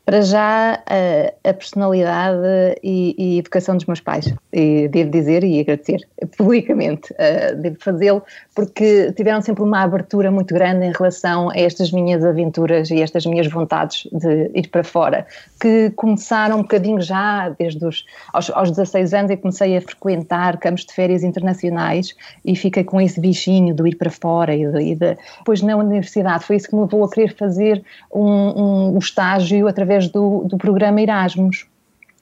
para 0.05 0.21
já 0.21 0.83
a, 0.87 1.49
a 1.49 1.55
personalidade 1.55 2.38
e, 2.83 3.15
e, 3.17 3.38
educação 3.38 3.77
dos 3.77 3.87
meus 3.87 4.01
pais. 4.01 4.33
E 4.53 4.88
devo 4.88 5.11
dizer 5.11 5.45
e 5.45 5.61
agradecer 5.61 6.07
publicamente, 6.37 7.12
uh, 7.12 7.57
devo 7.61 7.77
fazê-lo, 7.79 8.23
porque 8.55 9.12
tiveram 9.12 9.41
sempre 9.41 9.62
uma 9.62 9.83
abertura 9.83 10.31
muito 10.31 10.53
grande 10.53 10.87
em 10.87 10.93
relação 10.93 11.51
a 11.51 11.57
estas 11.57 11.91
minhas 11.91 12.25
aventuras 12.25 12.91
e 12.91 13.01
estas 13.01 13.25
minhas 13.25 13.47
vontades 13.47 14.09
de 14.12 14.51
ir 14.55 14.69
para 14.69 14.85
fora, 14.85 15.27
que 15.61 15.91
começaram 15.97 16.59
um 16.59 16.63
bocadinho 16.63 17.00
já 17.00 17.48
desde 17.50 17.85
os 17.85 18.05
aos, 18.33 18.50
aos 18.50 18.71
16 18.71 19.15
anos 19.15 19.31
e 19.31 19.37
comecei 19.37 19.77
a 19.77 19.81
frequentar 19.81 20.59
campos 20.59 20.85
de 20.85 20.92
férias 20.92 21.23
internacionais 21.23 22.15
e 22.44 22.55
fiquei 22.55 22.85
com 22.85 23.00
esse 23.00 23.21
bichinho 23.21 23.75
do 23.75 23.87
ir 23.87 23.96
para 23.96 24.11
fora 24.11 24.55
e, 24.55 24.67
de, 24.67 24.81
e 24.81 24.94
de, 24.94 25.17
depois 25.38 25.63
na 25.63 25.77
universidade 25.77 26.44
foi 26.44 26.57
isso 26.57 26.69
que 26.69 26.75
me 26.75 26.83
levou 26.83 27.05
a 27.05 27.11
querer 27.11 27.35
fazer 27.35 27.83
um, 28.13 28.23
um, 28.23 28.94
um 28.94 28.98
estágio 28.98 29.67
através 29.67 30.09
do, 30.09 30.44
do 30.44 30.59
programa 30.59 31.00
Erasmus 31.00 31.67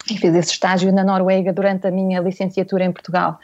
e 0.08 0.16
fiz 0.16 0.34
esse 0.34 0.52
estágio 0.52 0.92
na 0.92 1.04
Noruega 1.04 1.52
durante 1.52 1.86
a 1.86 1.90
minha 1.90 2.20
licenciatura 2.20 2.84
em 2.84 2.92
Portugal, 2.92 3.38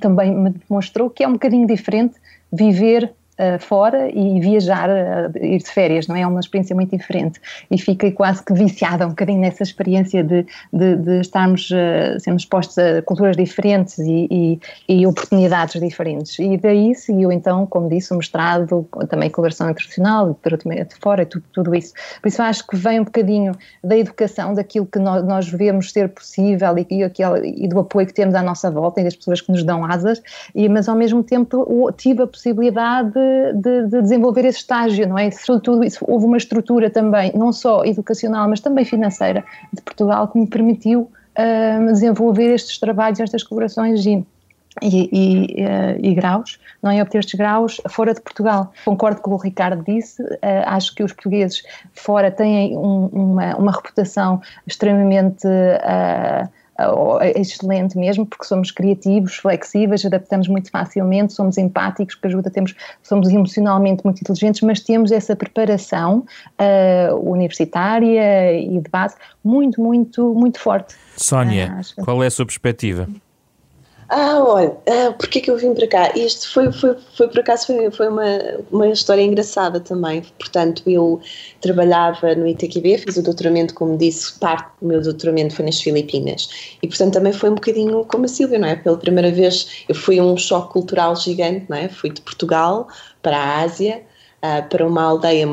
também 0.00 0.34
me 0.34 0.50
demonstrou 0.50 1.08
que 1.08 1.22
é 1.22 1.28
um 1.28 1.32
bocadinho 1.34 1.66
diferente 1.66 2.14
viver 2.52 3.12
uh, 3.38 3.58
fora 3.58 4.10
e 4.10 4.40
viajar, 4.40 4.88
uh, 4.88 5.44
ir 5.44 5.58
de 5.58 5.70
férias, 5.70 6.06
não 6.06 6.16
é? 6.16 6.24
É 6.24 6.26
uma 6.26 6.40
experiência 6.40 6.74
muito 6.74 6.96
diferente 6.96 7.38
e 7.70 7.78
fiquei 7.78 8.10
quase 8.10 8.42
que 8.42 8.52
viciada 8.54 9.06
um 9.06 9.10
bocadinho 9.10 9.40
nessa 9.40 9.62
experiência 9.62 10.24
de, 10.24 10.46
de, 10.72 10.96
de 10.96 11.20
estarmos, 11.20 11.70
uh, 11.70 12.18
sermos 12.18 12.42
expostos 12.42 12.78
a 12.78 13.02
culturas 13.02 13.36
diferentes 13.36 13.98
e, 13.98 14.26
e, 14.30 14.60
e, 14.88 15.06
oportunidades 15.06 15.80
diferentes. 15.80 16.38
E 16.38 16.56
daí 16.56 16.94
seguiu 16.94 17.30
então, 17.30 17.66
como 17.66 17.88
disse, 17.88 18.12
o 18.12 18.16
mestrado, 18.16 18.88
também 19.08 19.28
colaboração 19.30 19.70
internacional, 19.70 20.38
de 20.42 20.94
fora, 21.00 21.22
e 21.22 21.26
tudo, 21.26 21.44
tudo 21.52 21.74
isso. 21.74 21.92
Por 22.22 22.28
isso 22.28 22.42
acho 22.42 22.66
que 22.66 22.76
vem 22.76 23.00
um 23.00 23.04
bocadinho 23.04 23.52
da 23.82 23.96
educação, 23.96 24.54
daquilo 24.54 24.86
que 24.86 24.98
nós, 24.98 25.24
nós 25.24 25.48
vemos 25.48 25.92
ser 25.92 26.08
possível 26.08 26.76
e, 26.78 26.86
e, 26.90 27.64
e 27.64 27.68
do 27.68 27.80
apoio 27.80 28.06
que 28.06 28.14
temos 28.14 28.34
à 28.34 28.42
nossa 28.42 28.70
volta 28.70 29.00
e 29.00 29.04
das 29.04 29.14
pessoas 29.14 29.40
que 29.40 29.52
nos 29.52 29.62
dão 29.62 29.84
asas, 29.84 30.22
e, 30.54 30.68
mas 30.68 30.88
ao 30.88 30.96
mesmo 30.96 31.22
tempo 31.22 31.92
tive 31.96 32.22
a 32.22 32.26
possibilidade 32.26 33.12
de, 33.54 33.86
de, 33.88 34.02
desenvolver 34.02 34.44
esse 34.44 34.58
estágio, 34.58 35.08
não 35.08 35.18
é? 35.18 35.30
Tudo 35.62 35.84
isso, 35.84 36.04
houve 36.06 36.26
uma 36.26 36.36
estrutura 36.36 36.90
também, 36.90 37.32
não 37.34 37.52
só 37.52 37.84
educacional, 37.84 38.48
mas 38.48 38.60
também 38.60 38.84
financeira 38.84 39.44
de 39.72 39.82
Portugal, 39.82 40.28
que 40.28 40.38
me 40.38 40.46
permitiu 40.46 41.02
uh, 41.02 41.92
desenvolver 41.92 42.54
estes 42.54 42.78
trabalhos, 42.78 43.20
estas 43.20 43.42
colaborações 43.42 44.04
e, 44.06 44.24
e, 44.82 45.08
e, 45.12 45.64
uh, 45.64 45.98
e, 46.00 46.14
graus, 46.14 46.58
não 46.82 46.90
é? 46.90 47.02
Obter 47.02 47.18
estes 47.18 47.34
graus 47.34 47.80
fora 47.88 48.14
de 48.14 48.20
Portugal. 48.20 48.72
Concordo 48.84 49.20
com 49.20 49.32
o 49.32 49.36
Ricardo 49.36 49.84
disse, 49.84 50.22
uh, 50.22 50.38
acho 50.66 50.94
que 50.94 51.02
os 51.02 51.12
portugueses 51.12 51.62
fora 51.92 52.30
têm 52.30 52.76
um, 52.76 53.06
uma, 53.06 53.56
uma 53.56 53.72
reputação 53.72 54.40
extremamente. 54.66 55.46
Uh, 55.46 56.48
é 57.20 57.40
excelente 57.40 57.96
mesmo, 57.96 58.26
porque 58.26 58.44
somos 58.44 58.70
criativos, 58.70 59.36
flexíveis, 59.36 60.04
adaptamos 60.04 60.48
muito 60.48 60.70
facilmente, 60.70 61.32
somos 61.32 61.56
empáticos, 61.56 62.14
que 62.14 62.26
ajuda, 62.26 62.50
temos, 62.50 62.74
somos 63.02 63.28
emocionalmente 63.30 64.04
muito 64.04 64.20
inteligentes, 64.20 64.60
mas 64.62 64.80
temos 64.80 65.12
essa 65.12 65.36
preparação 65.36 66.24
uh, 66.58 67.30
universitária 67.30 68.52
e 68.58 68.80
de 68.80 68.90
base 68.90 69.14
muito, 69.42 69.80
muito, 69.80 70.34
muito 70.34 70.58
forte. 70.58 70.94
Sónia, 71.16 71.80
uh, 71.96 72.04
qual 72.04 72.22
é 72.22 72.26
a 72.26 72.30
sua 72.30 72.44
perspectiva? 72.44 73.08
Ah, 74.08 74.38
olha, 74.44 74.76
ah, 74.86 75.12
porque 75.18 75.38
é 75.38 75.42
que 75.42 75.50
eu 75.50 75.56
vim 75.56 75.74
para 75.74 75.86
cá? 75.88 76.12
Isto 76.16 76.52
foi, 76.52 76.70
foi, 76.72 76.96
foi 77.16 77.28
por 77.28 77.40
acaso, 77.40 77.66
foi, 77.66 77.90
foi 77.90 78.08
uma, 78.08 78.24
uma 78.70 78.88
história 78.88 79.22
engraçada 79.22 79.80
também. 79.80 80.22
Portanto, 80.38 80.82
eu 80.86 81.20
trabalhava 81.60 82.34
no 82.34 82.46
ITQB, 82.46 82.98
fiz 82.98 83.16
o 83.16 83.22
doutoramento, 83.22 83.74
como 83.74 83.96
disse, 83.96 84.38
parte 84.38 84.70
do 84.80 84.88
meu 84.88 85.00
doutoramento 85.00 85.54
foi 85.54 85.64
nas 85.64 85.80
Filipinas. 85.80 86.76
E, 86.82 86.88
portanto, 86.88 87.14
também 87.14 87.32
foi 87.32 87.50
um 87.50 87.54
bocadinho 87.54 88.04
como 88.04 88.26
a 88.26 88.28
Silvia, 88.28 88.58
não 88.58 88.68
é? 88.68 88.76
Pela 88.76 88.98
primeira 88.98 89.30
vez, 89.30 89.84
eu 89.88 89.94
fui 89.94 90.20
um 90.20 90.36
choque 90.36 90.72
cultural 90.72 91.16
gigante, 91.16 91.66
não 91.68 91.76
é? 91.76 91.88
Fui 91.88 92.10
de 92.10 92.20
Portugal 92.20 92.88
para 93.22 93.38
a 93.38 93.62
Ásia, 93.62 94.02
uh, 94.42 94.68
para 94.68 94.86
uma 94.86 95.02
aldeia, 95.02 95.46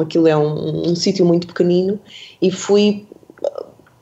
aquilo 0.00 0.28
é 0.28 0.36
um, 0.36 0.90
um 0.90 0.94
sítio 0.94 1.26
muito 1.26 1.48
pequenino, 1.48 1.98
e 2.40 2.50
fui 2.52 3.06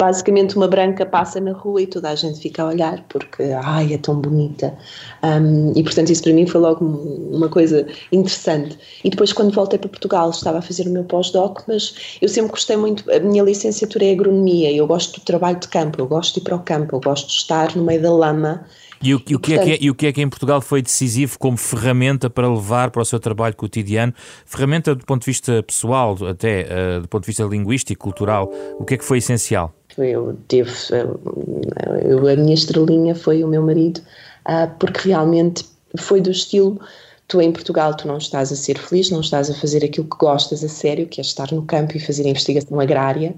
basicamente 0.04 0.54
uma 0.54 0.68
branca 0.68 1.06
passa 1.06 1.40
na 1.40 1.52
rua 1.52 1.80
e 1.80 1.86
toda 1.86 2.10
a 2.10 2.14
gente 2.14 2.38
fica 2.38 2.62
a 2.62 2.66
olhar 2.66 3.02
porque, 3.08 3.42
ai, 3.62 3.94
é 3.94 3.98
tão 3.98 4.20
bonita. 4.20 4.76
Um, 5.22 5.72
e 5.74 5.82
portanto 5.82 6.10
isso 6.10 6.22
para 6.22 6.32
mim 6.34 6.46
foi 6.46 6.60
logo 6.60 6.84
uma 6.84 7.48
coisa 7.48 7.86
interessante. 8.12 8.78
E 9.02 9.08
depois 9.08 9.32
quando 9.32 9.54
voltei 9.54 9.78
para 9.78 9.88
Portugal 9.88 10.28
estava 10.28 10.58
a 10.58 10.62
fazer 10.62 10.86
o 10.86 10.90
meu 10.90 11.04
pós-doc, 11.04 11.62
mas 11.66 12.18
eu 12.20 12.28
sempre 12.28 12.50
gostei 12.50 12.76
muito, 12.76 13.10
a 13.10 13.18
minha 13.18 13.42
licenciatura 13.42 14.04
é 14.04 14.12
agronomia, 14.12 14.70
eu 14.72 14.86
gosto 14.86 15.18
do 15.20 15.24
trabalho 15.24 15.58
de 15.58 15.68
campo, 15.68 15.98
eu 16.00 16.06
gosto 16.06 16.34
de 16.34 16.40
ir 16.40 16.42
para 16.42 16.56
o 16.56 16.60
campo, 16.60 16.96
eu 16.96 17.00
gosto 17.00 17.28
de 17.28 17.34
estar 17.34 17.74
no 17.74 17.82
meio 17.82 18.02
da 18.02 18.12
lama 18.12 18.66
e 19.04 19.14
o, 19.14 19.22
e 19.28 19.34
o, 19.34 19.38
que 19.38 19.54
é 19.54 19.58
que 19.58 19.70
é, 19.72 19.78
e 19.80 19.90
o 19.90 19.94
que 19.94 20.06
é 20.06 20.12
que 20.12 20.22
em 20.22 20.28
Portugal 20.28 20.60
foi 20.60 20.82
decisivo 20.82 21.38
como 21.38 21.56
ferramenta 21.56 22.30
para 22.30 22.48
levar 22.48 22.90
para 22.90 23.02
o 23.02 23.04
seu 23.04 23.20
trabalho 23.20 23.54
cotidiano? 23.54 24.12
Ferramenta 24.46 24.94
do 24.94 25.04
ponto 25.04 25.20
de 25.20 25.26
vista 25.26 25.62
pessoal, 25.62 26.16
até 26.28 26.66
uh, 26.66 27.00
do 27.02 27.08
ponto 27.08 27.22
de 27.22 27.26
vista 27.28 27.44
linguístico, 27.44 28.02
cultural, 28.02 28.52
o 28.78 28.84
que 28.84 28.94
é 28.94 28.96
que 28.96 29.04
foi 29.04 29.18
essencial? 29.18 29.72
Eu 29.96 30.36
tive, 30.48 30.72
eu, 30.90 32.28
a 32.28 32.36
minha 32.36 32.54
estrelinha 32.54 33.14
foi 33.14 33.44
o 33.44 33.48
meu 33.48 33.62
marido, 33.62 34.00
uh, 34.48 34.68
porque 34.78 35.08
realmente 35.08 35.64
foi 35.96 36.20
do 36.20 36.30
estilo 36.30 36.80
tu 37.28 37.40
em 37.40 37.52
Portugal 37.52 37.96
tu 37.96 38.06
não 38.06 38.18
estás 38.18 38.52
a 38.52 38.56
ser 38.56 38.78
feliz, 38.78 39.10
não 39.10 39.20
estás 39.20 39.50
a 39.50 39.54
fazer 39.54 39.84
aquilo 39.84 40.06
que 40.08 40.16
gostas 40.16 40.62
a 40.62 40.68
sério, 40.68 41.06
que 41.06 41.20
é 41.20 41.22
estar 41.22 41.50
no 41.52 41.62
campo 41.62 41.96
e 41.96 42.00
fazer 42.00 42.26
investigação 42.26 42.78
agrária, 42.80 43.34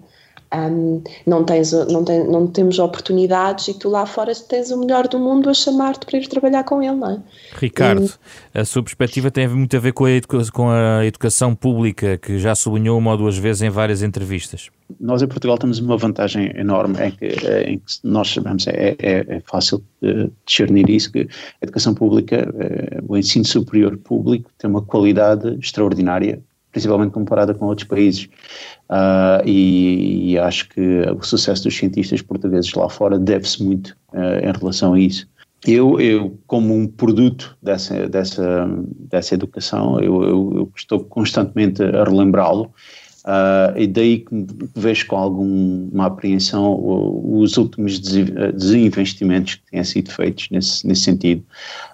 um, 0.59 1.03
não, 1.27 1.45
tens, 1.45 1.73
não, 1.73 2.05
tem, 2.05 2.27
não 2.27 2.47
temos 2.47 2.79
oportunidades 2.79 3.69
e 3.69 3.75
tu 3.75 3.89
lá 3.89 4.07
fora 4.07 4.33
tens 4.35 4.71
o 4.71 4.79
melhor 4.79 5.09
do 5.09 5.19
mundo 5.19 5.49
a 5.49 5.55
chamar-te 5.55 6.07
para 6.07 6.19
ir 6.19 6.29
trabalhar 6.29 6.65
com 6.65 6.83
ele, 6.83 6.97
não 6.97 7.11
é? 7.11 7.19
Ricardo, 7.57 8.11
e... 8.55 8.59
a 8.59 8.65
sua 8.65 8.83
perspectiva 8.83 9.31
tem 9.31 9.49
muito 9.49 9.77
a 9.77 9.81
ver 9.81 9.93
com 9.93 10.05
a, 10.05 10.11
com 10.53 10.69
a 10.71 11.05
educação 11.05 11.55
pública, 11.55 12.17
que 12.17 12.39
já 12.39 12.55
sublinhou 12.55 12.99
uma 12.99 13.13
ou 13.13 13.17
duas 13.17 13.37
vezes 13.37 13.63
em 13.63 13.71
várias 13.71 14.03
entrevistas. 14.03 14.71
Nós 15.01 15.21
em 15.21 15.27
Portugal 15.27 15.59
temos 15.59 15.81
uma 15.81 15.97
vantagem 15.97 16.53
enorme 16.57 16.97
em 17.05 17.11
que, 17.11 17.27
em 17.67 17.79
que 17.79 17.93
nós 18.05 18.29
sabemos, 18.33 18.67
é, 18.69 18.97
é, 18.99 19.37
é 19.37 19.43
fácil 19.45 19.83
uh, 20.03 20.31
discernir 20.47 20.89
isso, 20.89 21.11
que 21.11 21.21
a 21.61 21.65
educação 21.65 21.93
pública, 21.93 22.49
uh, 22.49 23.05
o 23.09 23.17
ensino 23.17 23.45
superior 23.45 23.97
público 23.97 24.51
tem 24.59 24.71
uma 24.71 24.83
qualidade 24.83 25.59
extraordinária 25.61 26.41
principalmente 26.77 27.13
comparada 27.13 27.55
com 27.55 27.65
outros 27.65 27.89
países. 27.89 28.29
Uh, 28.91 29.41
e, 29.47 30.33
e, 30.33 30.39
acho 30.39 30.69
que 30.69 30.81
o 31.11 31.23
sucesso 31.23 31.65
dos 31.65 31.75
cientistas 31.75 32.21
portugueses 32.21 32.71
lá 32.75 32.87
fora 32.91 33.19
deve-se 33.19 33.65
muito 33.65 33.97
uh, 34.13 34.47
em 34.47 34.53
relação 34.53 34.93
a 34.93 35.01
isso. 35.01 35.27
Eu, 35.67 35.99
eu, 35.99 36.39
como 36.47 36.77
um 36.77 36.87
produto 36.87 37.57
dessa, 37.63 38.07
dessa, 38.11 38.69
dessa 39.11 39.35
educação, 39.35 39.99
eu, 40.01 40.23
eu, 40.23 40.53
eu 40.55 40.73
estou 40.77 41.03
constantemente 41.03 41.83
a 41.83 42.05
relembrá-lo 42.05 42.71
Uh, 43.27 43.77
e 43.77 43.89
daí 43.89 44.19
que 44.19 44.47
vejo 44.77 45.09
com 45.09 45.17
alguma 45.17 46.07
apreensão 46.07 46.79
os 47.25 47.57
últimos 47.57 47.99
desinvestimentos 47.99 49.57
que 49.57 49.73
têm 49.73 49.83
sido 49.83 50.13
feitos 50.13 50.49
nesse, 50.51 50.87
nesse 50.87 51.03
sentido. 51.03 51.45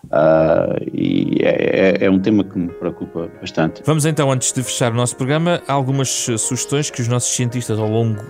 Uh, 0.04 0.76
e 0.92 1.38
é, 1.40 2.02
é, 2.02 2.04
é, 2.04 2.10
um 2.10 2.18
tema 2.18 2.44
que 2.44 2.58
me 2.58 2.68
preocupa 2.68 3.30
bastante. 3.40 3.82
Vamos 3.86 4.04
então, 4.04 4.30
antes 4.30 4.52
de 4.52 4.62
fechar 4.62 4.92
o 4.92 4.94
nosso 4.94 5.16
programa, 5.16 5.62
algumas 5.66 6.10
sugestões 6.10 6.90
que 6.90 7.00
os 7.00 7.08
nossos 7.08 7.34
cientistas 7.34 7.78
ao 7.78 7.88
longo 7.88 8.20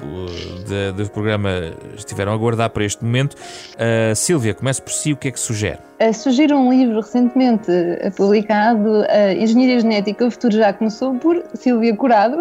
de, 0.69 0.93
do 0.93 1.11
programa 1.11 1.51
estiveram 1.97 2.33
a 2.33 2.37
guardar 2.37 2.71
para 2.71 2.85
este 2.85 3.05
momento. 3.05 3.35
Uh, 3.35 4.15
Silvia, 4.15 4.55
comece 4.55 4.81
por 4.81 4.93
si, 4.93 5.13
o 5.13 5.17
que 5.17 5.27
é 5.27 5.31
que 5.33 5.41
sugere? 5.41 5.79
Uh, 6.01 6.15
surgiu 6.15 6.57
um 6.57 6.71
livro 6.71 7.01
recentemente 7.01 7.71
publicado, 8.17 9.01
uh, 9.01 9.33
Engenharia 9.37 9.81
Genética, 9.81 10.27
o 10.27 10.31
futuro 10.31 10.55
já 10.55 10.73
começou, 10.73 11.15
por 11.15 11.43
Silvia 11.55 11.97
Curado, 11.97 12.41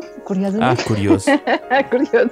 curiosamente. 0.52 0.82
Ah, 0.82 0.84
curioso. 0.84 1.26
curioso. 1.90 2.32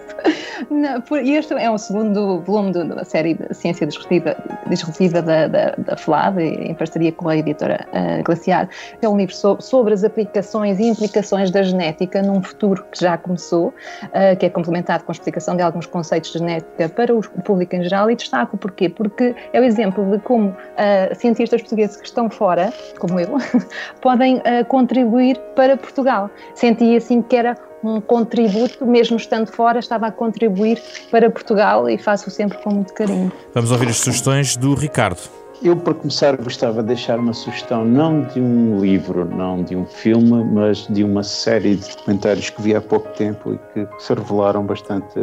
Não, 0.70 1.02
por, 1.02 1.20
este 1.20 1.54
é 1.54 1.70
o 1.70 1.78
segundo 1.78 2.42
volume 2.42 2.72
da 2.72 3.04
série 3.04 3.34
de 3.36 3.54
Ciência 3.54 3.88
Disruptiva, 3.88 4.36
disruptiva 4.68 5.22
da, 5.22 5.48
da, 5.48 5.76
da 5.78 5.98
FLAD, 5.98 6.42
em 6.42 6.74
parceria 6.74 7.12
com 7.12 7.30
a 7.30 7.38
editora 7.38 7.88
uh, 7.94 8.24
Glaciar. 8.24 8.70
É 9.02 9.08
um 9.08 9.18
livro 9.18 9.34
so, 9.34 9.58
sobre 9.60 9.94
as 9.94 10.04
aplicações 10.04 10.80
e 10.80 10.88
implicações 10.88 11.52
da 11.52 11.64
genética 11.64 12.22
num 12.22 12.42
futuro 12.42 12.84
que 12.92 13.00
já 13.00 13.18
começou, 13.18 13.68
uh, 13.68 14.38
que 14.38 14.46
é 14.46 14.50
complementado 14.50 15.04
com 15.04 15.12
a 15.12 15.14
explicação 15.14 15.56
de 15.56 15.62
alguns 15.62 15.86
conceitos 15.86 16.32
de 16.32 16.40
genética 16.40 16.90
para 16.90 17.16
o 17.16 17.22
público 17.22 17.76
em 17.76 17.84
geral, 17.84 18.10
e 18.12 18.16
destaco 18.16 18.58
porquê? 18.58 18.90
Porque 18.90 19.36
é 19.54 19.60
o 19.60 19.64
exemplo 19.64 20.06
de 20.12 20.20
como 20.20 20.50
uh, 20.50 21.16
cientistas 21.16 21.62
portugueses 21.62 21.96
que 21.98 22.06
estão 22.06 22.30
fora, 22.30 22.74
como 23.00 23.20
eu, 23.20 23.38
podem 24.02 24.42
contribuir 24.68 25.38
para 25.56 25.78
Portugal. 25.78 26.30
Senti 26.54 26.96
assim 26.96 27.22
que 27.22 27.36
era 27.36 27.56
um 27.84 28.02
contributo, 28.02 28.86
mesmo 28.86 29.18
estando 29.18 29.48
fora, 29.48 29.80
estava 29.80 30.08
a 30.08 30.12
contribuir 30.12 30.82
para 31.10 31.30
Portugal 31.30 31.90
e 31.90 31.98
faço 31.98 32.30
sempre 32.30 32.58
com 32.60 32.72
muito 32.72 32.94
carinho. 32.94 33.32
Vamos 33.54 33.72
ouvir 33.72 33.90
as 33.90 33.98
sugestões 33.98 34.56
do 34.56 34.74
Ricardo. 34.74 35.20
Eu, 35.62 35.76
para 35.76 35.94
começar, 35.94 36.38
gostava 36.38 36.82
de 36.82 36.88
deixar 36.88 37.20
uma 37.20 37.34
sugestão, 37.34 37.84
não 37.84 38.22
de 38.22 38.40
um 38.40 38.80
livro, 38.80 39.26
não 39.26 39.62
de 39.62 39.76
um 39.76 39.86
filme, 39.86 40.42
mas 40.46 40.88
de 40.88 41.04
uma 41.04 41.22
série 41.22 41.76
de 41.76 41.90
documentários 41.90 42.50
que 42.50 42.62
vi 42.62 42.74
há 42.74 42.80
pouco 42.80 43.10
tempo 43.10 43.54
e 43.54 43.86
que 43.86 44.02
se 44.02 44.14
revelaram 44.14 44.66
bastante 44.66 45.20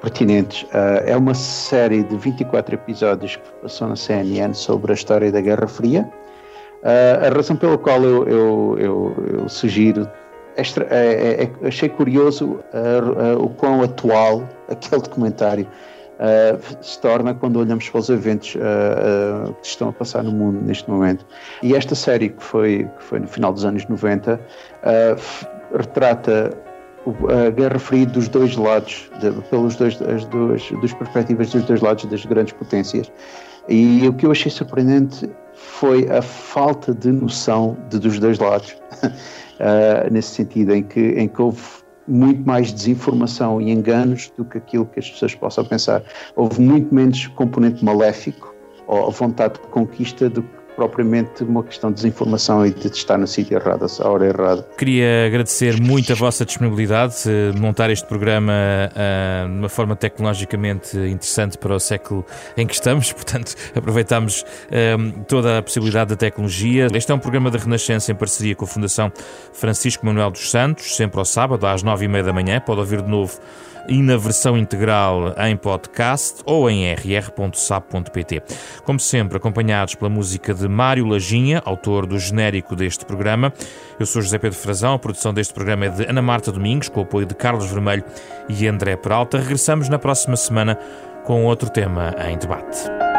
pertinentes. 0.00 0.62
Uh, 0.64 1.06
é 1.06 1.16
uma 1.16 1.32
série 1.32 2.02
de 2.02 2.16
24 2.16 2.74
episódios 2.74 3.36
que 3.36 3.52
passou 3.62 3.86
na 3.86 3.94
CNN 3.94 4.52
sobre 4.52 4.90
a 4.90 4.94
história 4.94 5.30
da 5.30 5.40
Guerra 5.40 5.68
Fria. 5.68 6.10
Uh, 6.82 7.26
a 7.26 7.32
razão 7.32 7.54
pela 7.54 7.78
qual 7.78 8.02
eu, 8.02 8.26
eu, 8.26 8.76
eu, 8.80 9.24
eu 9.38 9.48
sugiro, 9.48 10.10
extra, 10.56 10.86
é, 10.90 11.42
é, 11.42 11.50
é, 11.62 11.68
achei 11.68 11.88
curioso 11.88 12.60
uh, 12.72 13.42
o 13.42 13.48
quão 13.50 13.82
atual 13.82 14.48
aquele 14.68 15.02
documentário 15.02 15.66
se 16.80 17.00
torna 17.00 17.34
quando 17.34 17.58
olhamos 17.58 17.88
para 17.88 17.98
os 17.98 18.08
eventos 18.08 18.52
que 18.52 19.66
estão 19.66 19.88
a 19.88 19.92
passar 19.92 20.22
no 20.22 20.30
mundo 20.30 20.60
neste 20.64 20.88
momento. 20.88 21.26
E 21.64 21.74
esta 21.74 21.96
série, 21.96 22.28
que 22.28 22.44
foi, 22.44 22.88
que 22.96 23.02
foi 23.02 23.18
no 23.18 23.26
final 23.26 23.52
dos 23.52 23.64
anos 23.64 23.84
90, 23.88 24.40
retrata 25.76 26.56
a 27.28 27.50
Guerra 27.50 27.78
Fria 27.78 28.06
dos 28.06 28.28
dois 28.28 28.56
lados, 28.56 29.10
de, 29.20 29.32
pelos 29.50 29.74
dois, 29.74 30.00
as 30.02 30.24
duas, 30.26 30.70
das 30.80 30.92
perspectivas 30.92 31.50
dos 31.50 31.64
dois 31.64 31.80
lados 31.80 32.04
das 32.04 32.24
grandes 32.24 32.52
potências. 32.52 33.10
E 33.68 34.06
o 34.06 34.12
que 34.12 34.26
eu 34.26 34.30
achei 34.30 34.50
surpreendente 34.50 35.28
foi 35.54 36.08
a 36.10 36.22
falta 36.22 36.94
de 36.94 37.10
noção 37.10 37.76
de, 37.88 37.98
dos 37.98 38.18
dois 38.18 38.38
lados, 38.38 38.76
uh, 39.62 40.12
nesse 40.12 40.34
sentido, 40.34 40.74
em 40.74 40.82
que, 40.82 41.00
em 41.00 41.28
que 41.28 41.40
houve 41.40 41.62
muito 42.06 42.44
mais 42.44 42.72
desinformação 42.72 43.60
e 43.60 43.70
enganos 43.70 44.30
do 44.36 44.44
que 44.44 44.58
aquilo 44.58 44.84
que 44.86 44.98
as 44.98 45.08
pessoas 45.10 45.34
possam 45.34 45.64
pensar. 45.64 46.02
Houve 46.34 46.60
muito 46.60 46.92
menos 46.94 47.28
componente 47.28 47.84
maléfico 47.84 48.54
ou 48.86 49.10
vontade 49.10 49.54
de 49.54 49.68
conquista 49.68 50.28
do 50.28 50.42
que 50.42 50.61
propriamente 50.82 51.44
uma 51.44 51.62
questão 51.62 51.90
de 51.90 51.96
desinformação 51.96 52.66
e 52.66 52.72
de 52.72 52.88
estar 52.88 53.16
no 53.16 53.26
sítio 53.26 53.56
errado, 53.56 53.86
à 54.00 54.08
hora 54.08 54.26
errada. 54.26 54.66
Queria 54.76 55.26
agradecer 55.26 55.80
muito 55.80 56.12
a 56.12 56.16
vossa 56.16 56.44
disponibilidade 56.44 57.14
de 57.22 57.60
montar 57.60 57.88
este 57.88 58.04
programa 58.04 58.52
uh, 58.52 59.48
de 59.48 59.58
uma 59.58 59.68
forma 59.68 59.94
tecnologicamente 59.94 60.98
interessante 60.98 61.56
para 61.56 61.76
o 61.76 61.78
século 61.78 62.26
em 62.56 62.66
que 62.66 62.74
estamos, 62.74 63.12
portanto 63.14 63.54
aproveitamos 63.76 64.42
uh, 64.42 65.24
toda 65.28 65.58
a 65.58 65.62
possibilidade 65.62 66.10
da 66.10 66.16
tecnologia. 66.16 66.88
Este 66.92 67.12
é 67.12 67.14
um 67.14 67.20
programa 67.20 67.48
da 67.48 67.58
Renascença 67.58 68.10
em 68.10 68.14
parceria 68.16 68.56
com 68.56 68.64
a 68.64 68.68
Fundação 68.68 69.12
Francisco 69.52 70.04
Manuel 70.04 70.32
dos 70.32 70.50
Santos, 70.50 70.96
sempre 70.96 71.18
ao 71.20 71.24
sábado 71.24 71.64
às 71.64 71.84
nove 71.84 72.06
e 72.06 72.08
meia 72.08 72.24
da 72.24 72.32
manhã, 72.32 72.60
pode 72.60 72.80
ouvir 72.80 73.02
de 73.02 73.08
novo 73.08 73.38
e 73.88 74.02
na 74.02 74.16
versão 74.16 74.56
integral 74.56 75.34
em 75.38 75.56
podcast 75.56 76.42
ou 76.44 76.68
em 76.70 76.92
rr.sap.pt. 76.92 78.42
Como 78.84 79.00
sempre, 79.00 79.36
acompanhados 79.36 79.94
pela 79.94 80.10
música 80.10 80.54
de 80.54 80.68
Mário 80.68 81.06
Lajinha, 81.06 81.62
autor 81.64 82.06
do 82.06 82.18
genérico 82.18 82.74
deste 82.74 83.04
programa. 83.04 83.52
Eu 83.98 84.06
sou 84.06 84.22
José 84.22 84.38
Pedro 84.38 84.58
Frazão, 84.58 84.94
a 84.94 84.98
produção 84.98 85.32
deste 85.34 85.54
programa 85.54 85.86
é 85.86 85.88
de 85.88 86.04
Ana 86.04 86.22
Marta 86.22 86.50
Domingos, 86.50 86.88
com 86.88 87.00
o 87.00 87.04
apoio 87.04 87.26
de 87.26 87.34
Carlos 87.34 87.70
Vermelho 87.70 88.04
e 88.48 88.66
André 88.66 88.96
Peralta. 88.96 89.38
Regressamos 89.38 89.88
na 89.88 89.98
próxima 89.98 90.36
semana 90.36 90.78
com 91.24 91.44
outro 91.44 91.70
tema 91.70 92.14
em 92.28 92.36
debate. 92.36 93.11